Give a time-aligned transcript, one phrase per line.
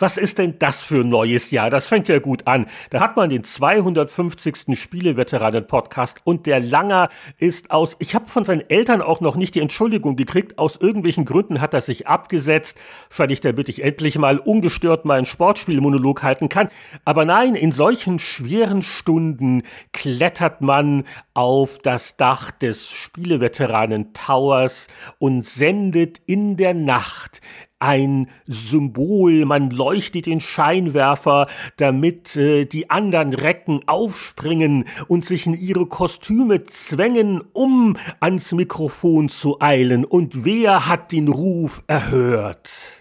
[0.00, 1.70] Was ist denn das für ein neues Jahr?
[1.70, 2.66] Das fängt ja gut an.
[2.88, 4.78] Da hat man den 250.
[4.78, 7.96] Spieleveteranen-Podcast und der Langer ist aus.
[7.98, 10.58] Ich habe von seinen Eltern auch noch nicht die Entschuldigung gekriegt.
[10.58, 12.78] Aus irgendwelchen Gründen hat er sich abgesetzt,
[13.14, 16.68] weil damit ich endlich mal ungestört meinen Sportspielmonolog halten kann.
[17.04, 24.88] Aber nein, in solchen schweren Stunden klettert man auf das Dach des Spieleveteranen Towers
[25.18, 27.42] und sendet in der Nacht
[27.80, 35.58] ein Symbol, man leuchtet den Scheinwerfer, damit äh, die anderen Recken aufspringen und sich in
[35.58, 40.04] ihre Kostüme zwängen, um ans Mikrofon zu eilen.
[40.04, 42.99] Und wer hat den Ruf erhört?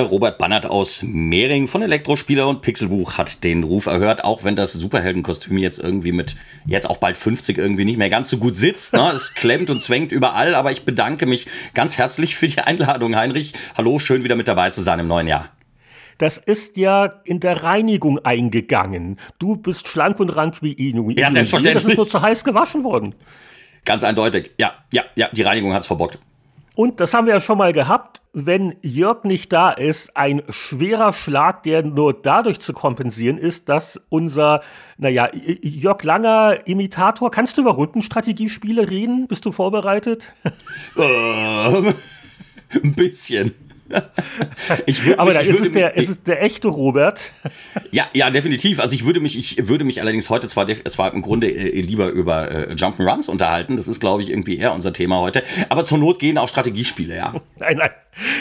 [0.00, 4.72] Robert Bannert aus Mehring von Elektrospieler und Pixelbuch hat den Ruf erhört, auch wenn das
[4.72, 8.92] Superheldenkostüm jetzt irgendwie mit jetzt auch bald 50 irgendwie nicht mehr ganz so gut sitzt.
[8.92, 9.10] Ne?
[9.12, 13.54] Es klemmt und zwängt überall, aber ich bedanke mich ganz herzlich für die Einladung, Heinrich.
[13.76, 15.50] Hallo, schön wieder mit dabei zu sein im neuen Jahr.
[16.18, 19.18] Das ist ja in der Reinigung eingegangen.
[19.40, 21.10] Du bist schlank und rank wie Inu.
[21.10, 21.82] Ja, selbstverständlich.
[21.82, 23.16] Das ist nur zu heiß gewaschen worden.
[23.84, 24.52] Ganz eindeutig.
[24.58, 26.20] Ja, ja, ja, die Reinigung hat's verbockt.
[26.78, 31.12] Und das haben wir ja schon mal gehabt, wenn Jörg nicht da ist, ein schwerer
[31.12, 34.60] Schlag, der nur dadurch zu kompensieren ist, dass unser,
[34.96, 39.26] naja, Jörg Langer Imitator, kannst du über Rundenstrategiespiele reden?
[39.26, 40.32] Bist du vorbereitet?
[40.96, 41.94] Ähm,
[42.84, 43.54] ein bisschen.
[45.16, 47.32] Aber mich, da ist es, der, mich, ist es der echte Robert.
[47.90, 48.80] Ja, ja, definitiv.
[48.80, 52.08] Also ich würde mich, ich würde mich allerdings heute zwar, zwar im Grunde äh, lieber
[52.08, 53.76] über äh, Jump'n'Runs unterhalten.
[53.76, 55.42] Das ist, glaube ich, irgendwie eher unser Thema heute.
[55.68, 57.34] Aber zur Not gehen auch Strategiespiele, ja.
[57.58, 57.90] Nein, nein.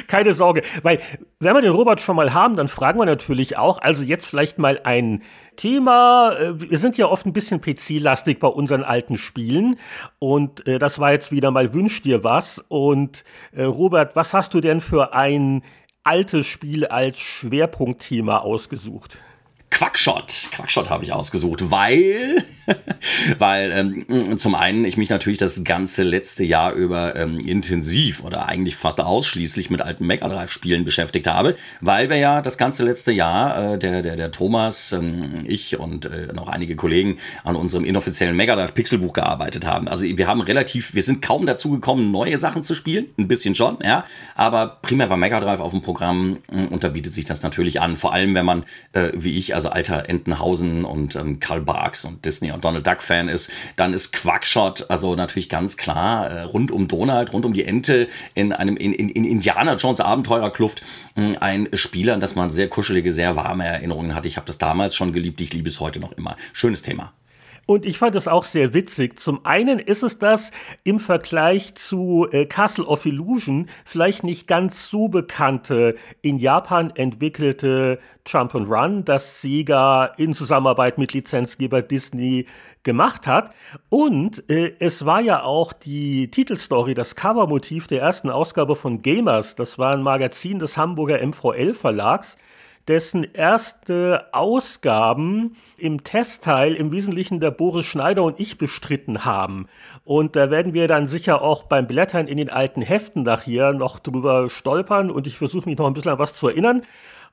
[0.08, 0.64] Keine Sorge.
[0.82, 1.00] Weil,
[1.40, 4.58] wenn wir den Robert schon mal haben, dann fragen wir natürlich auch, also jetzt vielleicht
[4.58, 5.22] mal ein
[5.58, 6.32] Thema.
[6.40, 9.78] Äh, wir sind ja oft ein bisschen PC-lastig bei unseren alten Spielen.
[10.20, 12.64] Und äh, das war jetzt wieder mal Wünsch dir was.
[12.70, 15.64] Und äh, Robert, was hast du denn für ein
[16.06, 19.18] altes Spiel als Schwerpunktthema ausgesucht?
[19.70, 20.50] Quackshot.
[20.54, 22.44] Quackshot habe ich ausgesucht, weil,
[23.38, 23.72] weil
[24.08, 28.78] ähm, zum einen ich mich natürlich das ganze letzte Jahr über ähm, intensiv oder eigentlich
[28.78, 33.12] fast ausschließlich mit alten Mega Drive Spielen beschäftigt habe, weil wir ja das ganze letzte
[33.12, 37.84] Jahr äh, der der der Thomas, ähm, ich und äh, noch einige Kollegen an unserem
[37.84, 39.90] inoffiziellen Mega Drive Pixelbuch gearbeitet haben.
[39.90, 43.54] Also wir haben relativ, wir sind kaum dazu gekommen, neue Sachen zu spielen, ein bisschen
[43.54, 47.26] schon, ja, aber primär war Mega Drive auf dem Programm äh, und da bietet sich
[47.26, 48.64] das natürlich an, vor allem wenn man
[48.94, 53.02] äh, wie ich also alter Entenhausen und ähm, Karl Barks und Disney und Donald Duck
[53.02, 57.54] Fan ist, dann ist Quackshot also natürlich ganz klar äh, rund um Donald, rund um
[57.54, 60.84] die Ente in einem in, in, in Indiana Jones Abenteurerkluft
[61.16, 64.28] äh, ein Spieler, an das man sehr kuschelige, sehr warme Erinnerungen hat.
[64.28, 66.36] Ich habe das damals schon geliebt, ich liebe es heute noch immer.
[66.54, 67.14] Schönes Thema.
[67.68, 69.20] Und ich fand es auch sehr witzig.
[69.20, 70.52] Zum einen ist es das
[70.86, 78.00] im Vergleich zu äh, Castle of Illusion vielleicht nicht ganz so bekannte in Japan entwickelte
[78.26, 82.46] Jump and Run, das Sega in Zusammenarbeit mit Lizenzgeber Disney
[82.84, 83.54] gemacht hat.
[83.90, 89.58] Und äh, es war ja auch die Titelstory, das Covermotiv der ersten Ausgabe von Gamers.
[89.58, 92.38] Das war ein Magazin des Hamburger MVL Verlags
[92.88, 99.68] dessen erste Ausgaben im Testteil im Wesentlichen der Boris Schneider und ich bestritten haben.
[100.06, 104.00] Und da werden wir dann sicher auch beim Blättern in den alten Heften nachher noch
[104.00, 106.84] drüber stolpern und ich versuche mich noch ein bisschen an was zu erinnern.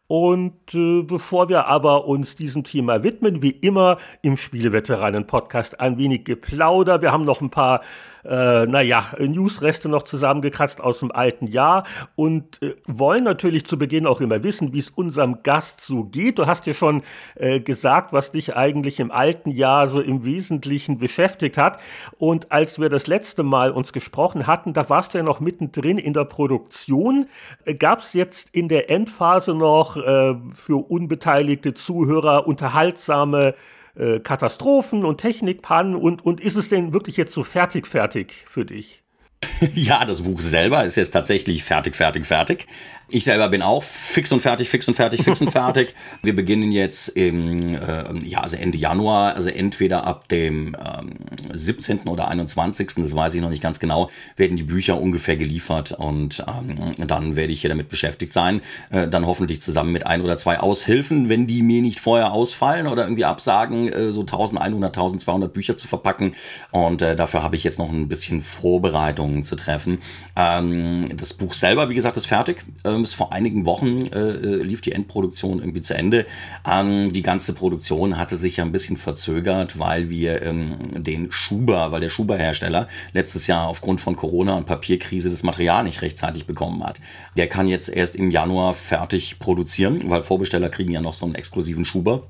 [0.07, 6.25] Und äh, bevor wir aber uns diesem Thema widmen, wie immer im Spieleveteranen-Podcast ein wenig
[6.25, 7.01] Geplauder.
[7.01, 7.81] Wir haben noch ein paar
[8.25, 11.85] äh, naja, Newsreste noch zusammengekratzt aus dem alten Jahr
[12.17, 16.39] und äh, wollen natürlich zu Beginn auch immer wissen, wie es unserem Gast so geht.
[16.39, 17.03] Du hast ja schon
[17.35, 21.79] äh, gesagt, was dich eigentlich im alten Jahr so im Wesentlichen beschäftigt hat.
[22.19, 25.99] Und als wir das letzte Mal uns gesprochen hatten, da warst du ja noch mittendrin
[25.99, 27.27] in der Produktion.
[27.65, 33.55] Äh, Gab es jetzt in der Endphase noch äh, für unbeteiligte Zuhörer unterhaltsame
[33.94, 38.64] äh, Katastrophen und Technikpannen und, und ist es denn wirklich jetzt so fertig, fertig für
[38.64, 39.04] dich?
[39.75, 42.67] Ja, das Buch selber ist jetzt tatsächlich fertig, fertig, fertig.
[43.11, 45.94] Ich selber bin auch fix und fertig, fix und fertig, fix und fertig.
[46.23, 51.11] Wir beginnen jetzt im, äh, ja, also Ende Januar, also entweder ab dem ähm,
[51.52, 52.08] 17.
[52.08, 56.43] oder 21., das weiß ich noch nicht ganz genau, werden die Bücher ungefähr geliefert und
[56.49, 58.62] ähm, dann werde ich hier damit beschäftigt sein.
[58.90, 62.87] Äh, dann hoffentlich zusammen mit ein oder zwei Aushilfen, wenn die mir nicht vorher ausfallen
[62.87, 66.35] oder irgendwie absagen, äh, so 1100, 1200 Bücher zu verpacken.
[66.70, 69.99] Und äh, dafür habe ich jetzt noch ein bisschen Vorbereitung Entscheidungen zu treffen.
[70.37, 72.65] Ähm, das Buch selber, wie gesagt, ist fertig.
[72.85, 76.27] Ähm, bis vor einigen Wochen äh, äh, lief die Endproduktion irgendwie zu Ende.
[76.69, 81.93] Ähm, die ganze Produktion hatte sich ja ein bisschen verzögert, weil wir ähm, den Schuber,
[81.93, 86.85] weil der Schuber-Hersteller letztes Jahr aufgrund von Corona und Papierkrise das Material nicht rechtzeitig bekommen
[86.85, 87.01] hat.
[87.37, 91.35] Der kann jetzt erst im Januar fertig produzieren, weil Vorbesteller kriegen ja noch so einen
[91.35, 92.23] exklusiven Schuber.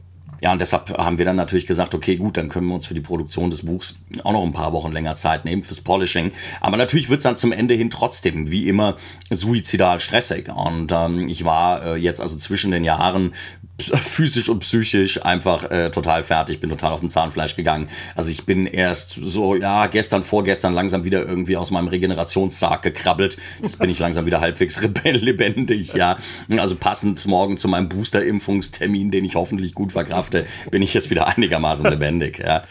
[0.44, 2.92] Ja, und deshalb haben wir dann natürlich gesagt, okay, gut, dann können wir uns für
[2.92, 6.32] die Produktion des Buchs auch noch ein paar Wochen länger Zeit nehmen fürs Polishing.
[6.60, 8.96] Aber natürlich wird's dann zum Ende hin trotzdem, wie immer,
[9.30, 10.50] suizidal stressig.
[10.54, 13.32] Und ähm, ich war äh, jetzt also zwischen den Jahren
[13.80, 17.88] physisch und psychisch einfach äh, total fertig, bin total auf dem Zahnfleisch gegangen.
[18.14, 23.36] Also ich bin erst so, ja, gestern, vorgestern langsam wieder irgendwie aus meinem Regenerationssarg gekrabbelt.
[23.60, 26.16] Jetzt bin ich langsam wieder halbwegs lebendig, ja.
[26.56, 31.26] Also passend morgen zu meinem Booster-Impfungstermin, den ich hoffentlich gut verkrafte, bin ich jetzt wieder
[31.26, 32.62] einigermaßen lebendig, ja.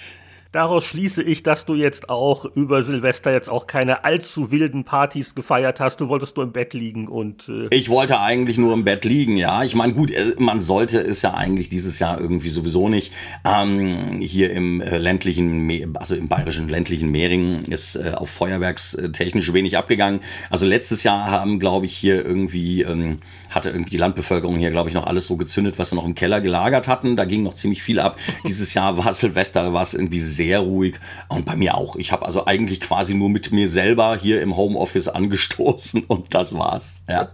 [0.54, 5.34] Daraus schließe ich, dass du jetzt auch über Silvester jetzt auch keine allzu wilden Partys
[5.34, 6.00] gefeiert hast.
[6.00, 7.50] Du wolltest nur im Bett liegen und.
[7.50, 9.64] Äh ich wollte eigentlich nur im Bett liegen, ja.
[9.64, 13.14] Ich meine, gut, äh, man sollte es ja eigentlich dieses Jahr irgendwie sowieso nicht.
[13.44, 19.76] Ähm, hier im äh, ländlichen, also im bayerischen ländlichen Mehring ist äh, auf Feuerwerkstechnisch wenig
[19.76, 20.20] abgegangen.
[20.52, 24.90] Also letztes Jahr haben, glaube ich, hier irgendwie, ähm, hatte irgendwie die Landbevölkerung hier, glaube
[24.90, 27.16] ich, noch alles so gezündet, was sie noch im Keller gelagert hatten.
[27.16, 28.20] Da ging noch ziemlich viel ab.
[28.48, 31.00] Dieses Jahr war Silvester, war es irgendwie sehr sehr ruhig
[31.30, 31.96] und bei mir auch.
[31.96, 36.58] Ich habe also eigentlich quasi nur mit mir selber hier im Homeoffice angestoßen und das
[36.58, 37.04] war's.
[37.08, 37.30] Ja.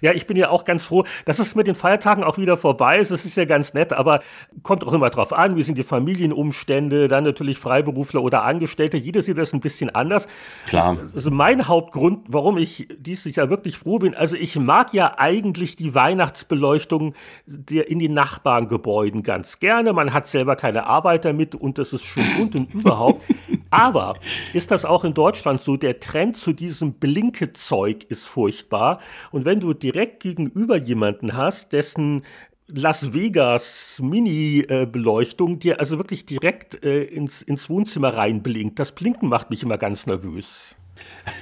[0.00, 2.98] Ja, ich bin ja auch ganz froh, dass es mit den Feiertagen auch wieder vorbei
[2.98, 3.10] ist.
[3.10, 4.20] Es ist ja ganz nett, aber
[4.62, 8.96] kommt auch immer drauf an, wie sind die Familienumstände, dann natürlich Freiberufler oder Angestellte.
[8.96, 10.28] Jeder sieht das ein bisschen anders.
[10.66, 10.96] Klar.
[11.14, 15.76] Also mein Hauptgrund, warum ich dieses Jahr wirklich froh bin, also ich mag ja eigentlich
[15.76, 17.14] die Weihnachtsbeleuchtung
[17.46, 19.92] der in den Nachbarngebäuden ganz gerne.
[19.92, 23.24] Man hat selber keine Arbeiter mit und das ist schön und und überhaupt.
[23.70, 24.14] Aber
[24.54, 25.76] ist das auch in Deutschland so?
[25.76, 29.00] Der Trend zu diesem Blinkezeug ist furchtbar.
[29.30, 32.22] Und wenn du direkt gegenüber jemanden hast, dessen
[32.70, 38.78] Las Vegas Mini-Beleuchtung dir also wirklich direkt äh, ins, ins Wohnzimmer reinblinkt.
[38.78, 40.76] Das Blinken macht mich immer ganz nervös.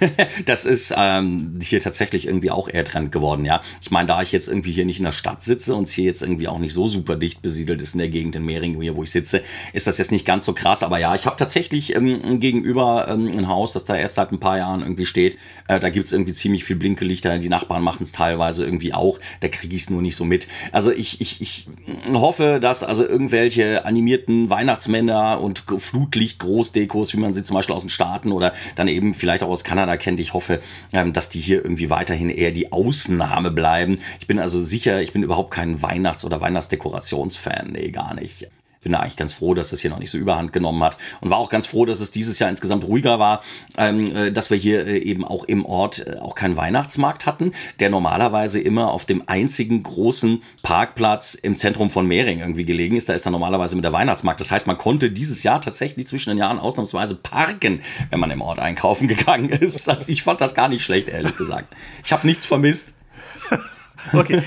[0.47, 3.61] das ist ähm, hier tatsächlich irgendwie auch eher Trend geworden, ja.
[3.81, 6.05] Ich meine, da ich jetzt irgendwie hier nicht in der Stadt sitze und es hier
[6.05, 8.97] jetzt irgendwie auch nicht so super dicht besiedelt ist in der Gegend in Mehring, hier,
[8.97, 9.43] wo ich sitze,
[9.73, 10.82] ist das jetzt nicht ganz so krass.
[10.82, 14.41] Aber ja, ich habe tatsächlich ähm, gegenüber ähm, ein Haus, das da erst seit ein
[14.41, 15.38] paar Jahren irgendwie steht.
[15.69, 17.38] Äh, da gibt's irgendwie ziemlich viel Blinkelichter.
[17.38, 19.19] Die Nachbarn machen es teilweise irgendwie auch.
[19.41, 20.49] Da kriege ich es nur nicht so mit.
[20.73, 21.69] Also ich, ich, ich
[22.12, 27.91] hoffe, dass also irgendwelche animierten Weihnachtsmänner und Flutlicht-Großdekos, wie man sie zum Beispiel aus den
[27.91, 30.21] Staaten oder dann eben vielleicht auch aus Kanada kennt.
[30.21, 30.61] Ich hoffe,
[30.93, 33.99] ähm, dass die hier irgendwie weiterhin eher die Ausnahme bleiben.
[34.21, 37.73] Ich bin also sicher, ich bin überhaupt kein Weihnachts- oder Weihnachtsdekorationsfan.
[37.73, 38.49] Nee, gar nicht
[38.87, 41.29] bin da eigentlich ganz froh, dass das hier noch nicht so überhand genommen hat und
[41.29, 43.43] war auch ganz froh, dass es dieses Jahr insgesamt ruhiger war,
[43.77, 47.50] ähm, äh, dass wir hier äh, eben auch im Ort äh, auch keinen Weihnachtsmarkt hatten,
[47.81, 53.09] der normalerweise immer auf dem einzigen großen Parkplatz im Zentrum von Mehring irgendwie gelegen ist.
[53.09, 54.38] Da ist dann normalerweise mit der Weihnachtsmarkt.
[54.41, 57.81] Das heißt, man konnte dieses Jahr tatsächlich zwischen den Jahren ausnahmsweise parken,
[58.11, 59.88] wenn man im Ort einkaufen gegangen ist.
[59.88, 61.75] Also ich fand das gar nicht schlecht, ehrlich gesagt.
[62.05, 62.96] Ich habe nichts vermisst.
[64.13, 64.43] Okay,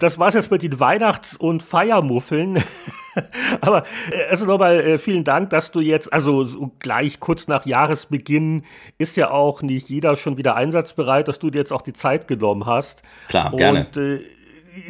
[0.00, 2.62] das war's jetzt mit den Weihnachts- und Feiermuffeln.
[3.60, 7.64] Aber äh, also nochmal äh, vielen Dank, dass du jetzt, also so gleich kurz nach
[7.66, 8.64] Jahresbeginn
[8.98, 12.28] ist ja auch nicht jeder schon wieder einsatzbereit, dass du dir jetzt auch die Zeit
[12.28, 13.02] genommen hast.
[13.28, 13.86] Klar, und, gerne.
[13.96, 14.20] Äh,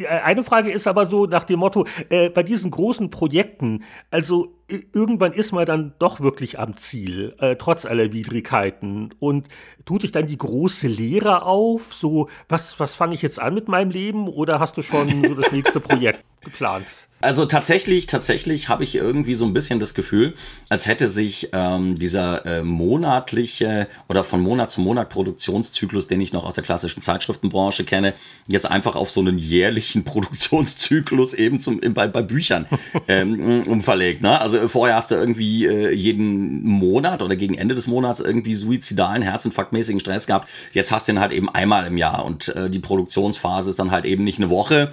[0.09, 5.33] eine Frage ist aber so nach dem Motto, äh, bei diesen großen Projekten, also irgendwann
[5.33, 9.13] ist man dann doch wirklich am Ziel, äh, trotz aller Widrigkeiten.
[9.19, 9.47] Und
[9.85, 11.93] tut sich dann die große Lehre auf?
[11.93, 14.27] So, was, was fange ich jetzt an mit meinem Leben?
[14.27, 16.85] Oder hast du schon so das nächste Projekt geplant?
[17.25, 20.35] Also tatsächlich, tatsächlich habe ich irgendwie so ein bisschen das Gefühl,
[20.69, 26.33] als hätte sich ähm, dieser äh, monatliche oder von Monat zu Monat Produktionszyklus, den ich
[26.33, 28.13] noch aus der klassischen Zeitschriftenbranche kenne,
[28.45, 32.67] jetzt einfach auf so einen jährlichen Produktionszyklus eben zum bei, bei Büchern
[33.07, 34.21] ähm, umverlegt.
[34.21, 34.39] Ne?
[34.39, 39.23] Also vorher hast du irgendwie äh, jeden Monat oder gegen Ende des Monats irgendwie suizidalen,
[39.23, 40.47] herzinfarktmäßigen Stress gehabt.
[40.73, 43.89] Jetzt hast du ihn halt eben einmal im Jahr und äh, die Produktionsphase ist dann
[43.89, 44.91] halt eben nicht eine Woche,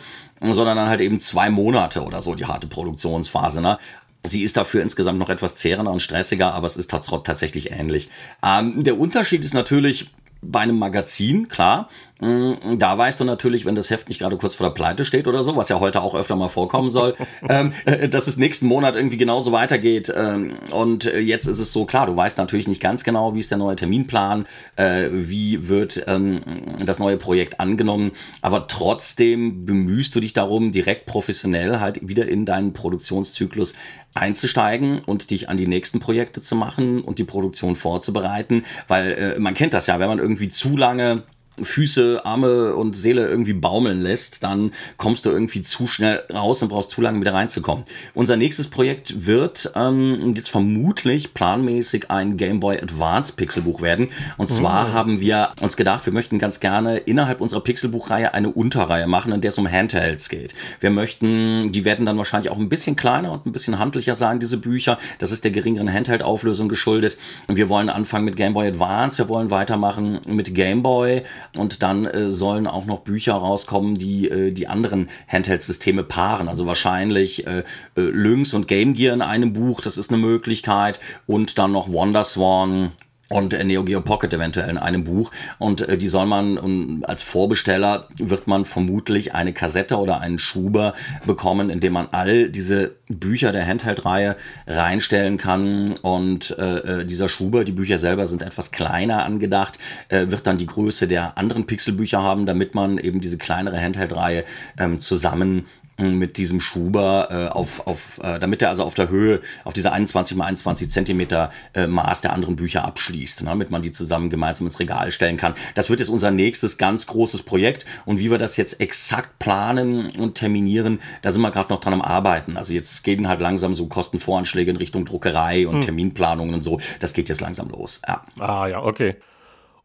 [0.50, 3.61] sondern dann halt eben zwei Monate oder so die harte Produktionsphase.
[3.61, 3.78] Ne?
[4.25, 8.08] Sie ist dafür insgesamt noch etwas zehrender und stressiger, aber es ist tatsächlich ähnlich.
[8.44, 10.11] Ähm, der Unterschied ist natürlich,
[10.42, 11.88] bei einem Magazin, klar,
[12.22, 15.42] da weißt du natürlich, wenn das Heft nicht gerade kurz vor der Pleite steht oder
[15.42, 17.16] so, was ja heute auch öfter mal vorkommen soll,
[17.48, 20.12] ähm, äh, dass es nächsten Monat irgendwie genauso weitergeht.
[20.14, 23.40] Ähm, und äh, jetzt ist es so klar, du weißt natürlich nicht ganz genau, wie
[23.40, 26.42] ist der neue Terminplan, äh, wie wird ähm,
[26.84, 32.46] das neue Projekt angenommen, aber trotzdem bemühst du dich darum, direkt professionell halt wieder in
[32.46, 33.74] deinen Produktionszyklus
[34.14, 39.40] einzusteigen und dich an die nächsten Projekte zu machen und die Produktion vorzubereiten, weil äh,
[39.40, 41.24] man kennt das ja, wenn man irgendwie zu lange
[41.61, 46.71] Füße, Arme und Seele irgendwie baumeln lässt, dann kommst du irgendwie zu schnell raus und
[46.71, 47.85] brauchst zu lange wieder reinzukommen.
[48.14, 54.09] Unser nächstes Projekt wird ähm, jetzt vermutlich planmäßig ein Game Boy Advance Pixelbuch werden.
[54.38, 54.92] Und zwar mhm.
[54.94, 59.40] haben wir uns gedacht, wir möchten ganz gerne innerhalb unserer Pixelbuchreihe eine Unterreihe machen, in
[59.42, 60.54] der es um Handhelds geht.
[60.80, 64.40] Wir möchten, die werden dann wahrscheinlich auch ein bisschen kleiner und ein bisschen handlicher sein,
[64.40, 64.99] diese Bücher.
[65.18, 67.18] Das ist der geringeren Handheld-Auflösung geschuldet.
[67.49, 71.23] Wir wollen anfangen mit Game Boy Advance, wir wollen weitermachen mit Game Boy
[71.56, 76.49] und dann äh, sollen auch noch Bücher rauskommen, die äh, die anderen Handheld-Systeme paaren.
[76.49, 81.00] Also wahrscheinlich äh, äh, Lynx und Game Gear in einem Buch, das ist eine Möglichkeit.
[81.26, 82.92] Und dann noch Wonderswan
[83.32, 85.32] und äh, Neo Geo Pocket eventuell in einem Buch.
[85.58, 90.38] Und äh, die soll man, um, als Vorbesteller wird man vermutlich eine Kassette oder einen
[90.38, 90.94] Schuber
[91.26, 94.36] bekommen, in dem man all diese Bücher der Handheld-Reihe
[94.66, 95.94] reinstellen kann.
[96.02, 100.58] Und äh, äh, dieser Schuber, die Bücher selber sind etwas kleiner angedacht, äh, wird dann
[100.58, 104.44] die Größe der anderen Pixelbücher haben, damit man eben diese kleinere Handheld-Reihe
[104.78, 105.66] ähm, zusammen
[106.02, 109.92] mit diesem Schuber äh, auf, auf äh, damit er also auf der Höhe, auf dieser
[109.92, 114.30] 21 mal 21 Zentimeter äh, Maß der anderen Bücher abschließt, ne, damit man die zusammen
[114.30, 115.54] gemeinsam ins Regal stellen kann.
[115.75, 120.11] Das wird jetzt unser nächstes ganz großes Projekt und wie wir das jetzt exakt planen
[120.18, 122.56] und terminieren, da sind wir gerade noch dran am Arbeiten.
[122.56, 125.80] Also jetzt gehen halt langsam so Kostenvoranschläge in Richtung Druckerei und hm.
[125.82, 126.80] Terminplanungen und so.
[127.00, 128.00] Das geht jetzt langsam los.
[128.06, 128.25] Ja.
[128.38, 129.16] Ah ja, okay.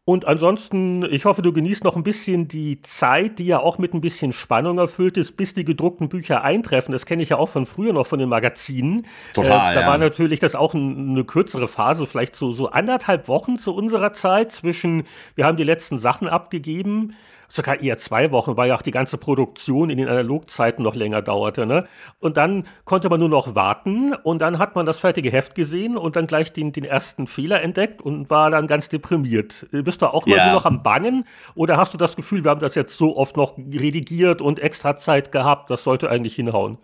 [0.08, 3.92] Und ansonsten, ich hoffe, du genießt noch ein bisschen die Zeit, die ja auch mit
[3.92, 6.92] ein bisschen Spannung erfüllt ist, bis die gedruckten Bücher eintreffen.
[6.92, 9.04] Das kenne ich ja auch von früher noch von den Magazinen.
[9.34, 9.72] Total.
[9.72, 9.86] Äh, da ja.
[9.86, 14.14] war natürlich das auch ein, eine kürzere Phase, vielleicht so, so anderthalb Wochen zu unserer
[14.14, 17.14] Zeit zwischen, wir haben die letzten Sachen abgegeben,
[17.48, 21.22] sogar eher zwei Wochen, weil ja auch die ganze Produktion in den Analogzeiten noch länger
[21.22, 21.66] dauerte.
[21.66, 21.86] Ne?
[22.20, 25.96] Und dann konnte man nur noch warten und dann hat man das fertige Heft gesehen
[25.96, 29.66] und dann gleich den, den ersten Fehler entdeckt und war dann ganz deprimiert.
[29.70, 30.48] Bist du auch mal ja.
[30.48, 31.24] so noch am Bangen
[31.54, 34.96] oder hast du das Gefühl, wir haben das jetzt so oft noch redigiert und extra
[34.96, 36.78] Zeit gehabt, das sollte eigentlich hinhauen?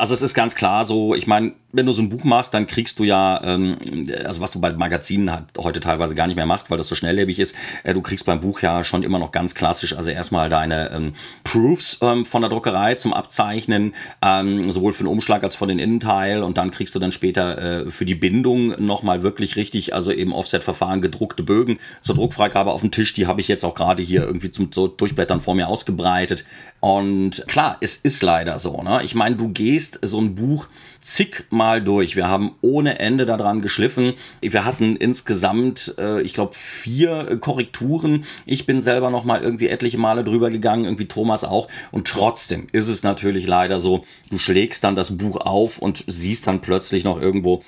[0.00, 2.66] Also es ist ganz klar so, ich meine, wenn du so ein Buch machst, dann
[2.66, 3.76] kriegst du ja, ähm,
[4.24, 6.94] also was du bei Magazinen halt heute teilweise gar nicht mehr machst, weil das so
[6.94, 7.54] schnelllebig ist,
[7.84, 11.12] äh, du kriegst beim Buch ja schon immer noch ganz klassisch, also erstmal deine ähm,
[11.44, 15.78] Proofs ähm, von der Druckerei zum Abzeichnen, ähm, sowohl für den Umschlag als für den
[15.78, 20.12] Innenteil und dann kriegst du dann später äh, für die Bindung nochmal wirklich richtig, also
[20.12, 24.02] eben Offset-Verfahren gedruckte Bögen zur Druckfreigabe auf dem Tisch, die habe ich jetzt auch gerade
[24.02, 26.46] hier irgendwie zum so Durchblättern vor mir ausgebreitet
[26.80, 29.02] und klar, es ist leider so, ne?
[29.04, 30.68] Ich meine, du gehst so ein Buch
[31.02, 32.16] zigmal durch.
[32.16, 34.14] Wir haben ohne Ende daran geschliffen.
[34.40, 38.24] Wir hatten insgesamt, äh, ich glaube, vier Korrekturen.
[38.46, 41.68] Ich bin selber noch mal irgendwie etliche Male drüber gegangen, irgendwie Thomas auch.
[41.90, 46.46] Und trotzdem ist es natürlich leider so, du schlägst dann das Buch auf und siehst
[46.46, 47.62] dann plötzlich noch irgendwo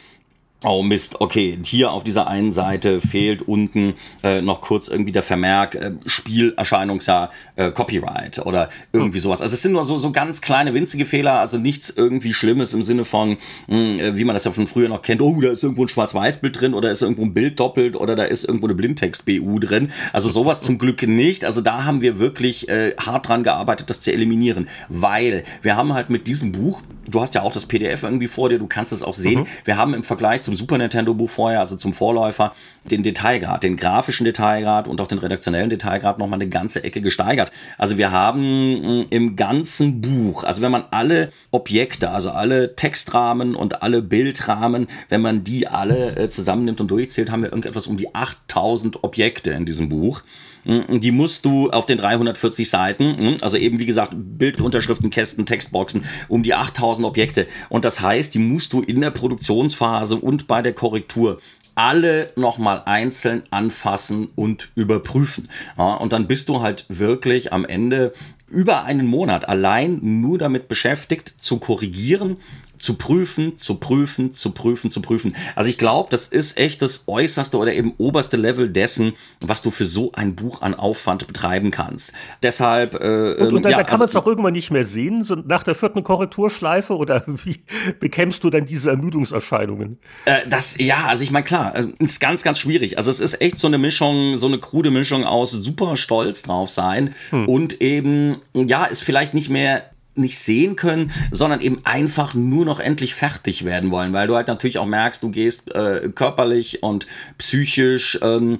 [0.65, 5.25] Oh Mist, okay, hier auf dieser einen Seite fehlt unten äh, noch kurz irgendwie der
[5.25, 9.23] Vermerk äh, Spielerscheinungsjahr äh, Copyright oder irgendwie hm.
[9.23, 9.41] sowas.
[9.41, 12.83] Also es sind nur so, so ganz kleine winzige Fehler, also nichts irgendwie Schlimmes im
[12.85, 13.39] Sinne von, mh,
[13.69, 15.89] hm, äh, wie man das ja von früher noch kennt, oh, da ist irgendwo ein
[15.89, 19.91] Schwarz-Weiß-Bild drin oder ist irgendwo ein Bild doppelt oder da ist irgendwo eine Blindtext-BU drin.
[20.13, 21.45] Also sowas zum Glück nicht.
[21.45, 25.93] Also da haben wir wirklich äh, hart dran gearbeitet, das zu eliminieren, weil wir haben
[25.93, 28.93] halt mit diesem Buch, du hast ja auch das PDF irgendwie vor dir, du kannst
[28.93, 29.47] es auch sehen, mhm.
[29.65, 32.53] wir haben im Vergleich zum zum Super Nintendo Buch vorher, also zum Vorläufer,
[32.85, 37.51] den Detailgrad, den grafischen Detailgrad und auch den redaktionellen Detailgrad nochmal eine ganze Ecke gesteigert.
[37.79, 43.55] Also wir haben mm, im ganzen Buch, also wenn man alle Objekte, also alle Textrahmen
[43.55, 47.97] und alle Bildrahmen, wenn man die alle äh, zusammennimmt und durchzählt, haben wir irgendetwas um
[47.97, 50.23] die 8000 Objekte in diesem Buch.
[50.65, 55.47] Mm, die musst du auf den 340 Seiten, mm, also eben wie gesagt, Bildunterschriften, Kästen,
[55.47, 57.47] Textboxen, um die 8000 Objekte.
[57.69, 61.41] Und das heißt, die musst du in der Produktionsphase und bei der Korrektur
[61.75, 65.49] alle nochmal einzeln anfassen und überprüfen.
[65.79, 68.13] Ja, und dann bist du halt wirklich am Ende
[68.49, 72.37] über einen Monat allein nur damit beschäftigt, zu korrigieren,
[72.83, 75.37] zu prüfen, zu prüfen, zu prüfen, zu prüfen.
[75.55, 79.71] Also ich glaube, das ist echt das äußerste oder eben oberste Level dessen, was du
[79.71, 82.13] für so ein Buch an Aufwand betreiben kannst.
[82.43, 82.95] Deshalb.
[82.95, 85.23] Äh, und, und dann, ja, dann kann also, man es doch irgendwann nicht mehr sehen,
[85.23, 87.63] so nach der vierten Korrekturschleife oder wie
[88.01, 89.99] bekämpfst du dann diese Ermüdungserscheinungen?
[90.25, 92.99] Äh, das, ja, also ich meine, klar, äh, ist ganz, ganz schwierig.
[92.99, 96.69] Also es ist echt so eine Mischung, so eine krude Mischung aus super stolz drauf
[96.69, 97.49] sein hm.
[97.49, 102.81] und eben, ja, ist vielleicht nicht mehr nicht sehen können, sondern eben einfach nur noch
[102.81, 107.07] endlich fertig werden wollen, weil du halt natürlich auch merkst, du gehst äh, körperlich und
[107.39, 108.59] psychisch ähm,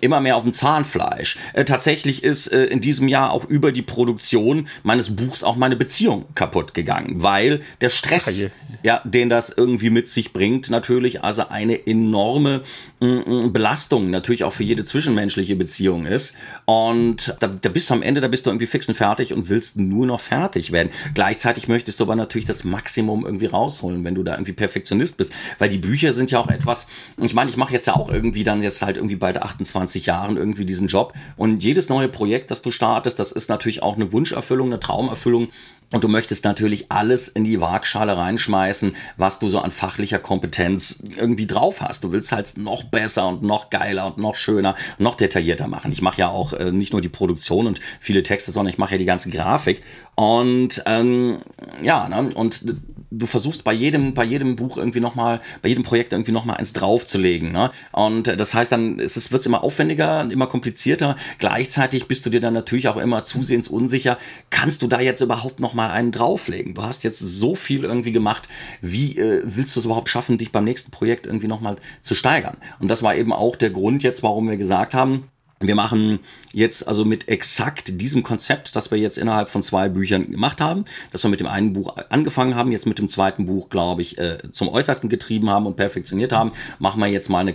[0.00, 1.38] immer mehr auf dem Zahnfleisch.
[1.54, 5.74] Äh, tatsächlich ist äh, in diesem Jahr auch über die Produktion meines Buchs auch meine
[5.74, 8.46] Beziehung kaputt gegangen, weil der Stress,
[8.84, 12.62] ja, den das irgendwie mit sich bringt, natürlich also eine enorme
[13.00, 18.02] äh, Belastung natürlich auch für jede zwischenmenschliche Beziehung ist und da, da bist du am
[18.02, 20.91] Ende, da bist du irgendwie fix und fertig und willst nur noch fertig werden.
[21.14, 25.32] Gleichzeitig möchtest du aber natürlich das Maximum irgendwie rausholen, wenn du da irgendwie Perfektionist bist.
[25.58, 26.86] Weil die Bücher sind ja auch etwas,
[27.20, 30.36] ich meine, ich mache jetzt ja auch irgendwie dann jetzt halt irgendwie bei 28 Jahren
[30.36, 31.12] irgendwie diesen Job.
[31.36, 35.48] Und jedes neue Projekt, das du startest, das ist natürlich auch eine Wunscherfüllung, eine Traumerfüllung.
[35.92, 41.02] Und du möchtest natürlich alles in die Waagschale reinschmeißen, was du so an fachlicher Kompetenz
[41.16, 42.02] irgendwie drauf hast.
[42.02, 45.92] Du willst halt noch besser und noch geiler und noch schöner, noch detaillierter machen.
[45.92, 48.92] Ich mache ja auch äh, nicht nur die Produktion und viele Texte, sondern ich mache
[48.92, 49.82] ja die ganze Grafik.
[50.22, 51.38] Und ähm,
[51.82, 52.30] ja, ne?
[52.32, 52.64] und
[53.10, 56.72] du versuchst bei jedem, bei jedem Buch irgendwie nochmal, bei jedem Projekt irgendwie nochmal eins
[56.72, 57.50] draufzulegen.
[57.50, 57.72] Ne?
[57.90, 61.16] Und das heißt dann, es ist, wird's immer aufwendiger, immer komplizierter.
[61.40, 64.16] Gleichzeitig bist du dir dann natürlich auch immer zusehends unsicher,
[64.50, 66.74] kannst du da jetzt überhaupt nochmal einen drauflegen?
[66.74, 68.48] Du hast jetzt so viel irgendwie gemacht,
[68.80, 72.58] wie äh, willst du es überhaupt schaffen, dich beim nächsten Projekt irgendwie nochmal zu steigern?
[72.78, 75.31] Und das war eben auch der Grund jetzt, warum wir gesagt haben,
[75.66, 76.20] wir machen
[76.52, 80.84] jetzt also mit exakt diesem Konzept, das wir jetzt innerhalb von zwei Büchern gemacht haben,
[81.10, 84.18] dass wir mit dem einen Buch angefangen haben, jetzt mit dem zweiten Buch, glaube ich,
[84.18, 87.54] äh, zum Äußersten getrieben haben und perfektioniert haben, machen wir jetzt mal eine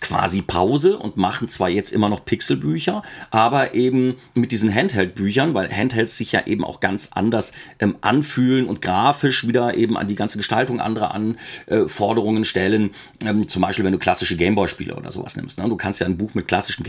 [0.00, 5.70] quasi Pause und machen zwar jetzt immer noch Pixelbücher, aber eben mit diesen Handheld-Büchern, weil
[5.70, 10.14] Handhelds sich ja eben auch ganz anders ähm, anfühlen und grafisch wieder eben an die
[10.14, 12.90] ganze Gestaltung andere Anforderungen stellen.
[13.24, 15.58] Ähm, zum Beispiel, wenn du klassische Gameboy-Spiele oder sowas nimmst.
[15.58, 15.68] Ne?
[15.68, 16.84] Du kannst ja ein Buch mit klassischen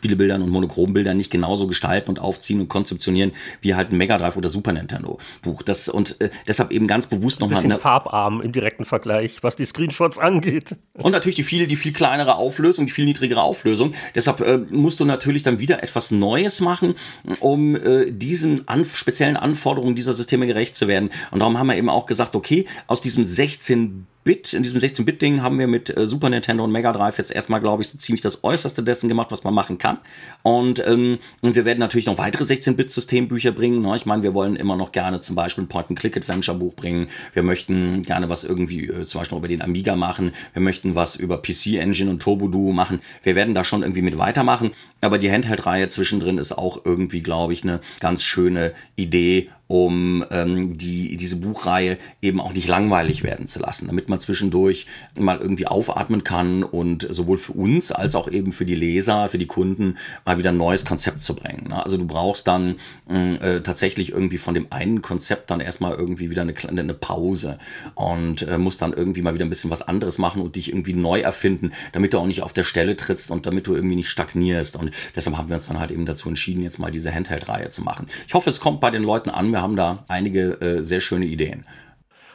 [0.00, 4.36] Gameboy-Spielebildern und Monochrombildern nicht genauso gestalten und aufziehen und konzeptionieren wie halt ein Mega Drive
[4.36, 5.62] oder Super Nintendo-Buch.
[5.62, 7.58] Das und äh, deshalb eben ganz bewusst nochmal.
[7.58, 10.76] Ein bisschen farbarm im direkten Vergleich, was die Screenshots angeht.
[10.94, 13.94] Und natürlich die viele, die viel kleinere Auflösung, die viel niedrigere Auflösung.
[14.14, 16.94] Deshalb äh, musst du natürlich dann wieder etwas Neues machen,
[17.40, 21.10] um äh, diesen an, speziellen Anforderungen dieser Systeme gerecht zu werden.
[21.30, 25.40] Und darum haben wir eben auch gesagt, okay, aus diesem 16 Bit, in diesem 16-Bit-Ding
[25.40, 28.20] haben wir mit äh, Super Nintendo und Mega Drive jetzt erstmal, glaube ich, so ziemlich
[28.20, 29.96] das Äußerste dessen gemacht, was man machen kann.
[30.42, 33.80] Und, ähm, wir werden natürlich noch weitere 16-Bit-Systembücher bringen.
[33.80, 33.96] Ne?
[33.96, 37.06] Ich meine, wir wollen immer noch gerne zum Beispiel ein Point-and-Click-Adventure-Buch bringen.
[37.32, 40.32] Wir möchten gerne was irgendwie äh, zum Beispiel über den Amiga machen.
[40.52, 43.00] Wir möchten was über PC-Engine und Turbo Duo machen.
[43.22, 44.72] Wir werden da schon irgendwie mit weitermachen.
[45.00, 50.76] Aber die Handheld-Reihe zwischendrin ist auch irgendwie, glaube ich, eine ganz schöne Idee, um ähm,
[50.76, 55.68] die, diese Buchreihe eben auch nicht langweilig werden zu lassen, damit man zwischendurch mal irgendwie
[55.68, 59.96] aufatmen kann und sowohl für uns als auch eben für die Leser, für die Kunden
[60.24, 61.68] mal wieder ein neues Konzept zu bringen.
[61.68, 61.84] Ne?
[61.84, 62.78] Also du brauchst dann
[63.08, 67.60] äh, tatsächlich irgendwie von dem einen Konzept dann erstmal irgendwie wieder eine, eine Pause
[67.94, 70.94] und äh, musst dann irgendwie mal wieder ein bisschen was anderes machen und dich irgendwie
[70.94, 74.08] neu erfinden, damit du auch nicht auf der Stelle trittst und damit du irgendwie nicht
[74.08, 74.74] stagnierst.
[74.74, 77.82] Und deshalb haben wir uns dann halt eben dazu entschieden, jetzt mal diese Handheld-Reihe zu
[77.82, 78.06] machen.
[78.26, 79.52] Ich hoffe, es kommt bei den Leuten an.
[79.52, 81.62] Wir haben da einige äh, sehr schöne Ideen.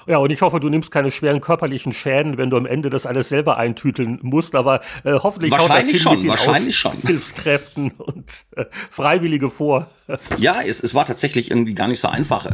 [0.07, 3.07] Ja, und ich hoffe, du nimmst keine schweren körperlichen Schäden, wenn du am Ende das
[3.07, 6.97] alles selber eintüteln musst, aber äh, hoffentlich wahrscheinlich schon, wahrscheinlich schon.
[7.01, 8.44] Hilfskräften und
[8.89, 9.89] Freiwillige vor.
[10.37, 12.47] Ja, es, es war tatsächlich irgendwie gar nicht so einfach,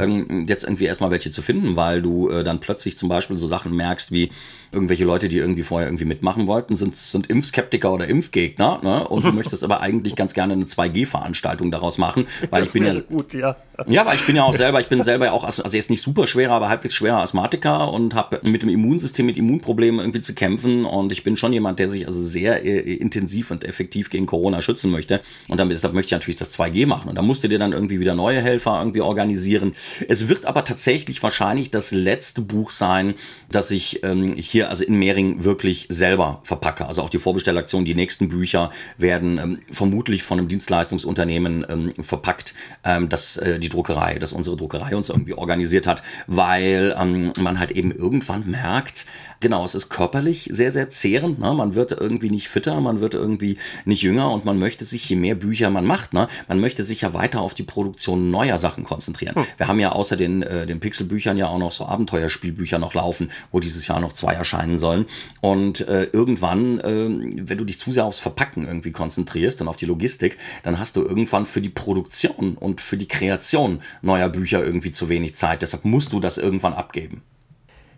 [0.46, 3.76] jetzt irgendwie erstmal welche zu finden, weil du äh, dann plötzlich zum Beispiel so Sachen
[3.76, 4.30] merkst wie
[4.72, 9.06] irgendwelche Leute, die irgendwie vorher irgendwie mitmachen wollten, sind, sind Impfskeptiker oder Impfgegner, ne?
[9.06, 12.84] Und du möchtest aber eigentlich ganz gerne eine 2G-Veranstaltung daraus machen, weil das ich bin
[12.84, 13.56] ja, gut, ja.
[13.86, 16.00] Ja, weil ich bin ja auch selber, ich bin selber ja auch, also jetzt nicht
[16.00, 20.34] super schwerer, aber halbwegs schwerer Asthmatiker und habe mit dem Immunsystem, mit Immunproblemen irgendwie zu
[20.34, 24.24] kämpfen und ich bin schon jemand, der sich also sehr äh, intensiv und effektiv gegen
[24.24, 27.44] Corona schützen möchte und damit, deshalb möchte ich natürlich das 2G machen und da musst
[27.44, 29.74] du dir dann irgendwie wieder neue Helfer irgendwie organisieren.
[30.08, 33.14] Es wird aber tatsächlich wahrscheinlich das letzte Buch sein,
[33.50, 36.86] das ich ähm, hier also in Mehring wirklich selber verpacke.
[36.86, 42.54] Also auch die Vorbestellaktion, die nächsten Bücher werden ähm, vermutlich von einem Dienstleistungsunternehmen ähm, verpackt,
[42.84, 47.58] ähm, das äh, die Druckerei, dass unsere Druckerei uns irgendwie organisiert hat, weil ähm, man
[47.58, 49.06] halt eben irgendwann merkt,
[49.42, 51.38] genau, es ist körperlich sehr, sehr zehrend.
[51.38, 51.52] Ne?
[51.52, 55.16] Man wird irgendwie nicht fitter, man wird irgendwie nicht jünger und man möchte sich, je
[55.16, 56.28] mehr Bücher man macht, ne?
[56.48, 59.34] man möchte sich ja weiter auf die Produktion neuer Sachen konzentrieren.
[59.34, 59.44] Hm.
[59.58, 63.30] Wir haben ja außer den, äh, den Pixelbüchern ja auch noch so Abenteuerspielbücher noch laufen,
[63.50, 65.04] wo dieses Jahr noch zwei erscheinen sollen.
[65.42, 69.76] Und äh, irgendwann, äh, wenn du dich zu sehr aufs Verpacken irgendwie konzentrierst und auf
[69.76, 74.64] die Logistik, dann hast du irgendwann für die Produktion und für die Kreation neuer Bücher
[74.64, 75.62] irgendwie zu wenig Zeit.
[75.62, 77.22] Deshalb musst du das irgendwann abgeben.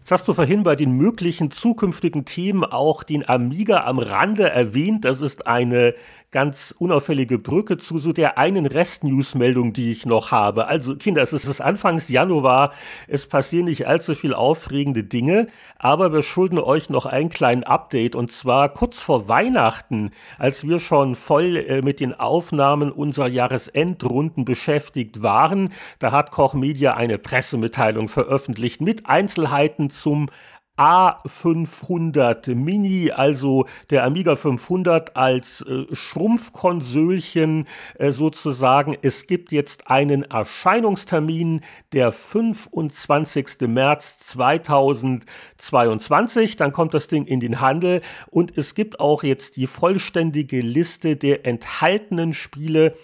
[0.04, 5.06] Jetzt hast du vorhin bei den möglichen zukünftigen Themen auch den Amiga am Rande erwähnt.
[5.06, 5.94] Das ist eine
[6.34, 10.66] ganz unauffällige Brücke zu so der einen Rest-News-Meldung, die ich noch habe.
[10.66, 12.72] Also Kinder, es ist Anfangs Januar,
[13.06, 15.46] es passieren nicht allzu viel aufregende Dinge,
[15.78, 18.16] aber wir schulden euch noch einen kleinen Update.
[18.16, 24.44] Und zwar kurz vor Weihnachten, als wir schon voll äh, mit den Aufnahmen unserer Jahresendrunden
[24.44, 30.26] beschäftigt waren, da hat Koch Media eine Pressemitteilung veröffentlicht mit Einzelheiten zum
[30.76, 38.96] A500 Mini, also der Amiga 500 als äh, Schrumpfkonsölchen äh, sozusagen.
[39.00, 41.60] Es gibt jetzt einen Erscheinungstermin,
[41.92, 43.68] der 25.
[43.68, 46.56] März 2022.
[46.56, 51.14] Dann kommt das Ding in den Handel und es gibt auch jetzt die vollständige Liste
[51.14, 52.96] der enthaltenen Spiele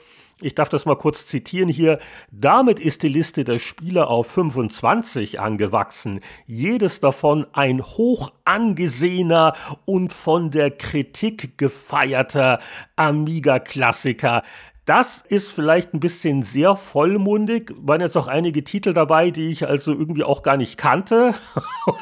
[0.42, 1.98] ich darf das mal kurz zitieren hier.
[2.31, 6.20] Damit ist die Liste der Spieler auf 25 angewachsen.
[6.46, 12.61] Jedes davon ein hoch angesehener und von der Kritik gefeierter
[12.96, 14.42] Amiga-Klassiker.
[14.87, 17.73] Das ist vielleicht ein bisschen sehr vollmundig.
[17.77, 21.35] Waren jetzt auch einige Titel dabei, die ich also irgendwie auch gar nicht kannte.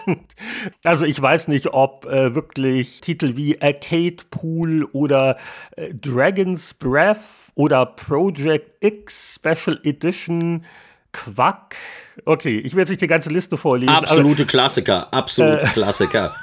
[0.85, 5.37] also ich weiß nicht, ob äh, wirklich Titel wie Arcade Pool oder
[5.77, 7.19] äh, Dragon's Breath
[7.55, 10.65] oder Project X Special Edition
[11.13, 11.77] Quack.
[12.25, 13.95] Okay, ich werde nicht die ganze Liste vorlesen.
[13.95, 16.35] Absolute Klassiker, absolute äh, Klassiker.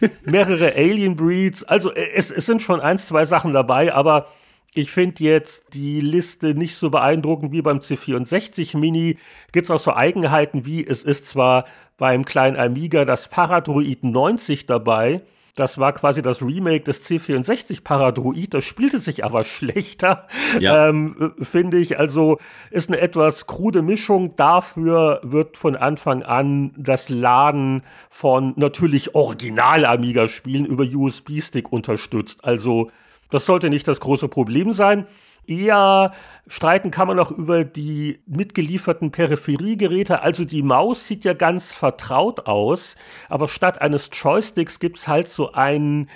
[0.24, 1.64] mehrere Alien Breeds.
[1.64, 4.28] Also äh, es, es sind schon ein, zwei Sachen dabei, aber
[4.74, 9.18] ich finde jetzt die Liste nicht so beeindruckend wie beim C64 Mini.
[9.52, 11.64] Gibt es auch so Eigenheiten wie, es ist zwar
[11.96, 15.22] beim kleinen Amiga das Paradroid 90 dabei,
[15.56, 18.52] das war quasi das Remake des C64 Paradroid.
[18.52, 20.26] Das spielte sich aber schlechter,
[20.58, 20.88] ja.
[20.88, 21.98] ähm, finde ich.
[21.98, 22.38] Also
[22.70, 24.34] ist eine etwas krude Mischung.
[24.34, 32.44] Dafür wird von Anfang an das Laden von natürlich Original-Amiga-Spielen über USB-Stick unterstützt.
[32.44, 32.90] Also
[33.30, 35.06] das sollte nicht das große Problem sein.
[35.46, 36.12] Eher
[36.46, 40.22] streiten kann man noch über die mitgelieferten Peripheriegeräte.
[40.22, 42.96] Also die Maus sieht ja ganz vertraut aus,
[43.28, 46.08] aber statt eines Joysticks gibt es halt so einen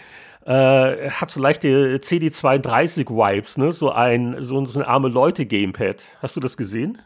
[0.47, 3.73] äh, hat so leichte CD32-Vibes, ne?
[3.73, 6.03] So ein, so, so ein arme Leute-Gamepad.
[6.23, 6.99] Hast du das gesehen?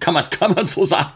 [0.00, 1.12] Kann man, kann man so sagen.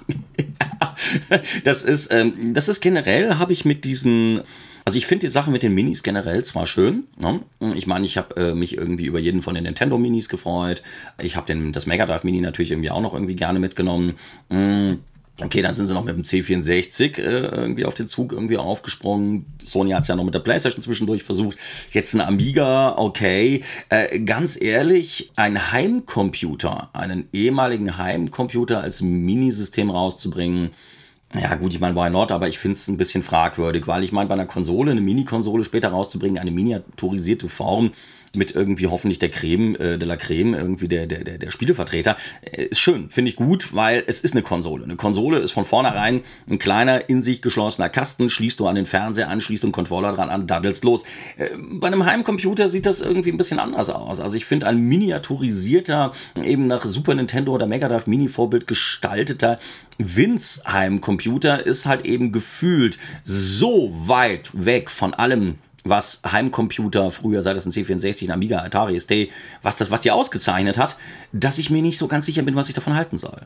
[1.64, 4.42] das ist, ähm, das ist generell, habe ich mit diesen
[4.84, 7.04] also ich finde die Sache mit den Minis generell zwar schön.
[7.20, 7.40] Ne?
[7.74, 10.82] Ich meine, ich habe äh, mich irgendwie über jeden von den Nintendo Minis gefreut.
[11.20, 14.14] Ich habe das Mega Drive Mini natürlich irgendwie auch noch irgendwie gerne mitgenommen.
[14.48, 14.94] Mm.
[15.40, 19.46] Okay, dann sind sie noch mit dem C64 äh, irgendwie auf den Zug irgendwie aufgesprungen.
[19.64, 21.58] Sony hat es ja noch mit der PlayStation zwischendurch versucht.
[21.90, 23.64] Jetzt ein Amiga, okay.
[23.88, 30.70] Äh, ganz ehrlich, ein Heimcomputer, einen ehemaligen Heimcomputer als Minisystem rauszubringen,
[31.34, 34.12] ja, gut, ich meine, why not, aber ich finde es ein bisschen fragwürdig, weil ich
[34.12, 37.92] meine, bei einer Konsole, eine Mini-Konsole später rauszubringen, eine miniaturisierte Form,
[38.34, 42.16] mit irgendwie hoffentlich der Creme, äh, de la Creme, irgendwie der, der, der, der Spielevertreter.
[42.42, 44.84] Äh, ist schön, finde ich gut, weil es ist eine Konsole.
[44.84, 48.86] Eine Konsole ist von vornherein ein kleiner, in sich geschlossener Kasten, schließt du an den
[48.86, 51.04] Fernseher an, schließt einen Controller dran an, daddelst los.
[51.36, 54.20] Äh, bei einem Heimcomputer sieht das irgendwie ein bisschen anders aus.
[54.20, 59.58] Also ich finde ein miniaturisierter, eben nach Super Nintendo oder Mega Drive Mini Vorbild gestalteter
[59.98, 67.54] Vince Heimcomputer ist halt eben gefühlt so weit weg von allem, was Heimcomputer früher, sei
[67.54, 69.12] das ein C64, ein Amiga, Atari ST,
[69.62, 70.96] was das, was die ausgezeichnet hat,
[71.32, 73.42] dass ich mir nicht so ganz sicher bin, was ich davon halten soll.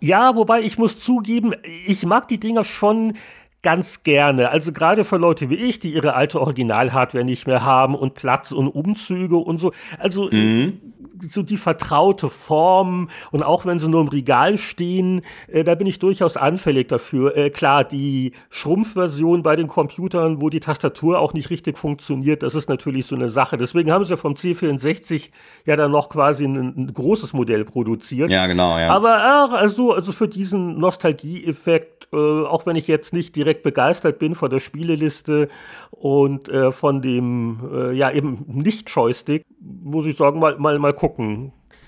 [0.00, 1.54] Ja, wobei ich muss zugeben,
[1.86, 3.14] ich mag die Dinger schon
[3.62, 4.50] ganz gerne.
[4.50, 8.50] Also gerade für Leute wie ich, die ihre alte Original-Hardware nicht mehr haben und Platz
[8.50, 9.72] und Umzüge und so.
[9.98, 10.80] Also mhm
[11.28, 15.86] so die vertraute Form und auch wenn sie nur im Regal stehen, äh, da bin
[15.86, 17.36] ich durchaus anfällig dafür.
[17.36, 22.54] Äh, klar, die Schrumpfversion bei den Computern, wo die Tastatur auch nicht richtig funktioniert, das
[22.54, 23.56] ist natürlich so eine Sache.
[23.56, 25.30] Deswegen haben sie vom C64
[25.64, 28.30] ja dann noch quasi ein, ein großes Modell produziert.
[28.30, 28.90] Ja, genau, ja.
[28.90, 34.18] Aber äh, also, also für diesen Nostalgieeffekt, äh, auch wenn ich jetzt nicht direkt begeistert
[34.18, 35.48] bin von der Spieleliste
[35.90, 41.11] und äh, von dem, äh, ja, eben Nicht-Joystick, muss ich sagen, mal, mal, mal gucken.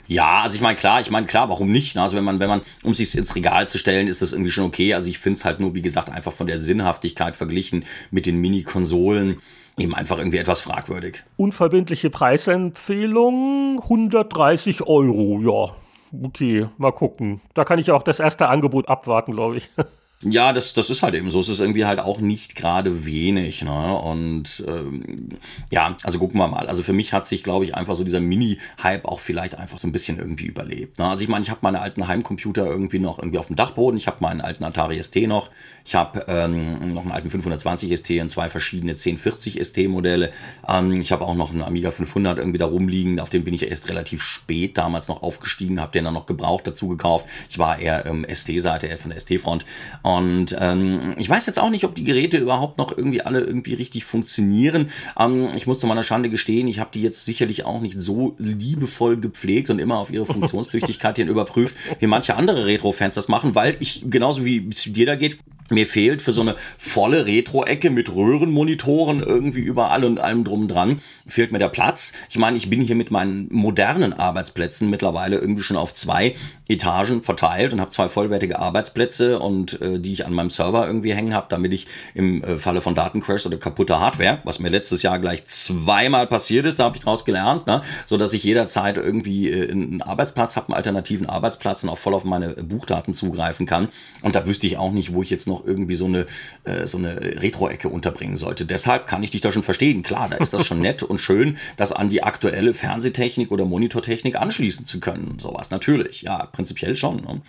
[0.06, 1.96] Ja, also ich meine, klar, ich meine, klar, warum nicht?
[1.96, 4.66] Also wenn man, wenn man, um sich ins Regal zu stellen, ist das irgendwie schon
[4.66, 4.92] okay.
[4.94, 8.36] Also ich finde es halt nur, wie gesagt, einfach von der Sinnhaftigkeit verglichen mit den
[8.38, 9.36] Mini-Konsolen
[9.78, 11.24] eben einfach irgendwie etwas fragwürdig.
[11.36, 15.74] Unverbindliche Preisempfehlung 130 Euro, ja.
[16.22, 17.40] Okay, mal gucken.
[17.54, 19.70] Da kann ich auch das erste Angebot abwarten, glaube ich.
[20.22, 21.40] Ja, das, das ist halt eben so.
[21.40, 23.62] Es ist irgendwie halt auch nicht gerade wenig.
[23.62, 23.94] Ne?
[23.94, 25.28] Und ähm,
[25.70, 26.66] ja, also gucken wir mal.
[26.66, 29.86] Also für mich hat sich, glaube ich, einfach so dieser Mini-Hype auch vielleicht einfach so
[29.86, 30.98] ein bisschen irgendwie überlebt.
[30.98, 31.08] Ne?
[31.08, 33.98] Also ich meine, ich habe meine alten Heimcomputer irgendwie noch irgendwie auf dem Dachboden.
[33.98, 35.50] Ich habe meinen alten Atari ST noch.
[35.84, 40.32] Ich habe ähm, noch einen alten 520 ST und zwei verschiedene 1040 ST-Modelle.
[40.66, 43.20] Ähm, ich habe auch noch einen Amiga 500 irgendwie da rumliegen.
[43.20, 46.66] Auf den bin ich erst relativ spät damals noch aufgestiegen, habe den dann noch gebraucht
[46.66, 47.26] dazu gekauft.
[47.50, 49.66] Ich war eher ähm, ST-Seite, eher von der ST-Front.
[50.04, 53.72] Und ähm, ich weiß jetzt auch nicht, ob die Geräte überhaupt noch irgendwie alle irgendwie
[53.72, 54.90] richtig funktionieren.
[55.18, 58.34] Ähm, ich muss zu meiner Schande gestehen, ich habe die jetzt sicherlich auch nicht so
[58.36, 63.54] liebevoll gepflegt und immer auf ihre Funktionstüchtigkeit hin überprüft, wie manche andere Retro-Fans das machen,
[63.54, 65.38] weil ich genauso wie es dir da geht,
[65.70, 71.00] mir fehlt für so eine volle Retro-Ecke mit Röhrenmonitoren irgendwie überall und allem drum dran,
[71.26, 72.12] fehlt mir der Platz.
[72.28, 76.34] Ich meine, ich bin hier mit meinen modernen Arbeitsplätzen mittlerweile irgendwie schon auf zwei
[76.68, 81.14] Etagen verteilt und habe zwei vollwertige Arbeitsplätze und äh, die ich an meinem Server irgendwie
[81.14, 85.02] hängen habe, damit ich im äh, Falle von Datencrash oder kaputter Hardware, was mir letztes
[85.02, 88.96] Jahr gleich zweimal passiert ist, da habe ich draus gelernt, ne, so dass ich jederzeit
[88.96, 93.66] irgendwie äh, einen Arbeitsplatz habe, einen alternativen Arbeitsplatz und auch voll auf meine Buchdaten zugreifen
[93.66, 93.88] kann.
[94.22, 96.26] Und da wüsste ich auch nicht, wo ich jetzt noch noch irgendwie so eine,
[96.64, 98.64] äh, so eine Retro-Ecke unterbringen sollte.
[98.64, 100.02] Deshalb kann ich dich da schon verstehen.
[100.02, 104.36] Klar, da ist das schon nett und schön, das an die aktuelle Fernsehtechnik oder Monitortechnik
[104.36, 105.38] anschließen zu können.
[105.38, 106.22] Sowas natürlich.
[106.22, 107.16] Ja, prinzipiell schon.
[107.16, 107.42] Ne?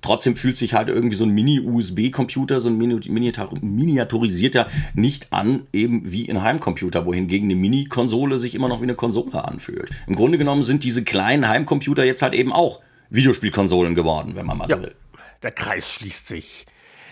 [0.00, 6.30] Trotzdem fühlt sich halt irgendwie so ein Mini-USB-Computer, so ein miniaturisierter nicht an, eben wie
[6.30, 9.90] ein Heimcomputer, wohingegen eine Mini-Konsole sich immer noch wie eine Konsole anfühlt.
[10.06, 14.58] Im Grunde genommen sind diese kleinen Heimcomputer jetzt halt eben auch Videospielkonsolen geworden, wenn man
[14.58, 14.94] mal so will.
[15.42, 16.66] Der Kreis schließt sich.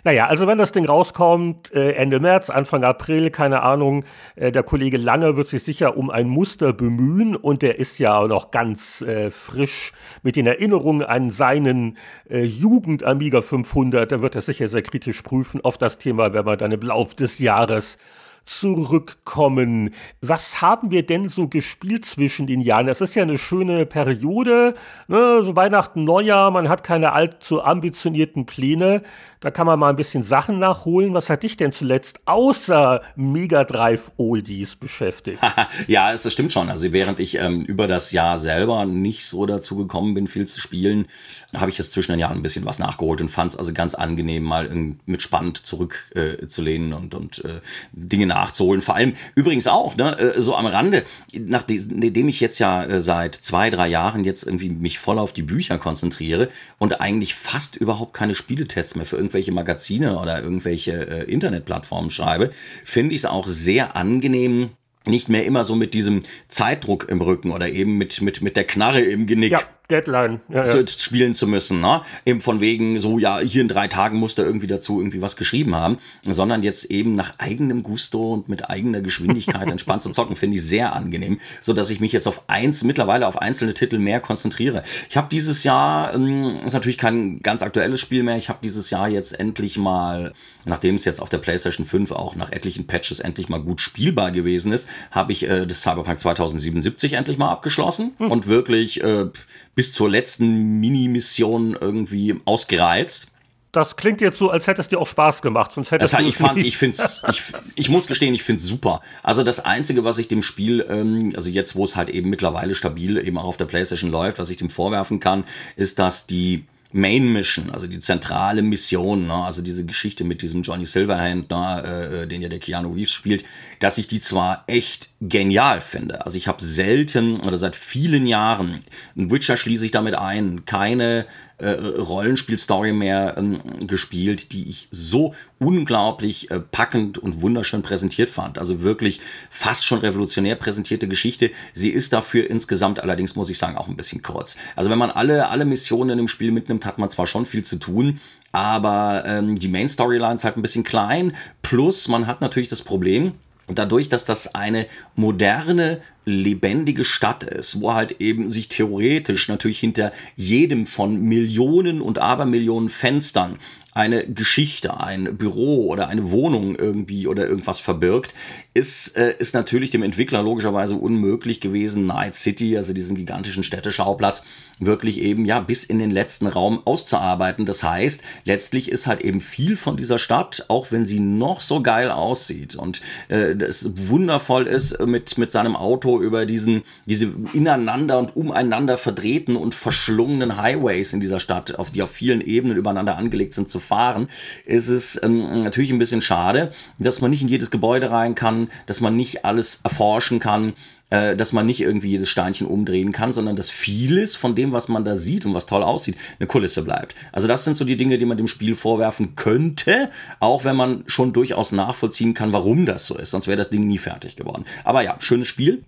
[0.06, 4.04] Naja, also wenn das Ding rauskommt, äh, Ende März, Anfang April, keine Ahnung,
[4.36, 8.24] äh, der Kollege Lange wird sich sicher um ein Muster bemühen und der ist ja
[8.28, 9.90] noch ganz äh, frisch
[10.22, 11.98] mit den Erinnerungen an seinen
[12.30, 14.12] äh, Jugend Amiga 500.
[14.12, 17.16] Da wird er sicher sehr kritisch prüfen auf das Thema, wenn wir dann im Lauf
[17.16, 17.98] des Jahres
[18.46, 19.92] zurückkommen.
[20.20, 22.86] Was haben wir denn so gespielt zwischen den Jahren?
[22.86, 24.74] Das ist ja eine schöne Periode,
[25.08, 25.42] ne?
[25.42, 29.02] so Weihnachten, Neujahr, man hat keine allzu ambitionierten Pläne.
[29.40, 31.12] Da kann man mal ein bisschen Sachen nachholen.
[31.12, 35.40] Was hat dich denn zuletzt außer Mega Drive Oldies beschäftigt?
[35.86, 36.70] ja, es stimmt schon.
[36.70, 40.60] Also während ich ähm, über das Jahr selber nicht so dazu gekommen bin, viel zu
[40.60, 41.06] spielen,
[41.54, 43.94] habe ich es zwischen den Jahren ein bisschen was nachgeholt und fand es also ganz
[43.94, 44.68] angenehm, mal
[45.04, 47.60] mit Spannend zurückzulehnen äh, und, und äh,
[47.92, 48.80] Dinge nachzuholen.
[48.80, 53.34] Vor allem übrigens auch, ne, äh, so am Rande, nachdem ich jetzt ja äh, seit
[53.34, 58.14] zwei, drei Jahren jetzt irgendwie mich voll auf die Bücher konzentriere und eigentlich fast überhaupt
[58.14, 62.50] keine Spieletests mehr für irgendwelche Magazine oder irgendwelche äh, Internetplattformen schreibe,
[62.84, 64.70] finde ich es auch sehr angenehm,
[65.06, 68.64] nicht mehr immer so mit diesem Zeitdruck im Rücken oder eben mit, mit, mit der
[68.64, 69.52] Knarre im Genick.
[69.52, 69.60] Ja.
[69.90, 70.86] Deadline ja, ja.
[70.86, 72.02] spielen zu müssen, ne?
[72.24, 75.36] Eben von wegen so, ja, hier in drei Tagen muss er irgendwie dazu irgendwie was
[75.36, 80.36] geschrieben haben, sondern jetzt eben nach eigenem Gusto und mit eigener Geschwindigkeit entspannt zu zocken,
[80.36, 83.98] finde ich sehr angenehm, so dass ich mich jetzt auf eins, mittlerweile auf einzelne Titel
[83.98, 84.82] mehr konzentriere.
[85.08, 88.90] Ich habe dieses Jahr, ähm, ist natürlich kein ganz aktuelles Spiel mehr, ich habe dieses
[88.90, 90.32] Jahr jetzt endlich mal,
[90.64, 94.32] nachdem es jetzt auf der PlayStation 5 auch nach etlichen Patches endlich mal gut spielbar
[94.32, 98.30] gewesen ist, habe ich äh, das Cyberpunk 2077 endlich mal abgeschlossen hm.
[98.30, 99.26] und wirklich äh,
[99.76, 103.28] bis zur letzten Mini-Mission irgendwie ausgereizt.
[103.70, 106.28] Das klingt jetzt so, als hätte es dir auch Spaß gemacht, sonst hättest das heißt,
[106.28, 106.96] ich fand, ich finde,
[107.28, 109.02] ich, ich muss gestehen, ich finde es super.
[109.22, 112.74] Also das einzige, was ich dem Spiel, ähm, also jetzt, wo es halt eben mittlerweile
[112.74, 115.44] stabil eben auch auf der PlayStation läuft, was ich dem vorwerfen kann,
[115.76, 120.62] ist, dass die Main Mission, also die zentrale Mission, ne, also diese Geschichte mit diesem
[120.62, 123.44] Johnny Silverhand, ne, äh, äh den ja der Keanu Reeves spielt,
[123.80, 126.26] dass ich die zwar echt genial finde.
[126.26, 128.84] Also ich habe selten oder seit vielen Jahren,
[129.16, 131.24] ein Witcher schließe ich damit ein, keine
[131.56, 138.58] äh, Rollenspielstory mehr ähm, gespielt, die ich so unglaublich äh, packend und wunderschön präsentiert fand.
[138.58, 141.50] Also wirklich fast schon revolutionär präsentierte Geschichte.
[141.72, 144.58] Sie ist dafür insgesamt allerdings, muss ich sagen, auch ein bisschen kurz.
[144.76, 147.76] Also wenn man alle, alle Missionen im Spiel mitnimmt, hat man zwar schon viel zu
[147.76, 148.20] tun,
[148.52, 151.34] aber ähm, die Main Storyline ist halt ein bisschen klein.
[151.62, 153.32] Plus man hat natürlich das Problem,
[153.66, 160.12] dadurch, dass das eine moderne, lebendige Stadt ist, wo halt eben sich theoretisch natürlich hinter
[160.34, 163.58] jedem von Millionen und Abermillionen Fenstern
[163.96, 168.34] eine Geschichte, ein Büro oder eine Wohnung irgendwie oder irgendwas verbirgt,
[168.74, 174.42] ist, äh, ist natürlich dem Entwickler logischerweise unmöglich gewesen, Night City, also diesen gigantischen Städteschauplatz,
[174.78, 177.64] wirklich eben ja bis in den letzten Raum auszuarbeiten.
[177.64, 181.80] Das heißt, letztlich ist halt eben viel von dieser Stadt, auch wenn sie noch so
[181.80, 188.36] geil aussieht und äh, wundervoll ist, mit, mit seinem Auto über diesen, diese ineinander und
[188.36, 193.54] umeinander verdrehten und verschlungenen Highways in dieser Stadt, auf die auf vielen Ebenen übereinander angelegt
[193.54, 194.28] sind, zu fahren,
[194.64, 198.68] ist es ähm, natürlich ein bisschen schade, dass man nicht in jedes Gebäude rein kann,
[198.86, 200.74] dass man nicht alles erforschen kann,
[201.10, 204.88] äh, dass man nicht irgendwie jedes Steinchen umdrehen kann, sondern dass vieles von dem, was
[204.88, 207.14] man da sieht und was toll aussieht, eine Kulisse bleibt.
[207.30, 211.04] Also das sind so die Dinge, die man dem Spiel vorwerfen könnte, auch wenn man
[211.06, 213.30] schon durchaus nachvollziehen kann, warum das so ist.
[213.30, 214.64] Sonst wäre das Ding nie fertig geworden.
[214.82, 215.84] Aber ja, schönes Spiel.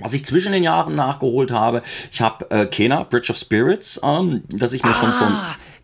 [0.00, 1.82] Was ich zwischen den Jahren nachgeholt habe,
[2.12, 5.34] ich habe äh, Kena, Bridge of Spirits, ähm, das ich mir ah, schon von...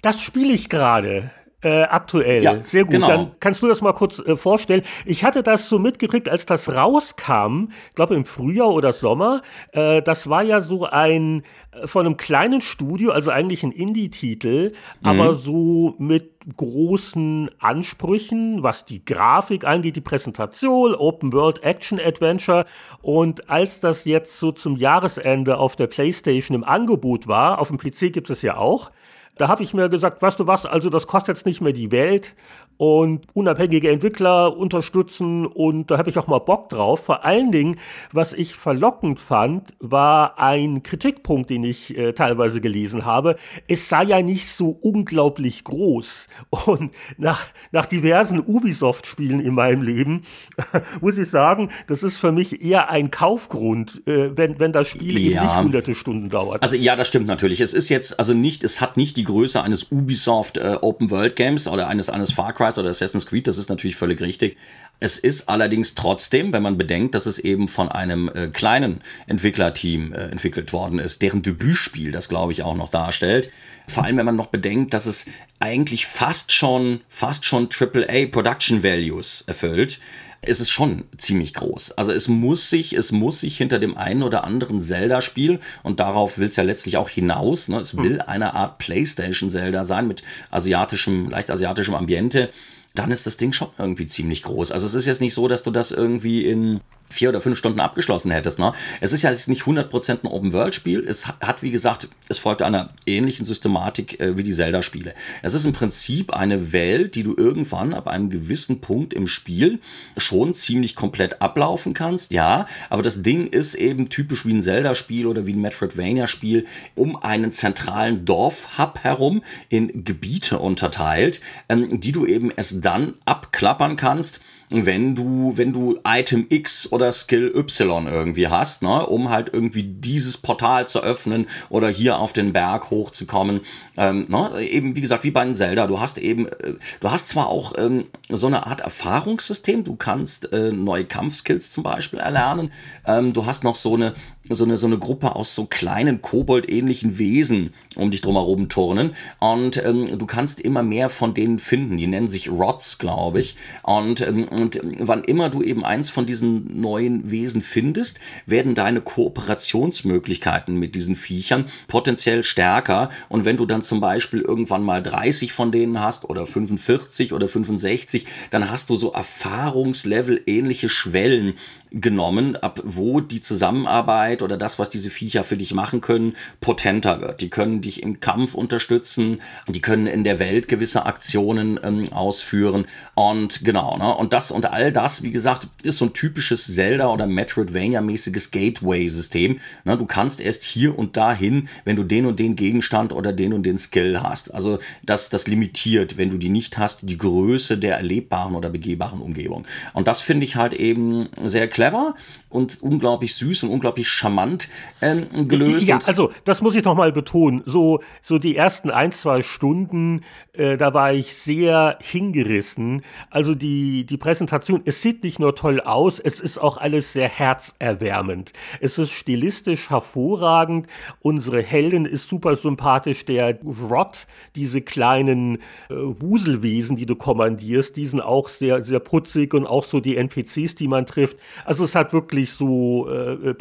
[0.03, 1.31] Das spiele ich gerade.
[1.65, 2.43] Äh, aktuell.
[2.43, 2.93] Ja, Sehr gut.
[2.93, 3.09] Genau.
[3.09, 4.83] Dann kannst du das mal kurz äh, vorstellen.
[5.07, 9.43] Ich hatte das so mitgekriegt, als das rauskam, glaube im Frühjahr oder Sommer.
[9.73, 14.73] Äh, das war ja so ein äh, von einem kleinen Studio, also eigentlich ein Indie-Titel,
[15.01, 15.09] mhm.
[15.09, 22.67] aber so mit großen Ansprüchen, was die Grafik angeht, die Präsentation, Open World Action Adventure.
[23.01, 27.79] Und als das jetzt so zum Jahresende auf der PlayStation im Angebot war, auf dem
[27.79, 28.91] PC gibt es ja auch,
[29.37, 31.91] da habe ich mir gesagt, weißt du was, also das kostet jetzt nicht mehr die
[31.91, 32.35] Welt
[32.77, 37.05] und unabhängige Entwickler unterstützen und da habe ich auch mal Bock drauf.
[37.05, 37.79] Vor allen Dingen,
[38.13, 43.37] was ich verlockend fand, war ein Kritikpunkt, den ich äh, teilweise gelesen habe.
[43.69, 46.29] Es sei ja nicht so unglaublich groß
[46.67, 50.23] und nach, nach diversen Ubisoft-Spielen in meinem Leben
[51.01, 55.19] muss ich sagen, das ist für mich eher ein Kaufgrund, äh, wenn, wenn das Spiel
[55.19, 55.43] ja.
[55.43, 56.63] eben nicht hunderte Stunden dauert.
[56.63, 57.61] Also ja, das stimmt natürlich.
[57.61, 61.37] Es ist jetzt also nicht, es hat nicht die Größe eines Ubisoft äh, Open World
[61.37, 64.57] Games oder eines eines Far Cry Cry oder Assassin's Creed, das ist natürlich völlig richtig.
[65.01, 70.13] Es ist allerdings trotzdem, wenn man bedenkt, dass es eben von einem äh, kleinen Entwicklerteam
[70.13, 73.51] äh, entwickelt worden ist, deren Debütspiel das, glaube ich, auch noch darstellt.
[73.89, 75.27] Vor allem, wenn man noch bedenkt, dass es
[75.59, 80.01] eigentlich fast schon, fast schon AAA Production Values erfüllt
[80.47, 81.93] ist es schon ziemlich groß.
[81.93, 86.39] Also es muss sich, es muss sich hinter dem einen oder anderen Zelda-Spiel, und darauf
[86.39, 91.31] will es ja letztlich auch hinaus, ne, es will eine Art PlayStation-Zelda sein mit asiatischem,
[91.31, 92.51] leicht asiatischem Ambiente,
[92.95, 94.71] dann ist das Ding schon irgendwie ziemlich groß.
[94.71, 96.81] Also es ist jetzt nicht so, dass du das irgendwie in
[97.15, 98.59] vier oder fünf Stunden abgeschlossen hättest.
[98.59, 98.73] Ne?
[99.01, 101.05] Es ist ja jetzt nicht 100% ein Open-World-Spiel.
[101.07, 105.15] Es hat, wie gesagt, es folgt einer ähnlichen Systematik äh, wie die Zelda-Spiele.
[105.43, 109.81] Es ist im Prinzip eine Welt, die du irgendwann ab einem gewissen Punkt im Spiel
[110.17, 112.33] schon ziemlich komplett ablaufen kannst.
[112.33, 117.17] Ja, aber das Ding ist eben typisch wie ein Zelda-Spiel oder wie ein Metroidvania-Spiel um
[117.17, 124.41] einen zentralen Dorf-Hub herum in Gebiete unterteilt, ähm, die du eben erst dann abklappern kannst,
[124.71, 129.83] wenn du, wenn du Item X oder Skill Y irgendwie hast, ne, um halt irgendwie
[129.83, 133.61] dieses Portal zu öffnen oder hier auf den Berg hochzukommen.
[133.97, 137.29] Ähm, ne, eben wie gesagt, wie bei einem Zelda, du hast eben, äh, du hast
[137.29, 142.73] zwar auch ähm, so eine Art Erfahrungssystem, du kannst äh, neue Kampfskills zum Beispiel erlernen,
[143.07, 144.15] ähm, du hast noch so eine,
[144.51, 149.83] so eine, so eine Gruppe aus so kleinen Kobold-ähnlichen Wesen um dich drumherum turnen und
[149.83, 151.97] ähm, du kannst immer mehr von denen finden.
[151.97, 153.57] Die nennen sich Rods, glaube ich.
[153.83, 159.01] Und, ähm, und wann immer du eben eins von diesen neuen Wesen findest, werden deine
[159.01, 163.11] Kooperationsmöglichkeiten mit diesen Viechern potenziell stärker.
[163.29, 167.49] Und wenn du dann zum Beispiel irgendwann mal 30 von denen hast oder 45 oder
[167.49, 171.55] 65, dann hast du so Erfahrungslevel ähnliche Schwellen
[171.95, 177.21] genommen, ab wo die Zusammenarbeit oder das, was diese Viecher für dich machen können, potenter
[177.21, 177.41] wird.
[177.41, 182.87] Die können dich im Kampf unterstützen, die können in der Welt gewisse Aktionen ähm, ausführen
[183.15, 184.15] und genau, ne?
[184.15, 189.61] Und das und all das, wie gesagt, ist so ein typisches Zelda oder Metroidvania-mäßiges Gateway-System.
[189.85, 189.99] Ne?
[189.99, 193.65] Du kannst erst hier und dahin, wenn du den und den Gegenstand oder den und
[193.65, 194.53] den Skill hast.
[194.55, 199.21] Also das, das limitiert, wenn du die nicht hast, die Größe der erlebbaren oder begehbaren
[199.21, 199.67] Umgebung.
[199.93, 202.15] Und das finde ich halt eben sehr clever
[202.49, 204.69] und unglaublich süß und unglaublich charmant
[205.01, 205.87] ähm, gelöst.
[205.87, 207.63] Ja, also das muss ich noch mal betonen.
[207.65, 210.23] So, so die ersten ein, zwei Stunden,
[210.55, 213.03] äh, da war ich sehr hingerissen.
[213.31, 217.29] Also die, die Präsentation, es sieht nicht nur toll aus, es ist auch alles sehr
[217.29, 218.53] herzerwärmend.
[218.81, 220.87] Es ist stilistisch hervorragend.
[221.21, 223.25] Unsere Heldin ist super sympathisch.
[223.25, 229.55] Der Rod, diese kleinen äh, Wuselwesen, die du kommandierst, die sind auch sehr, sehr putzig
[229.55, 231.39] und auch so die NPCs, die man trifft.
[231.65, 233.55] Also es hat wirklich so äh,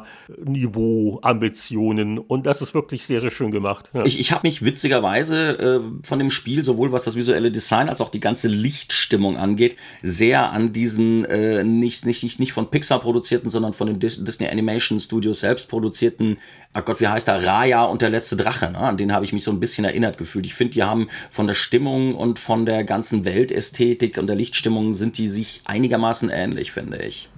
[0.00, 3.90] Pixar-Niveau-Ambitionen und das ist wirklich sehr, sehr schön gemacht.
[3.92, 4.04] Ja.
[4.04, 8.00] Ich, ich habe mich witzigerweise äh, von dem Spiel, sowohl was das visuelle Design als
[8.00, 13.00] auch die ganze Lichtstimmung angeht, sehr an diesen äh, nicht, nicht, nicht, nicht von Pixar
[13.00, 16.38] produzierten, sondern von den Disney Animation Studios selbst produzierten,
[16.72, 18.78] ach Gott, wie heißt der, Raya und der letzte Drache, ne?
[18.78, 20.46] an den habe ich mich so ein bisschen erinnert gefühlt.
[20.46, 24.94] Ich finde, die haben von der Stimmung und von der ganzen Weltästhetik und der Lichtstimmung
[24.94, 27.28] sind die sich einigermaßen ähnlich, finde ich.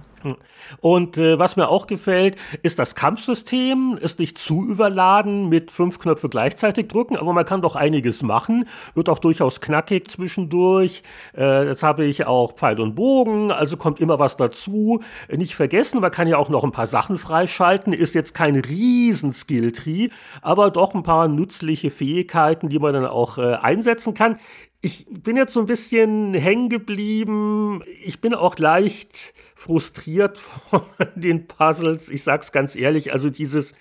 [0.81, 5.99] Und äh, was mir auch gefällt, ist das Kampfsystem, ist nicht zu überladen mit fünf
[5.99, 11.03] Knöpfe gleichzeitig drücken, aber man kann doch einiges machen, wird auch durchaus knackig zwischendurch.
[11.35, 15.01] Äh, jetzt habe ich auch Pfeil und Bogen, also kommt immer was dazu.
[15.29, 19.33] Nicht vergessen, man kann ja auch noch ein paar Sachen freischalten, ist jetzt kein riesen
[19.33, 20.09] Skilltree,
[20.41, 24.39] aber doch ein paar nützliche Fähigkeiten, die man dann auch äh, einsetzen kann.
[24.85, 27.81] Ich bin jetzt so ein bisschen hängen geblieben.
[28.03, 30.37] Ich bin auch leicht frustriert
[30.69, 30.83] von
[31.15, 32.07] den Puzzles.
[32.07, 33.73] Ich sag's ganz ehrlich, also dieses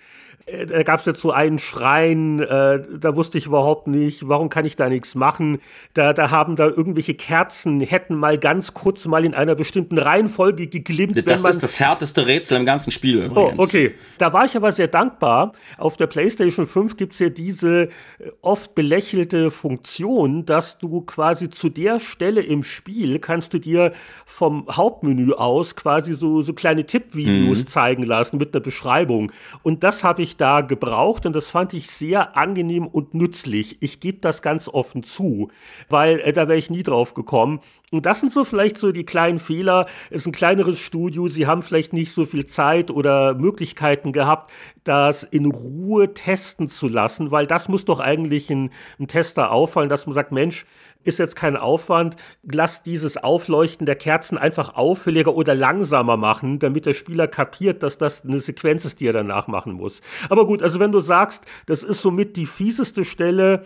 [0.47, 4.67] da gab es jetzt so einen Schrein, äh, da wusste ich überhaupt nicht, warum kann
[4.67, 5.59] ich da nichts machen.
[5.95, 10.67] Da, da haben da irgendwelche Kerzen, hätten mal ganz kurz mal in einer bestimmten Reihenfolge
[10.67, 11.17] geglimmt.
[11.27, 13.59] Das ist das härteste Rätsel im ganzen Spiel übrigens.
[13.59, 13.95] Oh, okay.
[14.19, 15.53] Da war ich aber sehr dankbar.
[15.79, 17.89] Auf der PlayStation 5 gibt's ja diese äh,
[18.43, 23.93] oft belächelte Funktion, dass du quasi zu der Stelle im Spiel kannst du dir
[24.27, 27.67] vom Hauptmenü aus quasi so, so kleine Tippvideos mhm.
[27.67, 29.33] zeigen lassen mit einer Beschreibung.
[29.63, 33.79] Und das habe ich da gebraucht und das fand ich sehr angenehm und nützlich.
[33.81, 35.49] Ich gebe das ganz offen zu,
[35.89, 37.61] weil äh, da wäre ich nie drauf gekommen.
[37.91, 39.87] Und das sind so vielleicht so die kleinen Fehler.
[40.11, 44.51] Es ist ein kleineres Studio, sie haben vielleicht nicht so viel Zeit oder Möglichkeiten gehabt,
[44.83, 49.89] das in Ruhe testen zu lassen, weil das muss doch eigentlich ein, ein Tester auffallen,
[49.89, 50.67] dass man sagt, Mensch,
[51.05, 52.17] ist jetzt kein Aufwand.
[52.43, 57.99] Lass dieses Aufleuchten der Kerzen einfach auffälliger oder langsamer machen, damit der Spieler kapiert, dass
[57.99, 60.01] das eine Sequenz ist, die er danach machen muss.
[60.29, 63.65] Aber gut, also wenn du sagst, das ist somit die fieseste Stelle,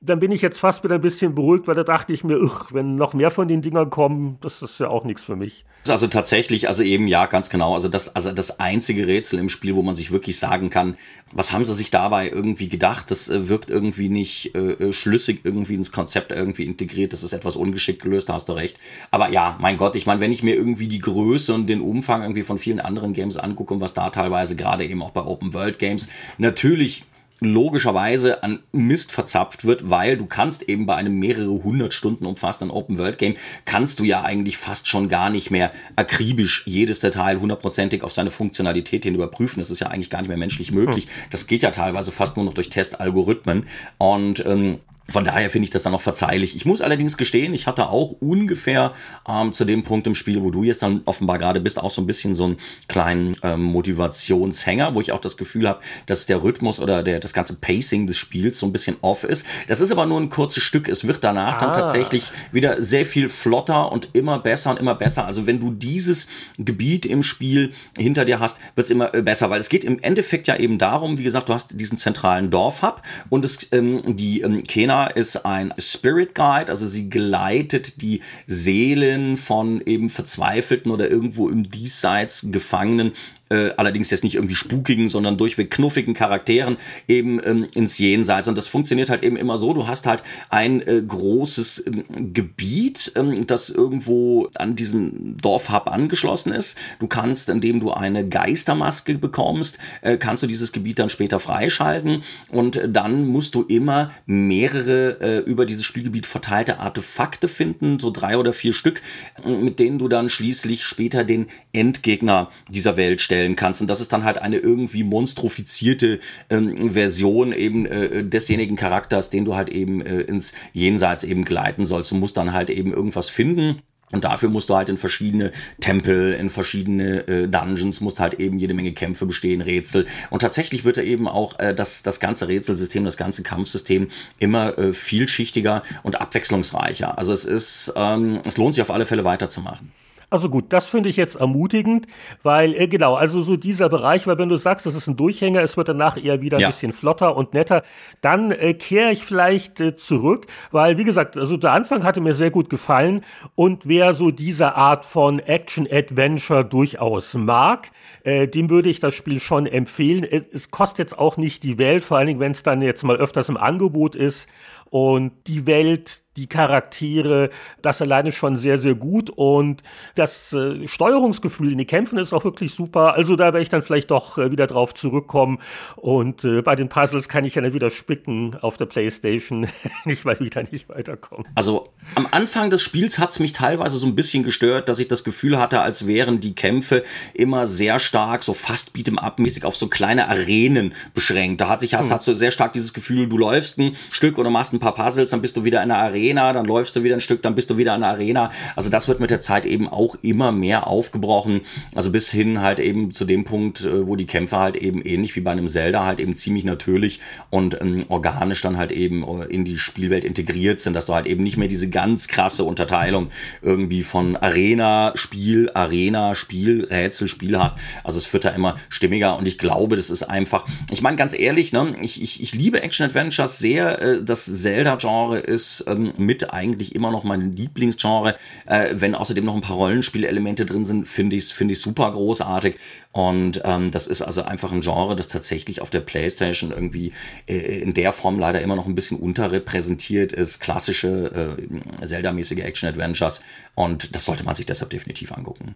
[0.00, 2.68] dann bin ich jetzt fast wieder ein bisschen beruhigt, weil da dachte ich mir, ugh,
[2.70, 5.64] wenn noch mehr von den Dingern kommen, das ist ja auch nichts für mich.
[5.88, 7.74] Also tatsächlich, also eben ja, ganz genau.
[7.74, 10.96] Also das, also das einzige Rätsel im Spiel, wo man sich wirklich sagen kann,
[11.32, 13.10] was haben sie sich dabei irgendwie gedacht?
[13.10, 17.12] Das äh, wirkt irgendwie nicht äh, äh, schlüssig irgendwie ins Konzept irgendwie integriert.
[17.12, 18.78] Das ist etwas ungeschickt gelöst, da hast du recht.
[19.10, 22.22] Aber ja, mein Gott, ich meine, wenn ich mir irgendwie die Größe und den Umfang
[22.22, 25.52] irgendwie von vielen anderen Games angucke und was da teilweise gerade eben auch bei Open
[25.54, 27.04] World Games natürlich
[27.40, 32.76] logischerweise an Mist verzapft wird, weil du kannst eben bei einem mehrere hundert Stunden umfassenden
[32.76, 38.12] Open-World-Game, kannst du ja eigentlich fast schon gar nicht mehr akribisch jedes Detail hundertprozentig auf
[38.12, 39.60] seine Funktionalität hin überprüfen.
[39.60, 41.04] Das ist ja eigentlich gar nicht mehr menschlich möglich.
[41.04, 41.10] Hm.
[41.30, 43.66] Das geht ja teilweise fast nur noch durch Testalgorithmen.
[43.98, 44.78] Und ähm,
[45.10, 46.54] von daher finde ich das dann noch verzeihlich.
[46.54, 48.92] Ich muss allerdings gestehen, ich hatte auch ungefähr
[49.26, 52.02] ähm, zu dem Punkt im Spiel, wo du jetzt dann offenbar gerade bist, auch so
[52.02, 52.56] ein bisschen so einen
[52.88, 57.32] kleinen ähm, Motivationshänger, wo ich auch das Gefühl habe, dass der Rhythmus oder der, das
[57.32, 59.46] ganze Pacing des Spiels so ein bisschen off ist.
[59.66, 60.88] Das ist aber nur ein kurzes Stück.
[60.88, 61.58] Es wird danach ah.
[61.58, 65.24] dann tatsächlich wieder sehr viel flotter und immer besser und immer besser.
[65.24, 66.28] Also wenn du dieses
[66.58, 69.98] Gebiet im Spiel hinter dir hast, wird es immer äh, besser, weil es geht im
[70.00, 73.00] Endeffekt ja eben darum, wie gesagt, du hast diesen zentralen Dorfhub
[73.30, 79.36] und es, ähm, die ähm, Kena ist ein Spirit Guide, also sie geleitet die Seelen
[79.36, 83.12] von eben Verzweifelten oder irgendwo im Diesseits Gefangenen
[83.50, 86.76] äh, allerdings jetzt nicht irgendwie spukigen, sondern durchweg knuffigen Charakteren
[87.06, 88.48] eben ähm, ins Jenseits.
[88.48, 93.12] Und das funktioniert halt eben immer so, du hast halt ein äh, großes ähm, Gebiet,
[93.16, 96.78] ähm, das irgendwo an diesen Dorfhub angeschlossen ist.
[96.98, 102.22] Du kannst, indem du eine Geistermaske bekommst, äh, kannst du dieses Gebiet dann später freischalten
[102.50, 108.36] und dann musst du immer mehrere äh, über dieses Spielgebiet verteilte Artefakte finden, so drei
[108.36, 109.00] oder vier Stück,
[109.44, 113.80] mit denen du dann schließlich später den Endgegner dieser Welt stellst darstellen kannst.
[113.80, 116.20] Und das ist dann halt eine irgendwie monstrophizierte
[116.50, 121.86] ähm, Version eben äh, desjenigen Charakters, den du halt eben äh, ins Jenseits eben gleiten
[121.86, 122.10] sollst.
[122.10, 123.82] Du musst dann halt eben irgendwas finden.
[124.10, 128.58] Und dafür musst du halt in verschiedene Tempel, in verschiedene äh, Dungeons, musst halt eben
[128.58, 130.06] jede Menge Kämpfe bestehen, Rätsel.
[130.30, 134.08] Und tatsächlich wird da eben auch äh, das, das ganze Rätselsystem, das ganze Kampfsystem
[134.38, 137.18] immer äh, vielschichtiger und abwechslungsreicher.
[137.18, 139.92] Also es ist, ähm, es lohnt sich auf alle Fälle weiterzumachen.
[140.30, 142.06] Also gut, das finde ich jetzt ermutigend,
[142.42, 145.62] weil, äh, genau, also so dieser Bereich, weil wenn du sagst, das ist ein Durchhänger,
[145.62, 146.68] es wird danach eher wieder ein ja.
[146.68, 147.82] bisschen flotter und netter,
[148.20, 152.34] dann äh, kehre ich vielleicht äh, zurück, weil, wie gesagt, also der Anfang hatte mir
[152.34, 153.24] sehr gut gefallen
[153.54, 157.90] und wer so diese Art von Action-Adventure durchaus mag,
[158.28, 160.22] äh, dem würde ich das Spiel schon empfehlen.
[160.22, 163.02] Es, es kostet jetzt auch nicht die Welt, vor allen Dingen, wenn es dann jetzt
[163.02, 164.48] mal öfters im Angebot ist
[164.90, 167.50] und die Welt die Charaktere,
[167.82, 169.28] das alleine schon sehr, sehr gut.
[169.28, 169.82] Und
[170.14, 173.14] das äh, Steuerungsgefühl in den Kämpfen ist auch wirklich super.
[173.14, 175.58] Also da werde ich dann vielleicht doch äh, wieder drauf zurückkommen.
[175.96, 179.66] Und äh, bei den Puzzles kann ich ja dann wieder spicken auf der Playstation,
[180.04, 181.44] nicht weil ich da nicht weiterkomme.
[181.56, 185.08] Also am Anfang des Spiels hat es mich teilweise so ein bisschen gestört, dass ich
[185.08, 187.02] das Gefühl hatte, als wären die Kämpfe
[187.34, 191.60] immer sehr stark, so fast beat'em-up-mäßig auf so kleine Arenen beschränkt.
[191.60, 192.14] Da hatte ich, hast, hm.
[192.14, 195.30] hast du sehr stark dieses Gefühl, du läufst ein Stück oder machst ein paar Puzzles,
[195.30, 197.54] dann bist du wieder in einer Arena Arena, dann läufst du wieder ein Stück, dann
[197.54, 198.50] bist du wieder in der Arena.
[198.76, 201.60] Also das wird mit der Zeit eben auch immer mehr aufgebrochen.
[201.94, 205.36] Also bis hin halt eben zu dem Punkt, äh, wo die Kämpfe halt eben ähnlich
[205.36, 209.44] wie bei einem Zelda halt eben ziemlich natürlich und ähm, organisch dann halt eben äh,
[209.44, 213.28] in die Spielwelt integriert sind, dass du halt eben nicht mehr diese ganz krasse Unterteilung
[213.62, 217.76] irgendwie von Arena, Spiel, Arena, Spiel, Rätsel, Spiel hast.
[218.04, 221.38] Also es wird da immer stimmiger und ich glaube, das ist einfach, ich meine ganz
[221.38, 224.00] ehrlich, ne, ich, ich, ich liebe Action-Adventures sehr.
[224.00, 228.34] Äh, das Zelda-Genre ist ähm, mit eigentlich immer noch mein Lieblingsgenre.
[228.66, 232.10] Äh, wenn außerdem noch ein paar Rollenspielelemente drin sind, finde ich es find ich super
[232.10, 232.76] großartig.
[233.12, 237.12] Und ähm, das ist also einfach ein Genre, das tatsächlich auf der PlayStation irgendwie
[237.46, 240.60] äh, in der Form leider immer noch ein bisschen unterrepräsentiert ist.
[240.60, 241.56] Klassische
[242.00, 243.40] äh, Zelda-mäßige Action-Adventures.
[243.74, 245.74] Und das sollte man sich deshalb definitiv angucken.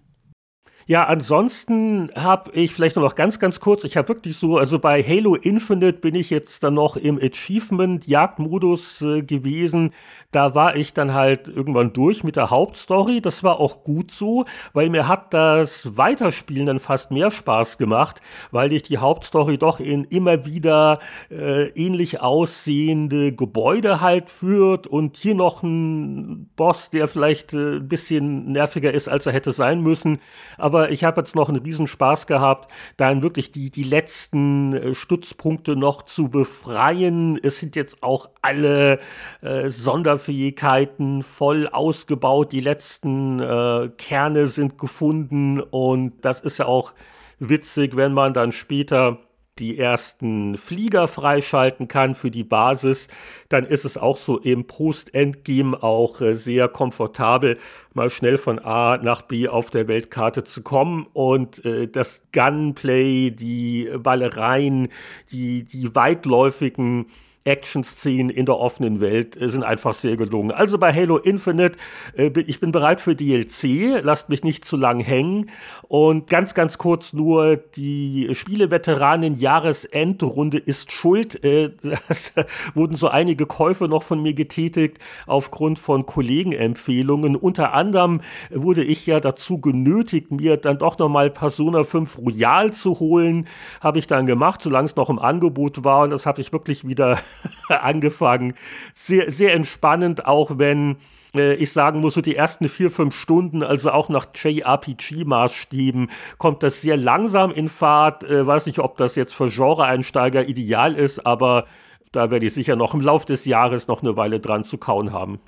[0.86, 5.02] Ja, ansonsten habe ich vielleicht noch ganz, ganz kurz, ich habe wirklich so, also bei
[5.02, 9.92] Halo Infinite bin ich jetzt dann noch im Achievement-Jagdmodus äh, gewesen.
[10.32, 13.20] Da war ich dann halt irgendwann durch mit der Hauptstory.
[13.20, 18.20] Das war auch gut so, weil mir hat das Weiterspielen dann fast mehr Spaß gemacht,
[18.50, 20.98] weil dich die Hauptstory doch in immer wieder
[21.30, 27.88] äh, ähnlich aussehende Gebäude halt führt und hier noch ein Boss, der vielleicht äh, ein
[27.88, 30.18] bisschen nerviger ist, als er hätte sein müssen.
[30.56, 34.72] Aber aber ich habe jetzt noch einen riesen Spaß gehabt, dann wirklich die, die letzten
[34.72, 37.38] äh, Stützpunkte noch zu befreien.
[37.42, 38.98] Es sind jetzt auch alle
[39.42, 42.52] äh, Sonderfähigkeiten voll ausgebaut.
[42.52, 46.94] Die letzten äh, Kerne sind gefunden und das ist ja auch
[47.38, 49.18] witzig, wenn man dann später
[49.58, 53.08] die ersten Flieger freischalten kann für die Basis,
[53.48, 57.58] dann ist es auch so im Post-Endgame auch äh, sehr komfortabel,
[57.92, 63.30] mal schnell von A nach B auf der Weltkarte zu kommen und äh, das Gunplay,
[63.30, 64.88] die Ballereien,
[65.30, 67.06] die, die weitläufigen
[67.44, 70.52] Action-Szenen in der offenen Welt äh, sind einfach sehr gelungen.
[70.52, 71.76] Also bei Halo Infinite,
[72.16, 75.50] äh, ich bin bereit für DLC, lasst mich nicht zu lang hängen.
[75.88, 81.42] Und ganz, ganz kurz nur, die Spieleveteranen-Jahresendrunde ist schuld.
[81.44, 81.70] Äh,
[82.08, 82.32] das
[82.74, 87.36] wurden so einige Käufe noch von mir getätigt aufgrund von Kollegenempfehlungen.
[87.36, 88.20] Unter anderem
[88.50, 93.48] wurde ich ja dazu genötigt, mir dann doch nochmal Persona 5 Royal zu holen.
[93.80, 96.04] Habe ich dann gemacht, solange es noch im Angebot war.
[96.04, 97.18] Und das habe ich wirklich wieder
[97.68, 98.54] angefangen.
[98.94, 100.96] Sehr, sehr entspannend, auch wenn
[101.34, 106.62] äh, ich sagen muss, so die ersten vier, fünf Stunden, also auch nach JRPG-Maßstäben, kommt
[106.62, 108.24] das sehr langsam in Fahrt.
[108.24, 111.66] Äh, weiß nicht, ob das jetzt für Genre-Einsteiger ideal ist, aber
[112.12, 115.12] da werde ich sicher noch im Laufe des Jahres noch eine Weile dran zu kauen
[115.12, 115.40] haben.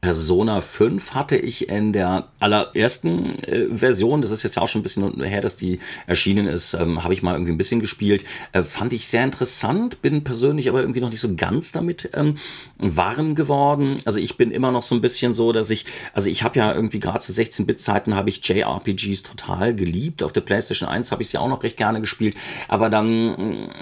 [0.00, 4.80] Persona 5 hatte ich in der allerersten äh, Version, das ist jetzt ja auch schon
[4.80, 8.24] ein bisschen her, dass die erschienen ist, ähm, habe ich mal irgendwie ein bisschen gespielt.
[8.52, 12.36] Äh, fand ich sehr interessant, bin persönlich aber irgendwie noch nicht so ganz damit ähm,
[12.78, 13.96] warm geworden.
[14.04, 16.72] Also ich bin immer noch so ein bisschen so, dass ich, also ich habe ja
[16.72, 20.22] irgendwie gerade zu 16-Bit-Zeiten habe ich JRPGs total geliebt.
[20.22, 22.36] Auf der PlayStation 1 habe ich sie auch noch recht gerne gespielt,
[22.68, 23.34] aber dann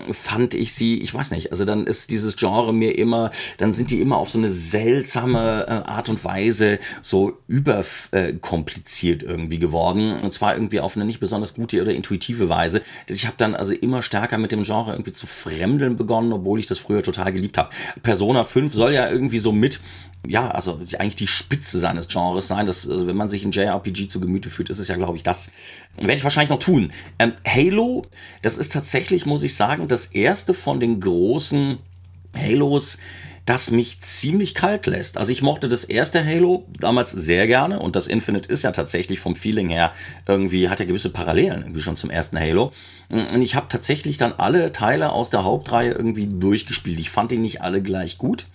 [0.09, 3.75] äh, fand ich sie, ich weiß nicht, also dann ist dieses Genre mir immer, dann
[3.75, 9.59] sind die immer auf so eine seltsame äh, Art und Weise so überkompliziert äh, irgendwie
[9.59, 10.19] geworden.
[10.21, 12.83] Und zwar irgendwie auf eine nicht besonders gute oder intuitive Weise.
[13.07, 16.67] Ich habe dann also immer stärker mit dem Genre irgendwie zu fremdeln begonnen, obwohl ich
[16.67, 17.71] das früher total geliebt habe.
[18.03, 19.81] Persona 5 soll ja irgendwie so mit
[20.27, 22.65] ja, also eigentlich die Spitze seines Genres sein.
[22.65, 25.23] Das, also wenn man sich ein JRPG zu Gemüte führt, ist es ja, glaube ich,
[25.23, 25.51] das.
[25.99, 26.93] Werde ich wahrscheinlich noch tun.
[27.19, 28.07] Ähm, Halo,
[28.41, 31.77] das ist tatsächlich, muss ich sagen, das erste von den großen
[32.35, 32.97] Halos,
[33.47, 35.19] das mich ziemlich kalt lässt.
[35.19, 39.21] Also ich mochte das erste Halo damals sehr gerne und das Infinite ist ja tatsächlich
[39.21, 39.93] vom Feeling her
[40.27, 42.73] irgendwie, hat ja gewisse Parallelen irgendwie schon zum ersten Halo.
[43.11, 47.01] Und ich habe tatsächlich dann alle Teile aus der Hauptreihe irgendwie durchgespielt.
[47.01, 48.47] Ich fand die nicht alle gleich gut.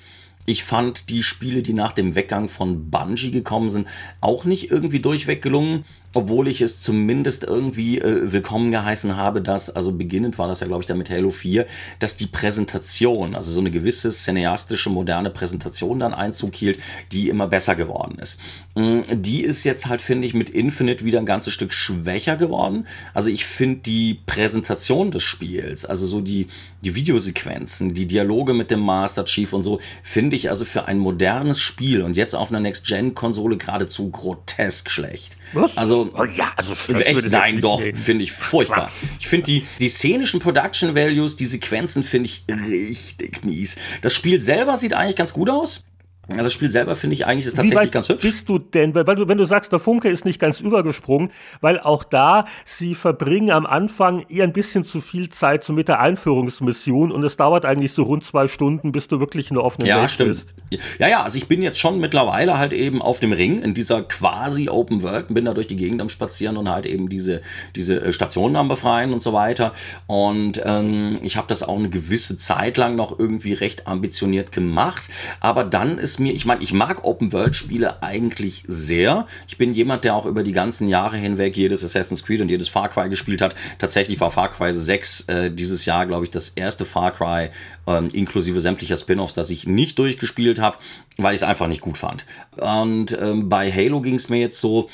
[0.45, 3.87] Ich fand die Spiele, die nach dem Weggang von Bungie gekommen sind,
[4.19, 9.69] auch nicht irgendwie durchweg gelungen obwohl ich es zumindest irgendwie äh, willkommen geheißen habe, dass,
[9.69, 11.65] also beginnend war das ja, glaube ich, dann mit Halo 4,
[11.99, 16.79] dass die Präsentation, also so eine gewisse cineastische, moderne Präsentation dann Einzug hielt,
[17.11, 18.39] die immer besser geworden ist.
[18.75, 22.87] Mm, die ist jetzt halt, finde ich, mit Infinite wieder ein ganzes Stück schwächer geworden.
[23.13, 26.47] Also ich finde die Präsentation des Spiels, also so die,
[26.81, 30.97] die Videosequenzen, die Dialoge mit dem Master Chief und so, finde ich also für ein
[30.97, 35.38] modernes Spiel und jetzt auf einer Next-Gen-Konsole geradezu grotesk schlecht.
[35.53, 35.77] Was?
[35.77, 38.91] Also, oh ja, also echt, nein, doch, finde ich furchtbar.
[39.19, 43.77] Ich finde die, die szenischen Production Values, die Sequenzen finde ich richtig mies.
[44.01, 45.83] Das Spiel selber sieht eigentlich ganz gut aus.
[46.31, 48.23] Also das Spiel selber finde ich eigentlich ist tatsächlich ganz hübsch.
[48.23, 51.79] Bist du denn, weil du, wenn du sagst, der Funke ist nicht ganz übergesprungen, weil
[51.79, 55.99] auch da sie verbringen am Anfang eher ein bisschen zu viel Zeit so mit der
[55.99, 59.87] Einführungsmission und es dauert eigentlich so rund zwei Stunden, bis du wirklich in der offenen
[59.87, 60.29] ja, Welt stimmt.
[60.29, 60.53] bist.
[60.99, 64.03] Ja, ja, also ich bin jetzt schon mittlerweile halt eben auf dem Ring in dieser
[64.03, 67.41] quasi Open World, bin da durch die Gegend am Spazieren und halt eben diese,
[67.75, 69.73] diese äh, Stationen am Befreien und so weiter.
[70.07, 75.09] Und ähm, ich habe das auch eine gewisse Zeit lang noch irgendwie recht ambitioniert gemacht.
[75.39, 79.27] Aber dann ist mir, ich meine, ich mag Open World Spiele eigentlich sehr.
[79.47, 82.69] Ich bin jemand, der auch über die ganzen Jahre hinweg jedes Assassin's Creed und jedes
[82.69, 83.55] Far Cry gespielt hat.
[83.77, 87.49] Tatsächlich war Far Cry 6 äh, dieses Jahr, glaube ich, das erste Far Cry
[87.87, 90.77] ähm, inklusive sämtlicher Spin-offs, das ich nicht durchgespielt habe,
[91.17, 92.25] weil ich es einfach nicht gut fand.
[92.57, 94.89] Und ähm, bei Halo ging es mir jetzt so,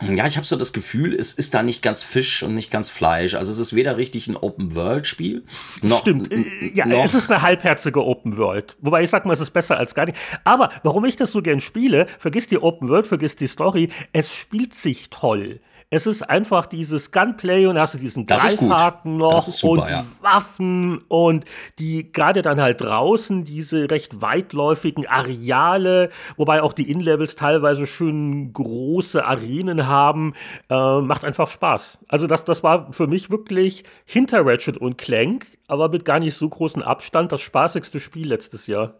[0.00, 2.90] ja, ich habe so das Gefühl, es ist da nicht ganz Fisch und nicht ganz
[2.90, 3.34] Fleisch.
[3.34, 5.44] Also es ist weder richtig ein Open-World-Spiel,
[5.82, 6.00] noch...
[6.00, 8.76] Stimmt, äh, ja, noch es ist eine halbherzige Open-World.
[8.80, 10.18] Wobei ich sag mal, es ist besser als gar nicht.
[10.44, 14.74] Aber warum ich das so gern spiele, vergiss die Open-World, vergiss die Story, es spielt
[14.74, 15.60] sich toll.
[15.92, 20.06] Es ist einfach dieses Gunplay und hast du diesen Greifhaken noch super, und die ja.
[20.20, 21.44] Waffen und
[21.80, 28.52] die gerade dann halt draußen diese recht weitläufigen Areale, wobei auch die In-Levels teilweise schön
[28.52, 30.34] große Arenen haben,
[30.68, 31.98] äh, macht einfach Spaß.
[32.06, 36.36] Also das, das war für mich wirklich hinter Ratchet und Clank, aber mit gar nicht
[36.36, 38.94] so großem Abstand das spaßigste Spiel letztes Jahr.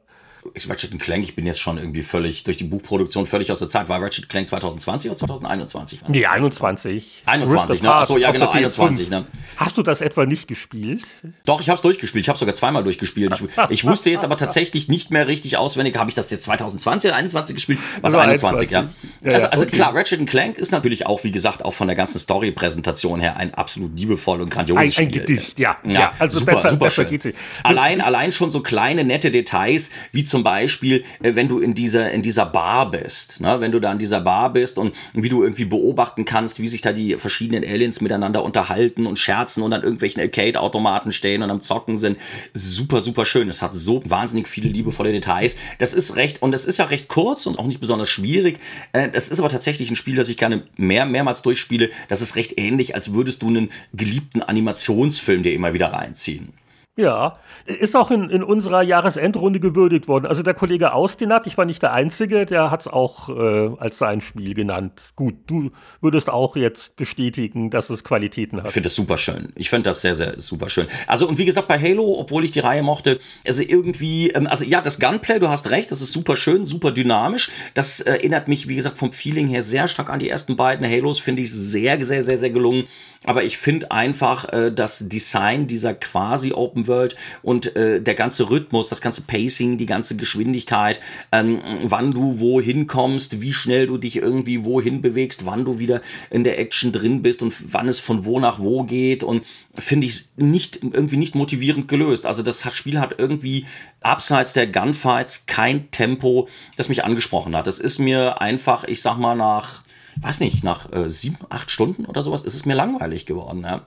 [0.69, 3.89] Ratchet Clank, ich bin jetzt schon irgendwie völlig durch die Buchproduktion völlig aus der Zeit.
[3.89, 6.01] War Ratchet Clank 2020 oder 2021?
[6.09, 7.23] Nee, 21.
[7.27, 7.95] 21, ne?
[7.95, 9.27] Achso, ja, genau, 21, ne?
[9.57, 11.03] Hast du das etwa nicht gespielt?
[11.45, 12.25] Doch, ich habe es durchgespielt.
[12.25, 13.35] Ich habe sogar zweimal durchgespielt.
[13.35, 17.11] Ich, ich, wusste jetzt aber tatsächlich nicht mehr richtig auswendig, habe ich das jetzt 2020
[17.11, 17.79] oder 21 gespielt?
[18.01, 18.81] Was 21, 21, ja.
[19.23, 19.77] ja also, also okay.
[19.77, 23.55] klar, Ratchet Clank ist natürlich auch, wie gesagt, auch von der ganzen Story-Präsentation her ein
[23.55, 25.05] absolut liebevoll und grandioses ein, Spiel.
[25.07, 25.77] Ein Gedicht, ja.
[25.85, 27.35] Ja, ja also super, besser, super besser schön.
[27.63, 32.11] Allein, allein schon so kleine, nette Details, wie zum Beispiel, äh, wenn du in dieser,
[32.11, 33.61] in dieser Bar bist, ne?
[33.61, 36.81] wenn du da in dieser Bar bist und wie du irgendwie beobachten kannst, wie sich
[36.81, 41.61] da die verschiedenen Aliens miteinander unterhalten und scherzen und an irgendwelchen Arcade-Automaten stehen und am
[41.61, 42.19] Zocken sind.
[42.55, 43.49] Super, super schön.
[43.49, 45.57] Es hat so wahnsinnig viele liebevolle Details.
[45.79, 48.59] Das ist recht, und es ist ja recht kurz und auch nicht besonders schwierig.
[48.93, 51.91] Äh, das ist aber tatsächlich ein Spiel, das ich gerne mehr, mehrmals durchspiele.
[52.09, 56.60] Das ist recht ähnlich, als würdest du einen geliebten Animationsfilm dir immer wieder reinziehen.
[57.01, 60.27] Ja, ist auch in, in unserer Jahresendrunde gewürdigt worden.
[60.27, 63.97] Also der Kollege Austinat, ich war nicht der Einzige, der hat es auch äh, als
[63.97, 65.01] sein Spiel genannt.
[65.17, 65.71] Gut, du
[66.03, 68.67] würdest auch jetzt bestätigen, dass es Qualitäten hat.
[68.67, 69.49] Ich finde das super schön.
[69.57, 70.87] Ich finde das sehr, sehr super schön.
[71.07, 74.65] Also und wie gesagt, bei Halo, obwohl ich die Reihe mochte, also irgendwie, ähm, also
[74.65, 77.51] ja, das Gunplay, du hast recht, das ist super schön, super dynamisch.
[77.73, 80.87] Das äh, erinnert mich, wie gesagt, vom Feeling her sehr stark an die ersten beiden
[80.87, 82.85] Halos, finde ich sehr, sehr, sehr, sehr gelungen.
[83.27, 88.49] Aber ich finde einfach äh, das Design dieser quasi Open World und äh, der ganze
[88.49, 91.01] Rhythmus, das ganze Pacing, die ganze Geschwindigkeit,
[91.31, 96.01] ähm, wann du wohin kommst, wie schnell du dich irgendwie wohin bewegst, wann du wieder
[96.31, 99.45] in der Action drin bist und wann es von wo nach wo geht und
[99.75, 102.25] finde ich nicht irgendwie nicht motivierend gelöst.
[102.25, 103.67] Also das Spiel hat irgendwie
[104.01, 106.49] abseits der Gunfights kein Tempo,
[106.79, 107.67] das mich angesprochen hat.
[107.67, 109.83] Das ist mir einfach, ich sag mal nach
[110.21, 113.63] weiß nicht, nach äh, sieben, acht Stunden oder sowas ist es mir langweilig geworden.
[113.63, 113.83] Ja.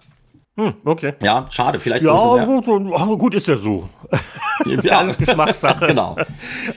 [0.56, 1.14] Hm, okay.
[1.24, 2.04] Ja, schade, vielleicht.
[2.04, 3.90] Ja, gut, aber gut ist ja so.
[4.66, 5.88] ist ja alles Geschmackssache.
[5.88, 6.16] genau.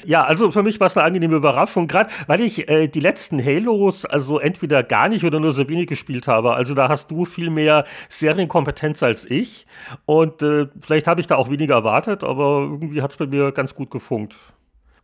[0.06, 3.44] Ja, also für mich war es eine angenehme Überraschung, gerade weil ich äh, die letzten
[3.44, 6.54] Halos also entweder gar nicht oder nur so wenig gespielt habe.
[6.54, 9.66] Also da hast du viel mehr Serienkompetenz als ich.
[10.06, 13.52] Und äh, vielleicht habe ich da auch weniger erwartet, aber irgendwie hat es bei mir
[13.52, 14.36] ganz gut gefunkt.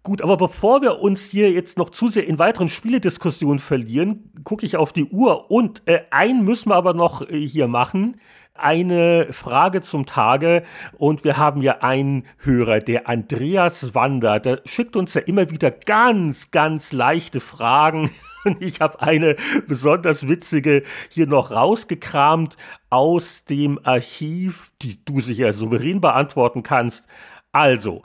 [0.04, 4.66] Gut, aber bevor wir uns hier jetzt noch zu sehr in weiteren Spielediskussionen verlieren, gucke
[4.66, 8.20] ich auf die Uhr und äh, einen müssen wir aber noch äh, hier machen.
[8.52, 10.64] Eine Frage zum Tage
[10.98, 15.70] und wir haben ja einen Hörer, der Andreas Wander, der schickt uns ja immer wieder
[15.70, 18.10] ganz, ganz leichte Fragen.
[18.44, 19.36] Und ich habe eine
[19.68, 22.56] besonders witzige hier noch rausgekramt
[22.90, 27.06] aus dem Archiv, die du sicher souverän beantworten kannst.
[27.52, 28.02] Also,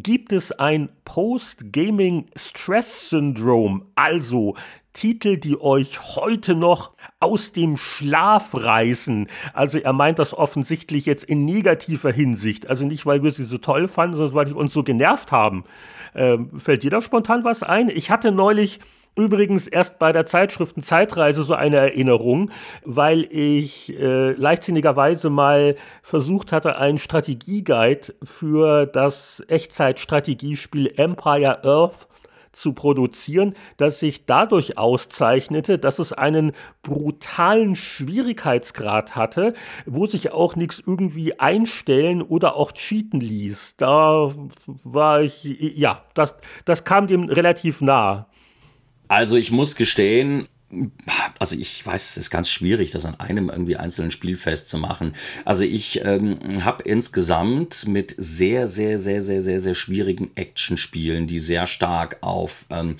[0.00, 4.54] gibt es ein Post-Gaming-Stress-Syndrom, also
[4.94, 9.26] Titel, die euch heute noch aus dem Schlaf reißen.
[9.54, 12.68] Also er meint das offensichtlich jetzt in negativer Hinsicht.
[12.68, 15.64] Also nicht, weil wir sie so toll fanden, sondern weil die uns so genervt haben.
[16.14, 17.88] Ähm, fällt dir da spontan was ein?
[17.88, 18.80] Ich hatte neulich
[19.14, 22.50] Übrigens erst bei der Zeitschriften Zeitreise so eine Erinnerung,
[22.84, 32.08] weil ich äh, leichtsinnigerweise mal versucht hatte, einen Strategieguide für das Echtzeitstrategiespiel Empire Earth
[32.52, 36.52] zu produzieren, das sich dadurch auszeichnete, dass es einen
[36.82, 39.54] brutalen Schwierigkeitsgrad hatte,
[39.86, 43.76] wo sich auch nichts irgendwie einstellen oder auch cheaten ließ.
[43.76, 44.32] Da
[44.66, 48.26] war ich, ja, das, das kam dem relativ nah.
[49.12, 50.48] Also ich muss gestehen,
[51.38, 55.12] also ich weiß, es ist ganz schwierig, das an einem irgendwie einzelnen Spiel festzumachen.
[55.44, 61.40] Also ich ähm, habe insgesamt mit sehr, sehr, sehr, sehr, sehr, sehr schwierigen Actionspielen, die
[61.40, 62.96] sehr stark auf ähm,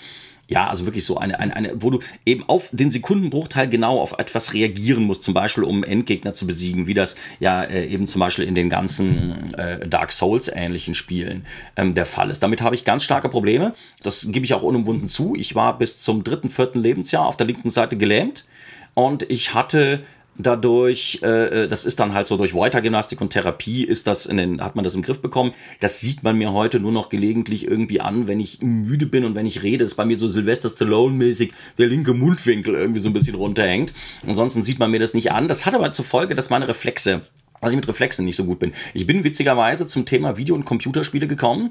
[0.52, 4.18] ja, also wirklich so eine, eine, eine, wo du eben auf den Sekundenbruchteil genau auf
[4.18, 8.20] etwas reagieren musst, zum Beispiel um Endgegner zu besiegen, wie das ja äh, eben zum
[8.20, 11.46] Beispiel in den ganzen äh, Dark Souls ähnlichen Spielen
[11.76, 12.42] ähm, der Fall ist.
[12.42, 13.72] Damit habe ich ganz starke Probleme.
[14.02, 15.34] Das gebe ich auch unumwunden zu.
[15.36, 18.44] Ich war bis zum dritten, vierten Lebensjahr auf der linken Seite gelähmt
[18.92, 20.04] und ich hatte
[20.36, 24.36] dadurch, äh, äh, das ist dann halt so durch Weitergymnastik und Therapie ist das in
[24.36, 25.52] den, hat man das im Griff bekommen.
[25.80, 29.34] Das sieht man mir heute nur noch gelegentlich irgendwie an, wenn ich müde bin und
[29.34, 33.12] wenn ich rede, ist bei mir so Sylvester Stallone-mäßig der linke Mundwinkel irgendwie so ein
[33.12, 33.92] bisschen runterhängt.
[34.26, 35.48] Ansonsten sieht man mir das nicht an.
[35.48, 37.22] Das hat aber zur Folge, dass meine Reflexe
[37.60, 38.72] was ich mit Reflexen nicht so gut bin.
[38.92, 41.70] Ich bin witzigerweise zum Thema Video- und Computerspiele gekommen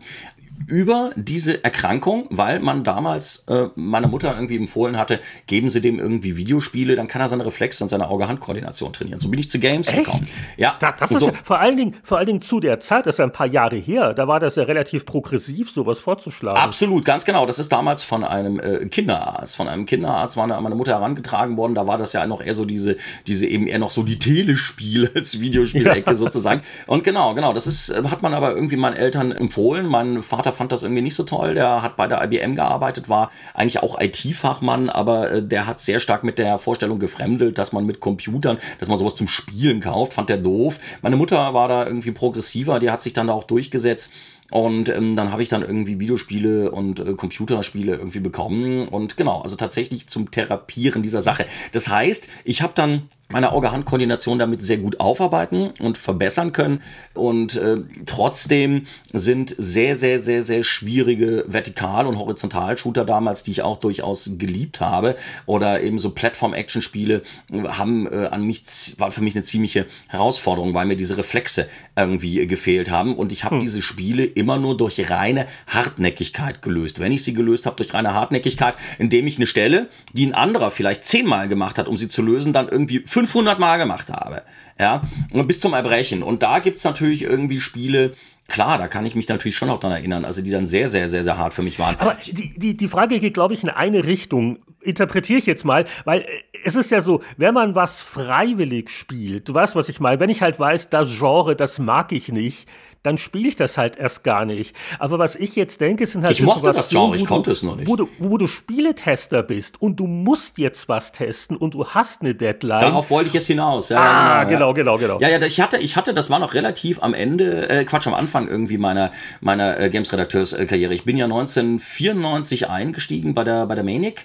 [0.68, 6.00] über diese Erkrankung, weil man damals äh, meiner Mutter irgendwie empfohlen hatte, geben Sie dem
[6.00, 9.20] irgendwie Videospiele, dann kann er seine Reflexe und seine Auge-Hand-Koordination trainieren.
[9.20, 10.06] So bin ich zu Games Echt?
[10.06, 10.28] gekommen.
[10.58, 11.28] Ja, da, das ist so.
[11.28, 13.48] ja vor allen Dingen, vor allen Dingen zu der Zeit, das ist ja ein paar
[13.48, 16.60] Jahre her, da war das ja relativ progressiv, sowas vorzuschlagen.
[16.60, 17.46] Absolut, ganz genau.
[17.46, 21.76] Das ist damals von einem äh, Kinderarzt, von einem Kinderarzt war meine Mutter herangetragen worden.
[21.76, 22.98] Da war das ja noch eher so diese,
[23.28, 26.16] diese eben eher noch so die Telespiele als Videospielecke ja.
[26.16, 26.62] sozusagen.
[26.88, 29.86] Und genau, genau, das ist, äh, hat man aber irgendwie meinen Eltern empfohlen.
[29.86, 31.56] Mein Vater fand das irgendwie nicht so toll.
[31.56, 36.00] Der hat bei der IBM gearbeitet, war eigentlich auch IT-Fachmann, aber äh, der hat sehr
[36.00, 40.14] stark mit der Vorstellung gefremdelt, dass man mit Computern, dass man sowas zum Spielen kauft,
[40.14, 40.80] fand der doof.
[41.02, 44.12] Meine Mutter war da irgendwie progressiver, die hat sich dann da auch durchgesetzt.
[44.52, 48.90] Und ähm, dann habe ich dann irgendwie Videospiele und äh, Computerspiele irgendwie bekommen.
[48.90, 51.46] Und genau, also tatsächlich zum Therapieren dieser Sache.
[51.72, 56.82] Das heißt, ich habe dann meine Auge-Hand-Koordination damit sehr gut aufarbeiten und verbessern können.
[57.14, 63.62] Und äh, trotzdem sind sehr, sehr, sehr, sehr schwierige Vertikal- und Horizontal-Shooter damals, die ich
[63.62, 65.16] auch durchaus geliebt habe,
[65.46, 67.22] oder eben so Plattform-Action-Spiele,
[67.68, 68.64] haben äh, an mich,
[68.98, 73.16] war für mich eine ziemliche Herausforderung, weil mir diese Reflexe irgendwie gefehlt haben.
[73.16, 73.62] Und ich habe hm.
[73.62, 77.00] diese Spiele immer nur durch reine Hartnäckigkeit gelöst.
[77.00, 80.72] Wenn ich sie gelöst habe durch reine Hartnäckigkeit, indem ich eine Stelle, die ein anderer
[80.72, 84.44] vielleicht zehnmal gemacht hat, um sie zu lösen, dann irgendwie 500 Mal gemacht habe.
[84.80, 86.24] Ja, bis zum Erbrechen.
[86.24, 88.14] Und da gibt's natürlich irgendwie Spiele,
[88.48, 91.08] klar, da kann ich mich natürlich schon auch dran erinnern, also die dann sehr, sehr,
[91.08, 91.96] sehr, sehr hart für mich waren.
[92.00, 94.60] Aber die, die, die Frage geht, glaube ich, in eine Richtung.
[94.82, 96.26] Interpretiere ich jetzt mal, weil
[96.64, 100.32] es ist ja so, wenn man was freiwillig spielt, du weißt, was ich meine, wenn
[100.32, 102.68] ich halt weiß, das Genre, das mag ich nicht,
[103.04, 104.76] dann spiele ich das halt erst gar nicht.
[105.00, 107.76] Aber was ich jetzt denke, sind halt Ich mochte das Genre, ich konnte es noch
[107.76, 107.88] nicht.
[107.88, 112.22] Wo du, wo du Spieletester bist und du musst jetzt was testen und du hast
[112.22, 112.82] eine Deadline.
[112.82, 113.90] Darauf wollte ich jetzt hinaus.
[113.90, 115.20] Ja, ah, genau, genau, genau, genau.
[115.20, 118.14] Ja, ja, ich hatte, ich hatte, das war noch relativ am Ende, äh, Quatsch, am
[118.14, 120.94] Anfang irgendwie meiner, meiner äh, Games-Redakteurskarriere.
[120.94, 124.24] Ich bin ja 1994 eingestiegen bei der, bei der Manic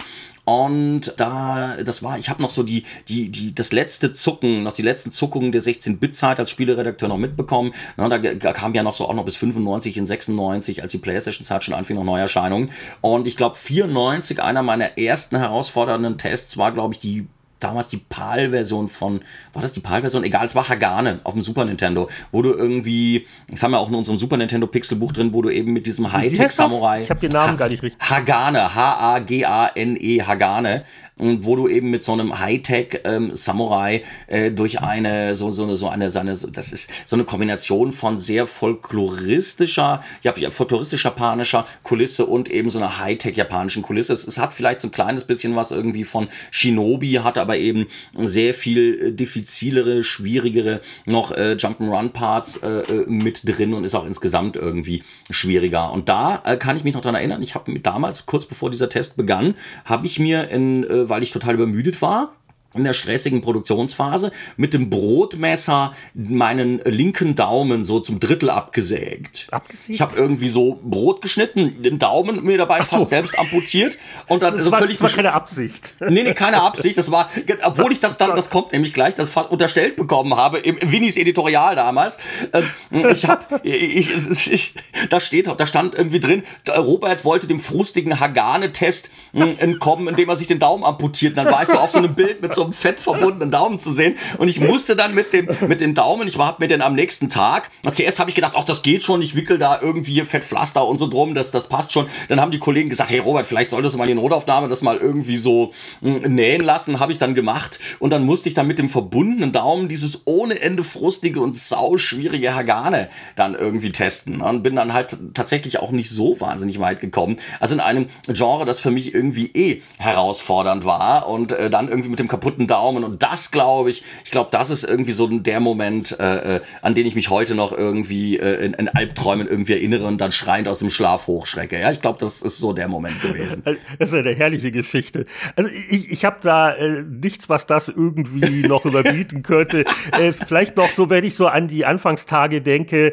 [0.49, 4.75] und da, das war, ich habe noch so die, die, die, das letzte Zucken, noch
[4.75, 7.73] die letzten Zuckungen der 16-Bit-Zeit als Spieleredakteur noch mitbekommen.
[7.97, 10.99] Na, da, da kam ja noch so auch noch bis 95 in 96, als die
[10.99, 12.71] Playstation-Zeit schon anfing, noch Neuerscheinungen.
[13.01, 17.29] Und ich glaube, 94, einer meiner ersten herausfordernden Tests war, glaube ich, die
[17.61, 19.21] damals die PAL-Version von,
[19.53, 20.25] war das die PAL-Version?
[20.25, 23.89] Egal, es war Hagane auf dem Super Nintendo, wo du irgendwie, das haben wir auch
[23.89, 27.05] in unserem Super Nintendo Pixelbuch drin, wo du eben mit diesem Hightech-Samurai.
[27.05, 28.11] Ich habe den Namen ha gar nicht richtig.
[28.11, 30.85] Hagane, H-A-G-A-N-E, Hagane
[31.17, 35.77] wo du eben mit so einem Hightech ähm, Samurai äh, durch eine so so eine
[35.77, 42.27] so eine seine das ist so eine Kombination von sehr folkloristischer ja folkloristisch japanischer Kulisse
[42.27, 44.13] und eben so einer Hightech japanischen Kulisse.
[44.13, 47.87] Es, es, hat vielleicht so ein kleines bisschen was irgendwie von Shinobi, hat aber eben
[48.15, 53.95] sehr viel äh, diffizilere, schwierigere noch äh, Jump'n'Run Parts äh, äh, mit drin und ist
[53.95, 55.93] auch insgesamt irgendwie schwieriger.
[55.93, 57.43] Und da äh, kann ich mich noch dran erinnern.
[57.43, 59.55] Ich habe damals kurz bevor dieser Test begann,
[59.85, 62.35] habe ich mir in äh, weil ich total übermüdet war
[62.79, 69.49] in der stressigen Produktionsphase mit dem Brotmesser meinen linken Daumen so zum Drittel abgesägt.
[69.51, 69.91] abgesägt?
[69.91, 72.99] Ich habe irgendwie so Brot geschnitten, den Daumen mir dabei so.
[72.99, 73.99] fast selbst amputiert
[74.29, 75.95] und dann das so war, völlig das war keine Absicht.
[76.01, 77.31] Nee, nee, keine Absicht, das war
[77.63, 81.17] obwohl ich das dann das kommt nämlich gleich, das fast unterstellt bekommen habe im Winnies
[81.17, 82.19] Editorial damals.
[82.53, 84.75] Ähm, ich habe ich, ich, ich,
[85.11, 86.43] da steht da stand irgendwie drin,
[86.77, 91.45] Robert wollte dem frustigen Hagane Test hm, entkommen, indem er sich den Daumen amputiert, und
[91.45, 93.93] dann war ich so auf so einem Bild mit so einem fett verbundenen Daumen zu
[93.93, 94.17] sehen.
[94.39, 97.29] Und ich musste dann mit dem, mit dem Daumen, ich war mir den am nächsten
[97.29, 100.99] Tag, zuerst habe ich gedacht, ach, das geht schon, ich wickel da irgendwie Fettpflaster und
[100.99, 102.07] so drum, das, das passt schon.
[102.29, 104.97] Dann haben die Kollegen gesagt, hey Robert, vielleicht solltest du mal in Notaufnahme das mal
[104.97, 107.79] irgendwie so hm, nähen lassen, habe ich dann gemacht.
[107.99, 112.55] Und dann musste ich dann mit dem verbundenen Daumen dieses ohne Ende frustige und sauschwierige
[112.55, 114.41] Hagane dann irgendwie testen.
[114.41, 117.39] Und bin dann halt tatsächlich auch nicht so wahnsinnig weit gekommen.
[117.61, 122.09] Also in einem Genre, das für mich irgendwie eh herausfordernd war und äh, dann irgendwie
[122.09, 123.05] mit dem kaputten Daumen.
[123.05, 126.95] Und das glaube ich, ich glaube, das ist irgendwie so der Moment, äh, äh, an
[126.95, 130.69] den ich mich heute noch irgendwie äh, in, in Albträumen irgendwie erinnere und dann schreiend
[130.69, 131.79] aus dem Schlaf hochschrecke.
[131.79, 133.63] Ja, ich glaube, das ist so der Moment gewesen.
[133.99, 135.27] Das ist eine herrliche Geschichte.
[135.55, 139.85] Also ich, ich habe da äh, nichts, was das irgendwie noch überbieten könnte.
[140.19, 143.13] Äh, vielleicht noch so, wenn ich so an die Anfangstage denke,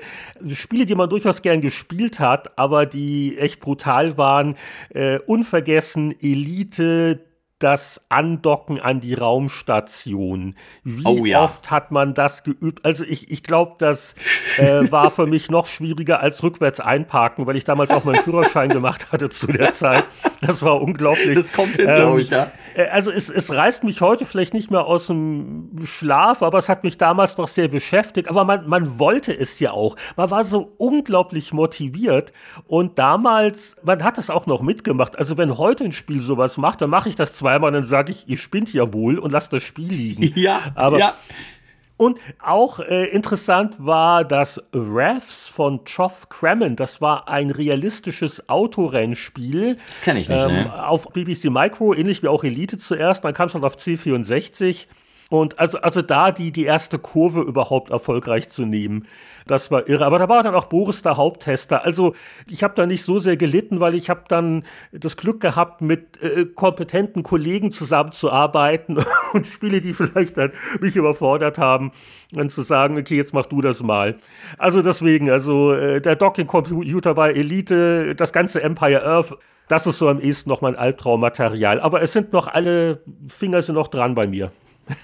[0.54, 4.56] Spiele, die man durchaus gern gespielt hat, aber die echt brutal waren.
[4.89, 7.20] Äh, unvergessen Elite,
[7.64, 10.55] das Andocken an die Raumstation.
[10.84, 11.43] Wie oh, ja.
[11.43, 12.86] oft hat man das geübt?
[12.86, 14.16] Also ich, ich glaube, das
[14.57, 18.70] äh, war für mich noch schwieriger als rückwärts einparken, weil ich damals auch meinen Führerschein
[18.70, 20.03] gemacht hatte zu der Zeit.
[20.46, 21.36] Das war unglaublich.
[21.36, 22.52] Das kommt hin, ähm, glaube ich, ja.
[22.76, 26.68] Äh, also es, es reißt mich heute vielleicht nicht mehr aus dem Schlaf, aber es
[26.68, 28.30] hat mich damals noch sehr beschäftigt.
[28.30, 29.96] Aber man, man wollte es ja auch.
[30.18, 32.34] Man war so unglaublich motiviert.
[32.68, 35.18] Und damals, man hat das auch noch mitgemacht.
[35.18, 38.12] Also wenn heute ein Spiel sowas macht, dann mache ich das zwei zweimal, dann sage
[38.12, 40.34] ich, ihr spinnt ja wohl und lasst das Spiel liegen.
[40.36, 41.14] Ja, aber ja.
[42.04, 46.78] Und auch äh, interessant war das Refs von Geoff Crammond.
[46.82, 49.78] Das war ein realistisches Autorennspiel.
[49.88, 50.88] Das kenne ich nicht, ähm, ne?
[50.88, 53.24] Auf BBC Micro, ähnlich wie auch Elite zuerst.
[53.24, 54.88] Dann kam es dann auf C64.
[55.30, 59.08] Und also, also da die, die erste Kurve überhaupt erfolgreich zu nehmen.
[59.48, 60.06] Das war irre.
[60.06, 61.84] Aber da war dann auch Boris der Haupttester.
[61.84, 62.14] Also
[62.48, 66.22] ich habe da nicht so sehr gelitten, weil ich habe dann das Glück gehabt, mit
[66.22, 69.00] äh, kompetenten Kollegen zusammenzuarbeiten
[69.34, 71.91] und Spiele, die vielleicht dann mich überfordert haben,
[72.32, 74.18] dann zu sagen, okay, jetzt mach du das mal.
[74.58, 79.38] Also deswegen, also äh, der Docking-Computer bei Elite, das ganze Empire Earth,
[79.68, 81.80] das ist so am ehesten noch mein Albtraummaterial.
[81.80, 84.52] Aber es sind noch alle Finger sind noch dran bei mir.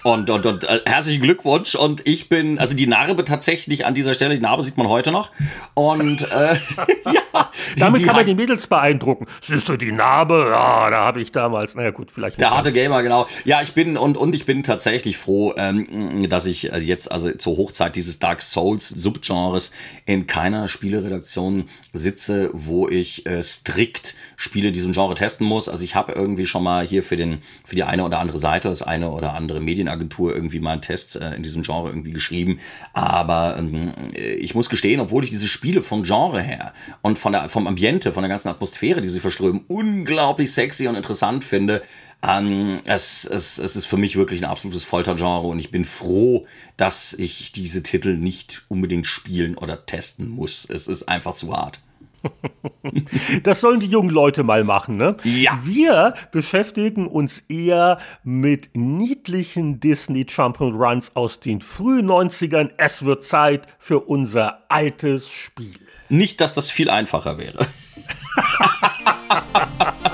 [0.02, 1.74] Und, und, und äh, herzlichen Glückwunsch.
[1.74, 5.10] Und ich bin, also die Narbe tatsächlich an dieser Stelle, die Narbe sieht man heute
[5.10, 5.30] noch.
[5.74, 6.54] Und äh,
[7.06, 7.49] ja.
[7.76, 9.26] Damit die, kann man die Mädels beeindrucken.
[9.40, 10.48] Siehst du die Narbe?
[10.50, 12.40] Ja, da habe ich damals, naja gut, vielleicht.
[12.40, 13.26] Der harte Gamer, genau.
[13.44, 17.30] Ja, ich bin und, und ich bin tatsächlich froh, ähm, dass ich also jetzt, also
[17.32, 19.72] zur Hochzeit dieses Dark Souls Subgenres
[20.06, 25.68] in keiner Spieleredaktion sitze, wo ich äh, strikt Spiele diesem Genre testen muss.
[25.68, 28.68] Also ich habe irgendwie schon mal hier für den, für die eine oder andere Seite,
[28.68, 32.58] das eine oder andere Medienagentur irgendwie mal einen Test äh, in diesem Genre irgendwie geschrieben.
[32.94, 37.49] Aber ähm, ich muss gestehen, obwohl ich diese Spiele vom Genre her und von der,
[37.50, 41.82] vom Ambiente, von der ganzen Atmosphäre, die sie verströmen, unglaublich sexy und interessant finde,
[42.22, 46.46] ähm, es, es, es ist für mich wirklich ein absolutes Foltergenre und ich bin froh,
[46.76, 50.68] dass ich diese Titel nicht unbedingt spielen oder testen muss.
[50.68, 51.82] Es ist einfach zu hart.
[53.42, 55.16] Das sollen die jungen Leute mal machen, ne?
[55.24, 55.58] Ja.
[55.62, 62.70] Wir beschäftigen uns eher mit niedlichen Disney Jump'n'Runs aus den frühen 90ern.
[62.76, 65.78] Es wird Zeit für unser altes Spiel.
[66.10, 67.66] Nicht, dass das viel einfacher wäre.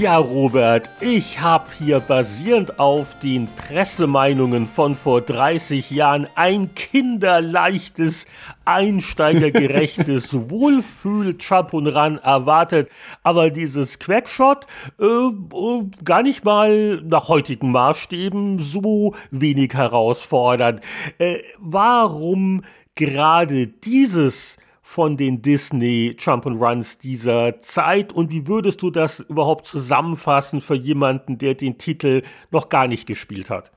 [0.00, 8.24] Ja, Robert, ich habe hier basierend auf den Pressemeinungen von vor 30 Jahren ein kinderleichtes,
[8.64, 12.88] einsteigergerechtes Wohlfühl-Chapunran erwartet.
[13.24, 14.66] Aber dieses Quackshot
[14.98, 20.80] äh, äh, gar nicht mal nach heutigen Maßstäben so wenig herausfordernd.
[21.18, 22.62] Äh, warum
[22.94, 24.56] gerade dieses
[24.90, 31.38] von den Disney Jump'n'Runs dieser Zeit und wie würdest du das überhaupt zusammenfassen für jemanden,
[31.38, 33.70] der den Titel noch gar nicht gespielt hat?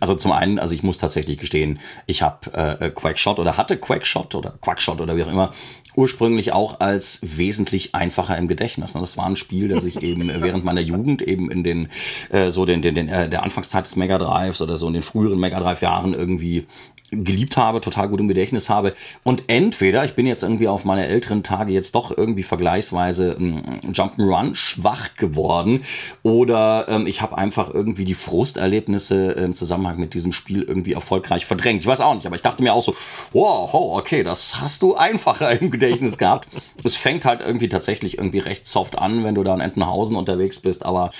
[0.00, 4.34] Also zum einen, also ich muss tatsächlich gestehen, ich habe äh, Quackshot oder hatte Quackshot
[4.34, 5.52] oder Quackshot oder wie auch immer
[5.94, 8.92] ursprünglich auch als wesentlich einfacher im Gedächtnis.
[8.92, 11.88] Das war ein Spiel, das ich eben während meiner Jugend eben in den
[12.30, 15.02] äh, so den den, den äh, der Anfangszeit des Mega Drives oder so in den
[15.02, 16.66] früheren Mega Drive Jahren irgendwie
[17.10, 18.94] geliebt habe, total gut im Gedächtnis habe.
[19.24, 23.62] Und entweder, ich bin jetzt irgendwie auf meine älteren Tage jetzt doch irgendwie vergleichsweise ähm,
[23.92, 25.82] Jump'n'Run schwach geworden
[26.22, 31.46] oder ähm, ich habe einfach irgendwie die Frusterlebnisse im Zusammenhang mit diesem Spiel irgendwie erfolgreich
[31.46, 31.80] verdrängt.
[31.80, 32.94] Ich weiß auch nicht, aber ich dachte mir auch so,
[33.32, 36.48] wow, okay, das hast du einfacher im Gedächtnis gehabt.
[36.84, 40.60] Es fängt halt irgendwie tatsächlich irgendwie recht soft an, wenn du da in Entenhausen unterwegs
[40.60, 41.10] bist, aber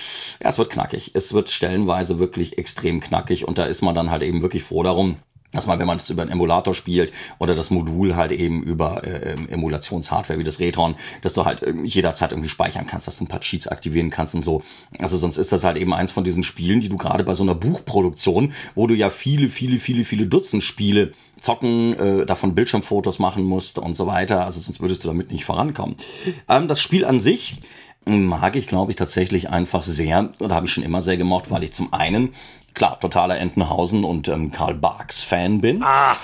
[0.41, 1.11] ja, es wird knackig.
[1.13, 4.83] Es wird stellenweise wirklich extrem knackig und da ist man dann halt eben wirklich froh
[4.83, 5.17] darum,
[5.51, 9.03] dass man, wenn man es über einen Emulator spielt oder das Modul halt eben über
[9.03, 13.23] äh, ähm, Emulationshardware wie das Retron, dass du halt jederzeit irgendwie speichern kannst, dass du
[13.23, 14.61] ein paar Cheats aktivieren kannst und so.
[14.99, 17.43] Also sonst ist das halt eben eins von diesen Spielen, die du gerade bei so
[17.43, 23.19] einer Buchproduktion, wo du ja viele, viele, viele, viele Dutzend Spiele zocken, äh, davon Bildschirmfotos
[23.19, 24.45] machen musst und so weiter.
[24.45, 25.95] Also sonst würdest du damit nicht vorankommen.
[26.47, 27.57] Ähm, das Spiel an sich
[28.05, 31.63] mag ich, glaube ich, tatsächlich einfach sehr, oder habe ich schon immer sehr gemocht, weil
[31.63, 32.33] ich zum einen
[32.79, 35.83] klar, totaler Entenhausen und ähm, Karl Barks Fan bin.
[35.83, 36.15] Ah,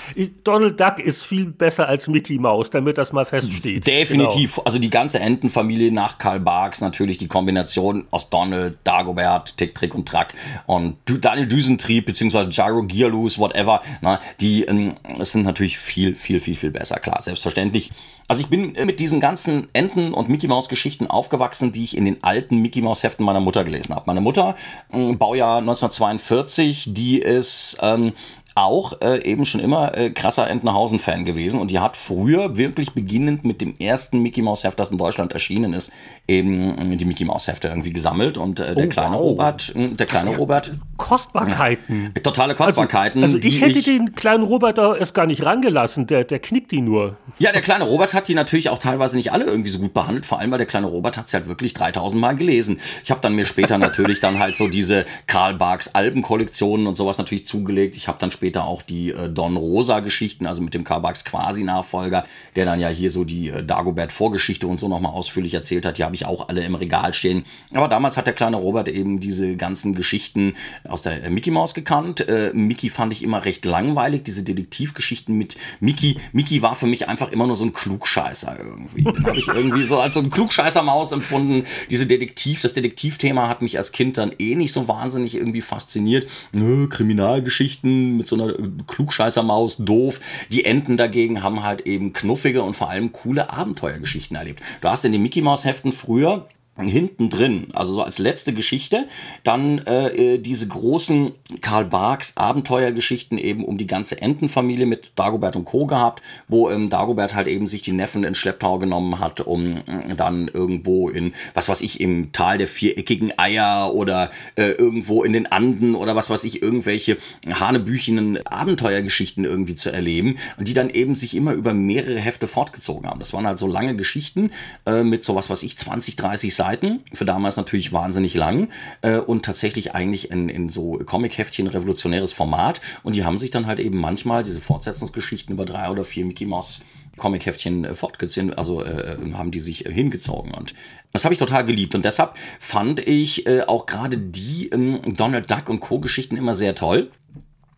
[0.42, 3.86] Donald Duck ist viel besser als Mickey Mouse, damit das mal feststeht.
[3.86, 4.54] Definitiv.
[4.54, 4.64] Genau.
[4.64, 9.94] Also die ganze Entenfamilie nach Karl Barks, natürlich die Kombination aus Donald, Dagobert, Tick, Trick
[9.94, 10.34] und Track
[10.64, 13.82] und Daniel Düsentrieb beziehungsweise Gyro Gearloose, whatever.
[14.00, 16.98] Na, die ähm, sind natürlich viel, viel, viel, viel besser.
[16.98, 17.90] Klar, selbstverständlich.
[18.28, 22.04] Also ich bin mit diesen ganzen Enten- und Mickey Mouse Geschichten aufgewachsen, die ich in
[22.04, 24.04] den alten Mickey Mouse Heften meiner Mutter gelesen habe.
[24.06, 24.56] Meine Mutter,
[24.92, 28.12] äh, Baujahr 1942, 40, die ist ähm,
[28.56, 33.44] auch äh, eben schon immer äh, krasser Entenhausen-Fan gewesen und die hat früher wirklich beginnend
[33.44, 35.92] mit dem ersten Mickey Mouse Heft, das in Deutschland erschienen ist,
[36.26, 39.20] eben äh, die Mickey Mouse Hefte irgendwie gesammelt und äh, der oh, kleine wow.
[39.20, 40.72] Robert, äh, der kleine ja, Robert.
[40.96, 42.12] Kostbarkeiten.
[42.16, 43.22] Ja, totale Kostbarkeiten.
[43.22, 46.38] Also, also ich hätte ich, den kleinen Robert da erst gar nicht rangelassen, der, der
[46.38, 47.18] knickt die nur.
[47.38, 50.24] Ja, der kleine Robert hat die natürlich auch teilweise nicht alle irgendwie so gut behandelt,
[50.24, 52.80] vor allem weil der kleine Robert hat sie halt wirklich 3000 Mal gelesen.
[53.04, 57.18] Ich habe dann mir später natürlich dann halt so diese Karl Barks Albenkollektionen und sowas
[57.18, 57.98] natürlich zugelegt.
[57.98, 62.24] Ich habe dann später später auch die äh, Don Rosa-Geschichten, also mit dem Karbax Quasi-Nachfolger,
[62.54, 65.98] der dann ja hier so die äh, Dagobert-Vorgeschichte und so nochmal ausführlich erzählt hat.
[65.98, 67.42] Die habe ich auch alle im Regal stehen.
[67.74, 71.74] Aber damals hat der kleine Robert eben diese ganzen Geschichten aus der äh, Mickey Mouse
[71.74, 72.28] gekannt.
[72.28, 76.18] Äh, Mickey fand ich immer recht langweilig, diese Detektivgeschichten mit Mickey.
[76.32, 79.06] Mickey war für mich einfach immer nur so ein Klugscheißer irgendwie.
[79.24, 81.64] Habe ich irgendwie so als so ein Klugscheißer-Maus empfunden.
[81.90, 86.30] Diese Detektiv, das Detektivthema hat mich als Kind dann eh nicht so wahnsinnig irgendwie fasziniert.
[86.52, 88.54] Nö, Kriminalgeschichten mit so einer
[88.86, 90.20] Klugscheißermaus, doof.
[90.50, 94.62] Die Enten dagegen haben halt eben knuffige und vor allem coole Abenteuergeschichten erlebt.
[94.80, 96.48] Du hast in den Mickey Mouse Heften früher
[96.78, 99.06] hinten drin, also so als letzte Geschichte,
[99.44, 105.56] dann äh, äh, diese großen Karl Barks Abenteuergeschichten eben um die ganze Entenfamilie mit Dagobert
[105.56, 105.86] und Co.
[105.86, 110.14] gehabt, wo ähm, Dagobert halt eben sich die Neffen in Schlepptau genommen hat, um äh,
[110.14, 115.32] dann irgendwo in, was weiß ich, im Tal der viereckigen Eier oder äh, irgendwo in
[115.32, 117.16] den Anden oder was weiß ich, irgendwelche
[117.48, 123.08] hanebüchenen Abenteuergeschichten irgendwie zu erleben und die dann eben sich immer über mehrere Hefte fortgezogen
[123.08, 123.18] haben.
[123.18, 124.50] Das waren halt so lange Geschichten
[124.84, 128.68] äh, mit so was weiß ich, 20, 30 Seiten Seiten, für damals natürlich wahnsinnig lang
[129.02, 132.80] äh, und tatsächlich eigentlich in, in so Comic-Heftchen revolutionäres Format.
[133.04, 136.44] Und die haben sich dann halt eben manchmal diese Fortsetzungsgeschichten über drei oder vier Mickey
[136.44, 136.80] Mouse
[137.16, 140.74] Comic-Heftchen äh, fortgezogen, also äh, äh, haben die sich äh, hingezogen und
[141.12, 145.50] das habe ich total geliebt und deshalb fand ich äh, auch gerade die ähm, Donald
[145.50, 145.98] Duck und Co.
[145.98, 147.10] Geschichten immer sehr toll,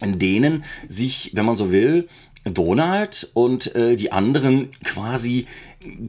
[0.00, 2.08] in denen sich, wenn man so will,
[2.44, 5.46] Donald und äh, die anderen quasi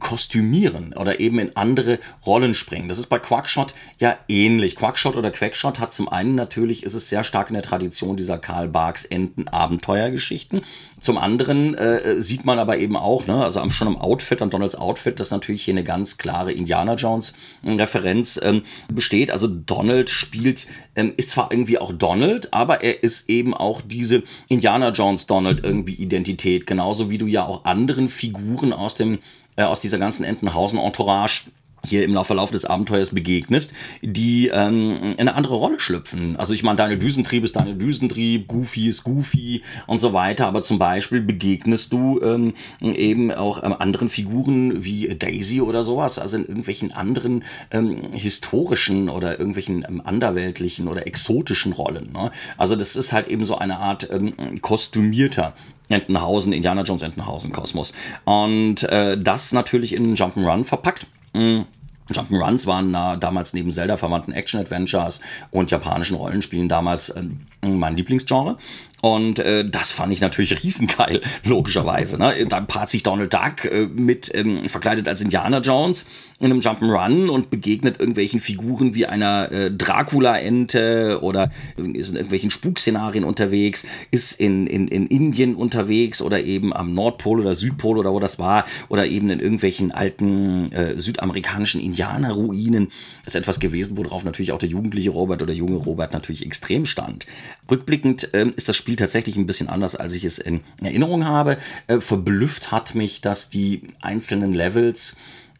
[0.00, 2.88] kostümieren oder eben in andere Rollen springen.
[2.88, 4.74] Das ist bei Quackshot ja ähnlich.
[4.74, 8.38] Quackshot oder Quackshot hat zum einen natürlich, ist es sehr stark in der Tradition dieser
[8.38, 10.62] Karl Barks Enten Abenteuergeschichten.
[11.00, 14.74] Zum anderen äh, sieht man aber eben auch, ne, also schon am Outfit, an Donalds
[14.74, 18.62] Outfit, dass natürlich hier eine ganz klare Indiana Jones Referenz ähm,
[18.92, 19.30] besteht.
[19.30, 20.66] Also Donald spielt,
[20.96, 25.64] ähm, ist zwar irgendwie auch Donald, aber er ist eben auch diese Indiana Jones Donald
[25.64, 26.66] irgendwie Identität.
[26.66, 29.20] Genauso wie du ja auch anderen Figuren aus dem
[29.60, 31.50] äh, aus dieser ganzen Entenhausen-Entourage
[31.86, 36.36] hier im Verlauf des Abenteuers begegnest, die ähm, in eine andere Rolle schlüpfen.
[36.36, 40.62] Also ich meine, Daniel Düsentrieb ist Daniel Düsentrieb, Goofy ist Goofy und so weiter, aber
[40.62, 46.36] zum Beispiel begegnest du ähm, eben auch ähm, anderen Figuren wie Daisy oder sowas, also
[46.36, 52.12] in irgendwelchen anderen ähm, historischen oder irgendwelchen ähm, anderweltlichen oder exotischen Rollen.
[52.12, 52.30] Ne?
[52.58, 55.54] Also das ist halt eben so eine Art ähm, kostümierter
[55.90, 57.92] Entenhausen, Indiana Jones Entenhausen Kosmos.
[58.24, 61.06] Und äh, das natürlich in Jump'n'Run verpackt.
[61.34, 61.66] Mhm.
[62.10, 65.20] Jump'n'Runs waren äh, damals neben Zelda verwandten Action-Adventures
[65.50, 68.56] und japanischen Rollenspielen damals ähm, mein Lieblingsgenre.
[69.02, 72.18] Und äh, das fand ich natürlich riesengeil, logischerweise.
[72.18, 72.46] Ne?
[72.46, 76.06] Dann paart sich Donald Duck äh, mit ähm, verkleidet als Indiana Jones
[76.38, 82.50] in einem Jump'n'Run und begegnet irgendwelchen Figuren wie einer äh, Dracula-Ente oder ist in irgendwelchen
[82.50, 88.12] Spukszenarien unterwegs, ist in, in, in Indien unterwegs oder eben am Nordpol oder Südpol oder
[88.12, 92.88] wo das war oder eben in irgendwelchen alten äh, südamerikanischen Indianerruinen.
[93.24, 96.86] Das ist etwas gewesen, worauf natürlich auch der jugendliche Robert oder junge Robert natürlich extrem
[96.86, 97.26] stand.
[97.70, 101.58] Rückblickend ähm, ist das Spiel tatsächlich ein bisschen anders, als ich es in Erinnerung habe.
[101.86, 105.16] Äh, verblüfft hat mich, dass die einzelnen Levels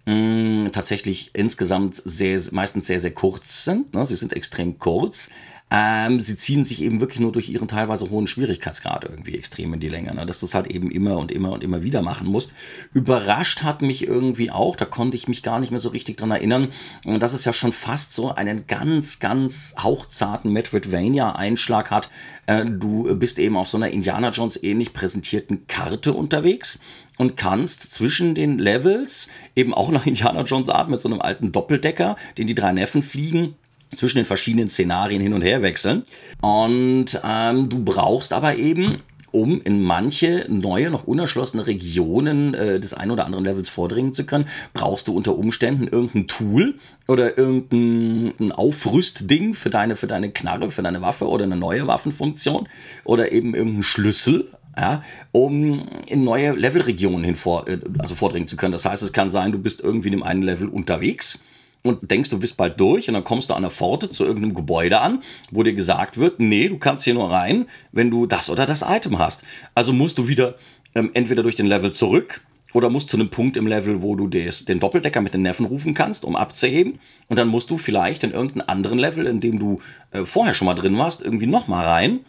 [0.06, 3.94] mh, tatsächlich insgesamt sehr, meistens sehr, sehr kurz sind.
[3.94, 4.04] Ne?
[4.06, 5.30] Sie sind extrem kurz.
[5.70, 9.80] Ähm, sie ziehen sich eben wirklich nur durch ihren teilweise hohen Schwierigkeitsgrad irgendwie extrem in
[9.80, 10.26] die Länge, ne?
[10.26, 12.54] dass du es halt eben immer und immer und immer wieder machen musst.
[12.92, 16.32] Überrascht hat mich irgendwie auch, da konnte ich mich gar nicht mehr so richtig dran
[16.32, 16.68] erinnern,
[17.04, 22.10] dass es ja schon fast so einen ganz, ganz hauchzarten Metroidvania-Einschlag hat.
[22.46, 26.80] Äh, du bist eben auf so einer Indiana Jones ähnlich präsentierten Karte unterwegs
[27.16, 31.52] und kannst zwischen den Levels eben auch nach Indiana Jones Art mit so einem alten
[31.52, 33.54] Doppeldecker, den die drei Neffen fliegen,
[33.94, 36.02] zwischen den verschiedenen Szenarien hin und her wechseln.
[36.40, 42.94] Und ähm, du brauchst aber eben um in manche neue, noch unerschlossene Regionen äh, des
[42.94, 46.74] einen oder anderen Levels vordringen zu können, brauchst du unter Umständen irgendein Tool
[47.08, 52.68] oder irgendein Aufrüstding für deine, für deine Knarre, für deine Waffe oder eine neue Waffenfunktion
[53.04, 58.56] oder eben irgendeinen Schlüssel, ja, um in neue Levelregionen hin vor, äh, also vordringen zu
[58.56, 58.72] können.
[58.72, 61.42] Das heißt, es kann sein, du bist irgendwie in einem einen Level unterwegs
[61.82, 64.54] und denkst, du bist bald durch und dann kommst du an der Pforte zu irgendeinem
[64.54, 68.50] Gebäude an, wo dir gesagt wird, nee, du kannst hier nur rein, wenn du das
[68.50, 69.44] oder das Item hast.
[69.74, 70.56] Also musst du wieder
[70.94, 74.28] ähm, entweder durch den Level zurück oder musst zu einem Punkt im Level, wo du
[74.28, 77.00] des, den Doppeldecker mit den Neffen rufen kannst, um abzuheben.
[77.28, 79.80] Und dann musst du vielleicht in irgendeinen anderen Level, in dem du
[80.12, 82.20] äh, vorher schon mal drin warst, irgendwie nochmal rein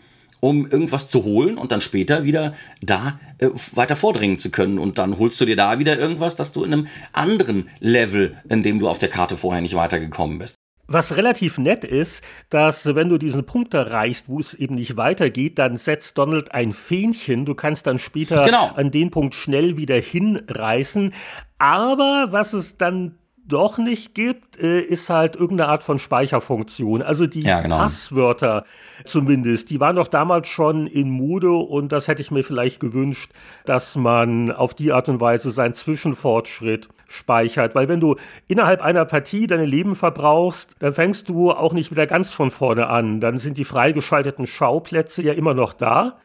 [0.42, 4.78] um irgendwas zu holen und dann später wieder da äh, weiter vordringen zu können.
[4.78, 8.64] Und dann holst du dir da wieder irgendwas, dass du in einem anderen Level, in
[8.64, 10.56] dem du auf der Karte vorher nicht weitergekommen bist.
[10.88, 15.58] Was relativ nett ist, dass wenn du diesen Punkt erreichst, wo es eben nicht weitergeht,
[15.58, 17.46] dann setzt Donald ein Fähnchen.
[17.46, 18.72] Du kannst dann später genau.
[18.76, 21.14] an den Punkt schnell wieder hinreißen.
[21.60, 23.16] Aber was es dann
[23.52, 27.02] doch nicht gibt, äh, ist halt irgendeine Art von Speicherfunktion.
[27.02, 27.78] Also die ja, genau.
[27.78, 28.66] Passwörter
[29.06, 33.32] zumindest, die waren doch damals schon in Mode und das hätte ich mir vielleicht gewünscht,
[33.66, 37.76] dass man auf die Art und Weise seinen Zwischenfortschritt speichert.
[37.76, 38.16] Weil wenn du
[38.48, 42.88] innerhalb einer Partie deine Leben verbrauchst, dann fängst du auch nicht wieder ganz von vorne
[42.88, 43.20] an.
[43.20, 46.18] Dann sind die freigeschalteten Schauplätze ja immer noch da.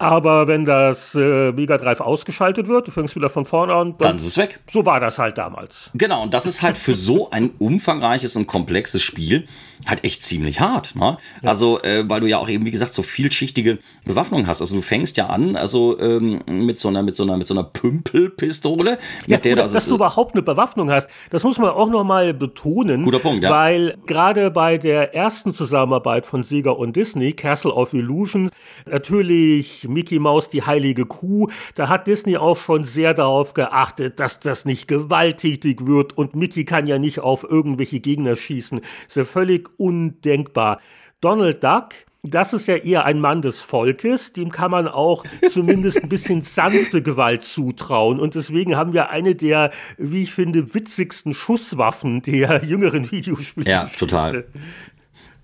[0.00, 4.14] Aber wenn das äh, Mega Drive ausgeschaltet wird, du fängst wieder von vorne an, dann,
[4.14, 4.60] ist es weg.
[4.70, 5.90] So war das halt damals.
[5.92, 9.48] Genau, und das ist halt für so ein umfangreiches und komplexes Spiel
[9.88, 10.94] halt echt ziemlich hart.
[10.94, 11.16] Ne?
[11.42, 11.48] Ja.
[11.48, 14.60] Also, äh, weil du ja auch eben, wie gesagt, so vielschichtige Bewaffnung hast.
[14.60, 17.54] Also du fängst ja an, also ähm, mit so einer, mit so einer, mit so
[17.54, 21.58] einer Pümpelpistole, mit ja, der oder, das dass du überhaupt eine Bewaffnung hast, das muss
[21.58, 23.02] man auch nochmal betonen.
[23.02, 23.50] Guter Punkt, ja.
[23.50, 28.50] Weil gerade bei der ersten Zusammenarbeit von Sega und Disney, Castle of Illusion,
[28.86, 31.48] natürlich Mickey Mouse die heilige Kuh.
[31.74, 36.64] Da hat Disney auch schon sehr darauf geachtet, dass das nicht gewalttätig wird und Mickey
[36.64, 38.80] kann ja nicht auf irgendwelche Gegner schießen.
[39.06, 40.80] ist ja völlig undenkbar.
[41.20, 46.02] Donald Duck das ist ja eher ein Mann des Volkes, dem kann man auch zumindest
[46.02, 48.18] ein bisschen sanfte Gewalt zutrauen.
[48.18, 53.70] Und deswegen haben wir eine der, wie ich finde, witzigsten Schusswaffen der jüngeren Videospiele.
[53.70, 54.46] Ja, total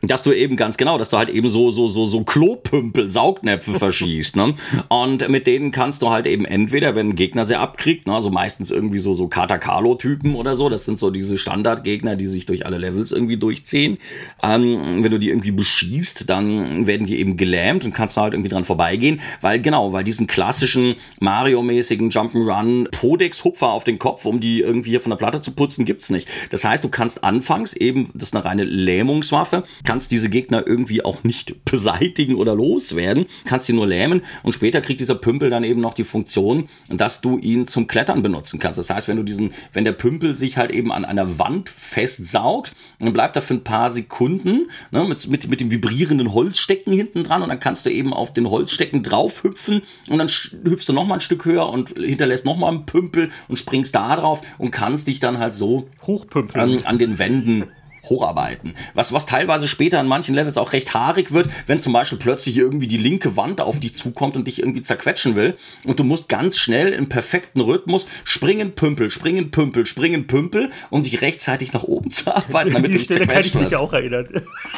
[0.07, 3.73] dass du eben ganz genau, dass du halt eben so so so so Klopümpel, Saugnäpfe
[3.79, 4.55] verschießt, ne?
[4.89, 8.31] Und mit denen kannst du halt eben entweder, wenn ein Gegner sehr abkriegt, ne, also
[8.31, 12.47] meistens irgendwie so so Katakalo Typen oder so, das sind so diese Standardgegner, die sich
[12.47, 13.99] durch alle Levels irgendwie durchziehen.
[14.43, 18.35] Ähm, wenn du die irgendwie beschießt, dann werden die eben gelähmt und kannst du halt
[18.35, 24.25] irgendwie dran vorbeigehen, weil genau, weil diesen klassischen Mario-mäßigen Jump'n'Run Podex Hupfer auf den Kopf,
[24.27, 26.29] um die irgendwie hier von der Platte zu putzen, gibt's nicht.
[26.51, 31.05] Das heißt, du kannst anfangs eben, das ist eine reine Lähmungswaffe, kannst diese Gegner irgendwie
[31.05, 35.65] auch nicht beseitigen oder loswerden, kannst sie nur lähmen und später kriegt dieser Pümpel dann
[35.65, 38.79] eben noch die Funktion, dass du ihn zum Klettern benutzen kannst.
[38.79, 42.75] Das heißt, wenn du diesen, wenn der Pümpel sich halt eben an einer Wand festsaugt,
[42.99, 47.25] dann bleibt er für ein paar Sekunden ne, mit, mit, mit dem vibrierenden Holzstecken hinten
[47.25, 50.93] dran und dann kannst du eben auf den Holzstecken drauf hüpfen und dann hüpfst du
[50.93, 54.43] noch mal ein Stück höher und hinterlässt noch mal einen Pümpel und springst da drauf
[54.59, 57.65] und kannst dich dann halt so hochpümpeln an, an den Wänden
[58.09, 58.75] hocharbeiten.
[58.95, 62.57] Was, was teilweise später in manchen Levels auch recht haarig wird, wenn zum Beispiel plötzlich
[62.57, 66.29] irgendwie die linke Wand auf dich zukommt und dich irgendwie zerquetschen will und du musst
[66.29, 71.85] ganz schnell im perfekten Rhythmus springen, pümpel, springen, pümpel, springen, pümpel, um dich rechtzeitig nach
[71.85, 74.29] oben zu arbeiten, damit die du dich zerquetscht kann ich mich auch erinnern.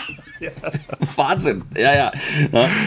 [0.40, 0.50] ja.
[1.16, 2.12] Wahnsinn, ja, ja.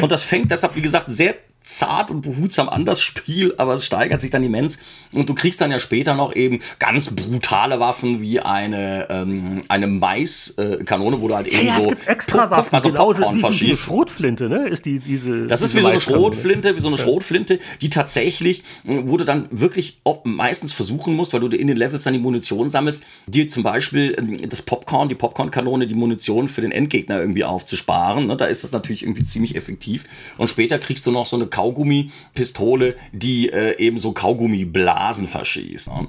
[0.02, 1.36] Und das fängt deshalb, wie gesagt, sehr
[1.70, 4.80] zart und behutsam an das Spiel, aber es steigert sich dann immens.
[5.12, 9.88] Und du kriegst dann ja später noch eben ganz brutale Waffen wie eine, ähm, eine
[9.88, 13.42] Maiskanone, wo du halt eben ja, so es gibt extra Puff, Waffen, also Popcorn die,
[13.42, 13.72] verschießt.
[13.72, 14.68] Die Schrotflinte, ne?
[14.68, 18.64] Ist die, diese, das ist wie so eine Schrotflinte, wie so eine Schrotflinte, die tatsächlich,
[18.84, 22.70] wo du dann wirklich meistens versuchen musst, weil du in den Levels dann die Munition
[22.70, 27.44] sammelst, dir zum Beispiel ähm, das Popcorn, die Popcornkanone, die Munition für den Endgegner irgendwie
[27.44, 28.28] aufzusparen.
[28.28, 28.38] Ne?
[28.38, 30.06] Da ist das natürlich irgendwie ziemlich effektiv.
[30.38, 35.90] Und später kriegst du noch so eine Kaugummi-Pistole, die äh, eben so Kaugummiblasen verschießt.
[35.90, 36.08] Ne?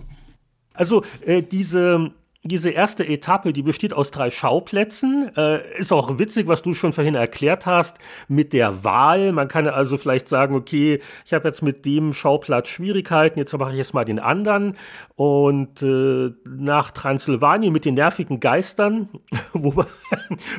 [0.73, 5.31] Also äh, diese diese erste Etappe, die besteht aus drei Schauplätzen.
[5.37, 9.33] Äh, ist auch witzig, was du schon vorhin erklärt hast mit der Wahl.
[9.33, 13.73] Man kann also vielleicht sagen, okay, ich habe jetzt mit dem Schauplatz Schwierigkeiten, jetzt mache
[13.73, 14.79] ich jetzt mal den anderen.
[15.17, 19.11] Und äh, nach Transsilvanien mit den nervigen Geistern,
[19.53, 19.87] wo man,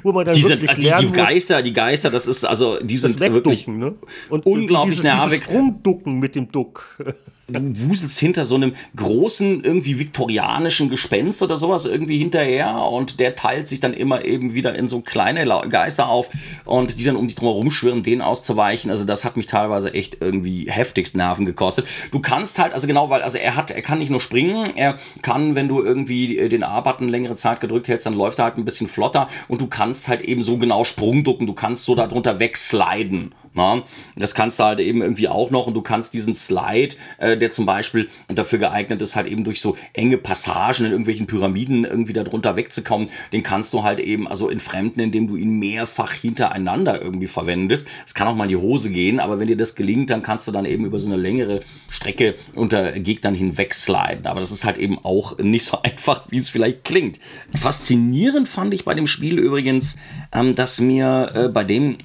[0.04, 2.98] wo man dann die wirklich sind, die, die Geister, die Geister, das ist also, die
[2.98, 3.96] sind wirklich ne?
[4.30, 5.30] und, unglaublich und dieses, nervig.
[5.32, 7.00] Dieses Sprungducken mit dem Duck
[7.54, 13.36] du wuselst hinter so einem großen, irgendwie viktorianischen Gespenst oder sowas irgendwie hinterher und der
[13.36, 16.30] teilt sich dann immer eben wieder in so kleine Geister auf
[16.66, 18.92] und die dann um dich drum herum schwirren, denen auszuweichen.
[18.92, 21.88] Also das hat mich teilweise echt irgendwie heftigst Nerven gekostet.
[22.12, 24.98] Du kannst halt, also genau, weil, also er hat, er kann nicht nur springen, er
[25.22, 28.66] kann, wenn du irgendwie den A-Button längere Zeit gedrückt hältst, dann läuft er halt ein
[28.66, 33.34] bisschen flotter und du kannst halt eben so genau Sprungducken, du kannst so darunter wegsliden.
[33.54, 33.84] Na?
[34.16, 37.52] Das kannst du halt eben irgendwie auch noch und du kannst diesen Slide, äh, der
[37.52, 42.14] zum Beispiel dafür geeignet ist, halt eben durch so enge Passagen in irgendwelchen Pyramiden irgendwie
[42.14, 47.28] darunter wegzukommen, den kannst du halt eben also entfremden, indem du ihn mehrfach hintereinander irgendwie
[47.28, 47.88] verwendest.
[48.06, 50.48] Es kann auch mal in die Hose gehen, aber wenn dir das gelingt, dann kannst
[50.48, 51.60] du dann eben über so eine längere
[51.90, 54.26] Strecke unter Gegnern hinweg sliden.
[54.26, 57.20] Aber das ist halt eben auch nicht so einfach, wie es vielleicht klingt.
[57.60, 59.98] Faszinierend fand ich bei dem Spiel übrigens,
[60.34, 61.98] ähm, dass mir äh, bei dem